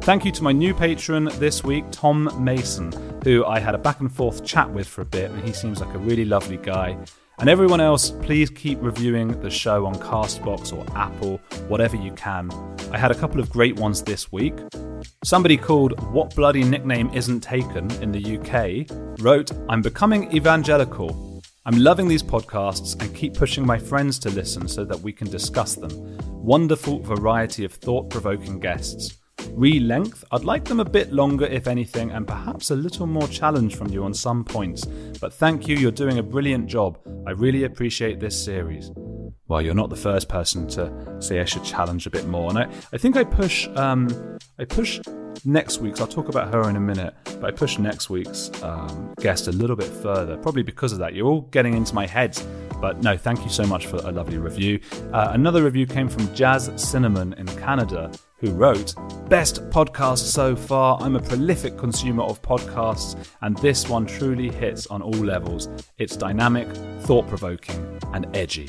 Thank 0.00 0.24
you 0.24 0.32
to 0.32 0.42
my 0.42 0.52
new 0.52 0.72
patron 0.72 1.24
this 1.34 1.62
week, 1.62 1.84
Tom 1.90 2.30
Mason, 2.42 2.92
who 3.24 3.44
I 3.44 3.58
had 3.58 3.74
a 3.74 3.78
back 3.78 4.00
and 4.00 4.10
forth 4.10 4.42
chat 4.42 4.70
with 4.70 4.88
for 4.88 5.02
a 5.02 5.04
bit, 5.04 5.30
and 5.30 5.44
he 5.44 5.52
seems 5.52 5.82
like 5.82 5.94
a 5.94 5.98
really 5.98 6.24
lovely 6.24 6.56
guy. 6.56 6.96
And 7.38 7.48
everyone 7.48 7.80
else, 7.80 8.10
please 8.10 8.50
keep 8.50 8.78
reviewing 8.80 9.40
the 9.40 9.50
show 9.50 9.86
on 9.86 9.94
Castbox 9.94 10.72
or 10.72 10.86
Apple, 10.96 11.38
whatever 11.66 11.96
you 11.96 12.12
can. 12.12 12.50
I 12.92 12.98
had 12.98 13.10
a 13.10 13.14
couple 13.14 13.40
of 13.40 13.50
great 13.50 13.76
ones 13.76 14.02
this 14.02 14.30
week. 14.30 14.54
Somebody 15.24 15.56
called 15.56 16.00
What 16.12 16.34
Bloody 16.36 16.62
Nickname 16.62 17.10
Isn't 17.12 17.40
Taken 17.40 17.90
in 18.02 18.12
the 18.12 18.38
UK 18.38 18.86
wrote, 19.20 19.50
I'm 19.68 19.82
becoming 19.82 20.30
evangelical. 20.36 21.42
I'm 21.64 21.78
loving 21.78 22.06
these 22.06 22.22
podcasts 22.22 23.00
and 23.00 23.14
keep 23.14 23.34
pushing 23.34 23.66
my 23.66 23.78
friends 23.78 24.18
to 24.20 24.30
listen 24.30 24.68
so 24.68 24.84
that 24.84 25.00
we 25.00 25.12
can 25.12 25.30
discuss 25.30 25.74
them. 25.74 26.18
Wonderful 26.42 27.00
variety 27.00 27.64
of 27.64 27.72
thought 27.72 28.10
provoking 28.10 28.60
guests. 28.60 29.18
Re 29.50 29.80
length, 29.80 30.24
I'd 30.30 30.44
like 30.44 30.64
them 30.64 30.80
a 30.80 30.84
bit 30.84 31.12
longer 31.12 31.46
if 31.46 31.66
anything, 31.66 32.10
and 32.10 32.26
perhaps 32.26 32.70
a 32.70 32.76
little 32.76 33.06
more 33.06 33.28
challenge 33.28 33.76
from 33.76 33.88
you 33.88 34.04
on 34.04 34.14
some 34.14 34.44
points. 34.44 34.84
But 35.20 35.34
thank 35.34 35.68
you, 35.68 35.76
you're 35.76 35.90
doing 35.90 36.18
a 36.18 36.22
brilliant 36.22 36.66
job. 36.66 36.98
I 37.26 37.32
really 37.32 37.64
appreciate 37.64 38.20
this 38.20 38.42
series. 38.42 38.90
Well, 39.48 39.60
you're 39.60 39.74
not 39.74 39.90
the 39.90 39.96
first 39.96 40.28
person 40.28 40.66
to 40.68 41.16
say 41.20 41.40
I 41.40 41.44
should 41.44 41.64
challenge 41.64 42.06
a 42.06 42.10
bit 42.10 42.26
more, 42.26 42.48
and 42.48 42.58
I, 42.58 42.70
I 42.92 42.98
think 42.98 43.16
I 43.16 43.24
push 43.24 43.68
um, 43.76 44.08
I 44.58 44.64
push 44.64 45.00
next 45.44 45.80
week's. 45.80 46.00
I'll 46.00 46.06
talk 46.06 46.28
about 46.28 46.52
her 46.54 46.68
in 46.70 46.76
a 46.76 46.80
minute, 46.80 47.14
but 47.24 47.44
I 47.44 47.50
push 47.50 47.78
next 47.78 48.08
week's 48.08 48.50
um, 48.62 49.12
guest 49.20 49.48
a 49.48 49.52
little 49.52 49.76
bit 49.76 49.88
further, 49.88 50.36
probably 50.36 50.62
because 50.62 50.92
of 50.92 50.98
that. 51.00 51.14
You're 51.14 51.26
all 51.26 51.42
getting 51.42 51.74
into 51.74 51.94
my 51.94 52.06
head, 52.06 52.40
but 52.80 53.02
no, 53.02 53.16
thank 53.16 53.44
you 53.44 53.50
so 53.50 53.64
much 53.64 53.86
for 53.86 53.96
a 53.96 54.10
lovely 54.10 54.38
review. 54.38 54.80
Uh, 55.12 55.30
another 55.32 55.62
review 55.64 55.86
came 55.86 56.08
from 56.08 56.32
Jazz 56.34 56.70
Cinnamon 56.76 57.34
in 57.34 57.46
Canada, 57.46 58.10
who 58.42 58.50
wrote, 58.50 58.94
Best 59.30 59.66
podcast 59.70 60.18
so 60.18 60.54
far. 60.54 61.00
I'm 61.00 61.16
a 61.16 61.20
prolific 61.20 61.78
consumer 61.78 62.24
of 62.24 62.42
podcasts, 62.42 63.16
and 63.40 63.56
this 63.58 63.88
one 63.88 64.04
truly 64.04 64.50
hits 64.50 64.86
on 64.88 65.00
all 65.00 65.12
levels. 65.12 65.70
It's 65.96 66.16
dynamic, 66.16 66.68
thought 67.02 67.26
provoking, 67.28 67.98
and 68.12 68.26
edgy. 68.36 68.68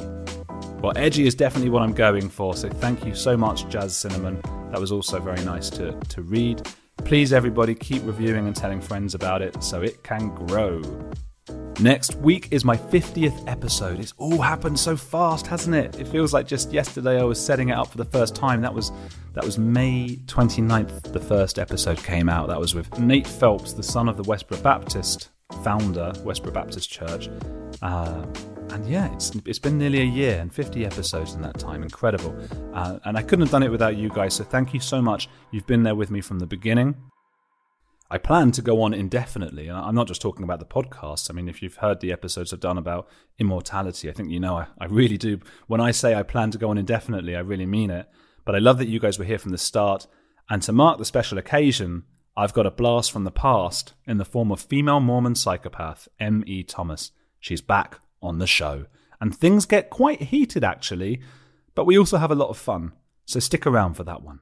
Well, 0.80 0.94
edgy 0.96 1.28
is 1.28 1.36
definitely 1.36 1.72
what 1.72 1.82
I'm 1.82 1.94
going 1.94 2.30
for, 2.30 2.56
so 2.56 2.70
thank 2.70 3.04
you 3.04 3.16
so 3.16 3.36
much, 3.36 3.68
Jazz 3.68 3.98
Cinnamon. 3.98 4.42
That 4.72 4.80
was 4.80 4.92
also 4.92 5.20
very 5.20 5.44
nice 5.44 5.70
to, 5.72 5.92
to 5.92 6.22
read. 6.22 6.66
Please, 7.00 7.34
everybody, 7.34 7.76
keep 7.76 8.04
reviewing 8.06 8.48
and 8.48 8.56
telling 8.56 8.80
friends 8.80 9.16
about 9.16 9.42
it 9.42 9.62
so 9.62 9.82
it 9.82 10.04
can 10.04 10.30
grow. 10.36 10.82
Next 11.80 12.16
week 12.16 12.50
is 12.52 12.64
my 12.64 12.78
50th 12.78 13.50
episode. 13.50 14.00
It's 14.00 14.14
all 14.18 14.40
happened 14.40 14.80
so 14.80 14.96
fast, 14.96 15.48
hasn't 15.48 15.76
it? 15.76 16.00
It 16.00 16.08
feels 16.08 16.32
like 16.32 16.48
just 16.48 16.72
yesterday 16.72 17.20
I 17.20 17.24
was 17.24 17.44
setting 17.44 17.70
it 17.70 17.74
up 17.74 17.88
for 17.88 17.98
the 17.98 18.06
first 18.06 18.36
time. 18.36 18.62
That 18.62 18.74
was 18.74 18.92
that 19.34 19.44
was 19.44 19.58
May 19.58 20.18
29th 20.28 21.12
the 21.12 21.20
first 21.20 21.58
episode 21.58 21.98
came 21.98 22.30
out. 22.30 22.48
That 22.48 22.60
was 22.60 22.76
with 22.76 23.00
Nate 23.00 23.28
Phelps, 23.28 23.74
the 23.74 23.84
son 23.84 24.08
of 24.08 24.18
the 24.18 24.24
Westboro 24.24 24.62
Baptist 24.62 25.32
founder, 25.64 26.12
Westboro 26.18 26.54
Baptist 26.54 26.92
Church. 26.92 27.30
Uh, 27.82 28.24
and 28.70 28.86
yeah, 28.88 29.12
it's 29.14 29.32
it's 29.46 29.60
been 29.60 29.78
nearly 29.78 30.02
a 30.02 30.06
year 30.06 30.40
and 30.40 30.54
50 30.54 30.86
episodes 30.86 31.34
in 31.34 31.42
that 31.42 31.58
time. 31.58 31.82
Incredible. 31.82 32.38
Uh, 32.74 33.00
and 33.06 33.18
I 33.18 33.24
couldn't 33.24 33.42
have 33.42 33.52
done 33.52 33.64
it 33.64 33.72
without 33.72 33.98
you 33.98 34.10
guys. 34.10 34.36
So 34.36 34.44
thank 34.44 34.74
you 34.76 34.80
so 34.80 35.02
much. 35.02 35.28
You've 35.52 35.68
been 35.68 35.84
there 35.84 35.96
with 35.96 36.12
me 36.12 36.22
from 36.22 36.38
the 36.40 36.48
beginning. 36.48 36.96
I 38.14 38.20
plan 38.20 38.52
to 38.52 38.62
go 38.62 38.84
on 38.84 38.94
indefinitely. 38.94 39.68
And 39.68 39.76
I'm 39.76 39.96
not 39.96 40.06
just 40.06 40.22
talking 40.22 40.44
about 40.44 40.60
the 40.60 40.68
podcast. 40.68 41.32
I 41.32 41.34
mean, 41.34 41.50
if 41.50 41.64
you've 41.64 41.78
heard 41.78 42.00
the 42.00 42.12
episodes 42.12 42.54
I've 42.54 42.60
done 42.60 42.78
about 42.78 43.10
immortality, 43.40 44.08
I 44.08 44.14
think 44.14 44.30
you 44.30 44.40
know 44.40 44.56
I, 44.56 44.68
I 44.78 44.86
really 44.86 45.18
do. 45.18 45.40
When 45.66 45.82
I 45.82 45.90
say 45.90 46.14
I 46.14 46.22
plan 46.22 46.52
to 46.52 46.60
go 46.60 46.70
on 46.70 46.78
indefinitely, 46.78 47.36
I 47.36 47.40
really 47.40 47.66
mean 47.66 47.90
it. 47.90 48.08
But 48.46 48.54
I 48.54 48.60
love 48.60 48.78
that 48.78 48.88
you 48.88 49.00
guys 49.00 49.18
were 49.18 49.26
here 49.26 49.40
from 49.40 49.50
the 49.50 49.58
start. 49.58 50.06
And 50.48 50.62
to 50.62 50.72
mark 50.72 51.00
the 51.00 51.06
special 51.06 51.40
occasion, 51.40 52.04
I've 52.38 52.54
got 52.54 52.68
a 52.68 52.72
blast 52.72 53.12
from 53.12 53.24
the 53.24 53.32
past 53.32 53.96
in 54.06 54.20
the 54.20 54.26
form 54.26 54.52
of 54.52 54.62
female 54.62 55.00
Mormon 55.00 55.34
psychopath 55.34 56.08
M.E. 56.20 56.62
Thomas. 56.66 57.14
She's 57.40 57.62
back 57.62 58.00
on 58.22 58.38
the 58.38 58.46
show. 58.46 58.86
And 59.20 59.36
things 59.36 59.66
get 59.66 59.90
quite 59.90 60.22
heated, 60.22 60.64
actually, 60.64 61.20
but 61.74 61.86
we 61.86 61.98
also 61.98 62.18
have 62.18 62.30
a 62.30 62.36
lot 62.36 62.50
of 62.50 62.58
fun. 62.60 62.92
So 63.26 63.40
stick 63.40 63.66
around 63.66 63.96
for 63.96 64.04
that 64.04 64.22
one. 64.22 64.42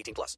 18 0.01 0.13
plus. 0.13 0.37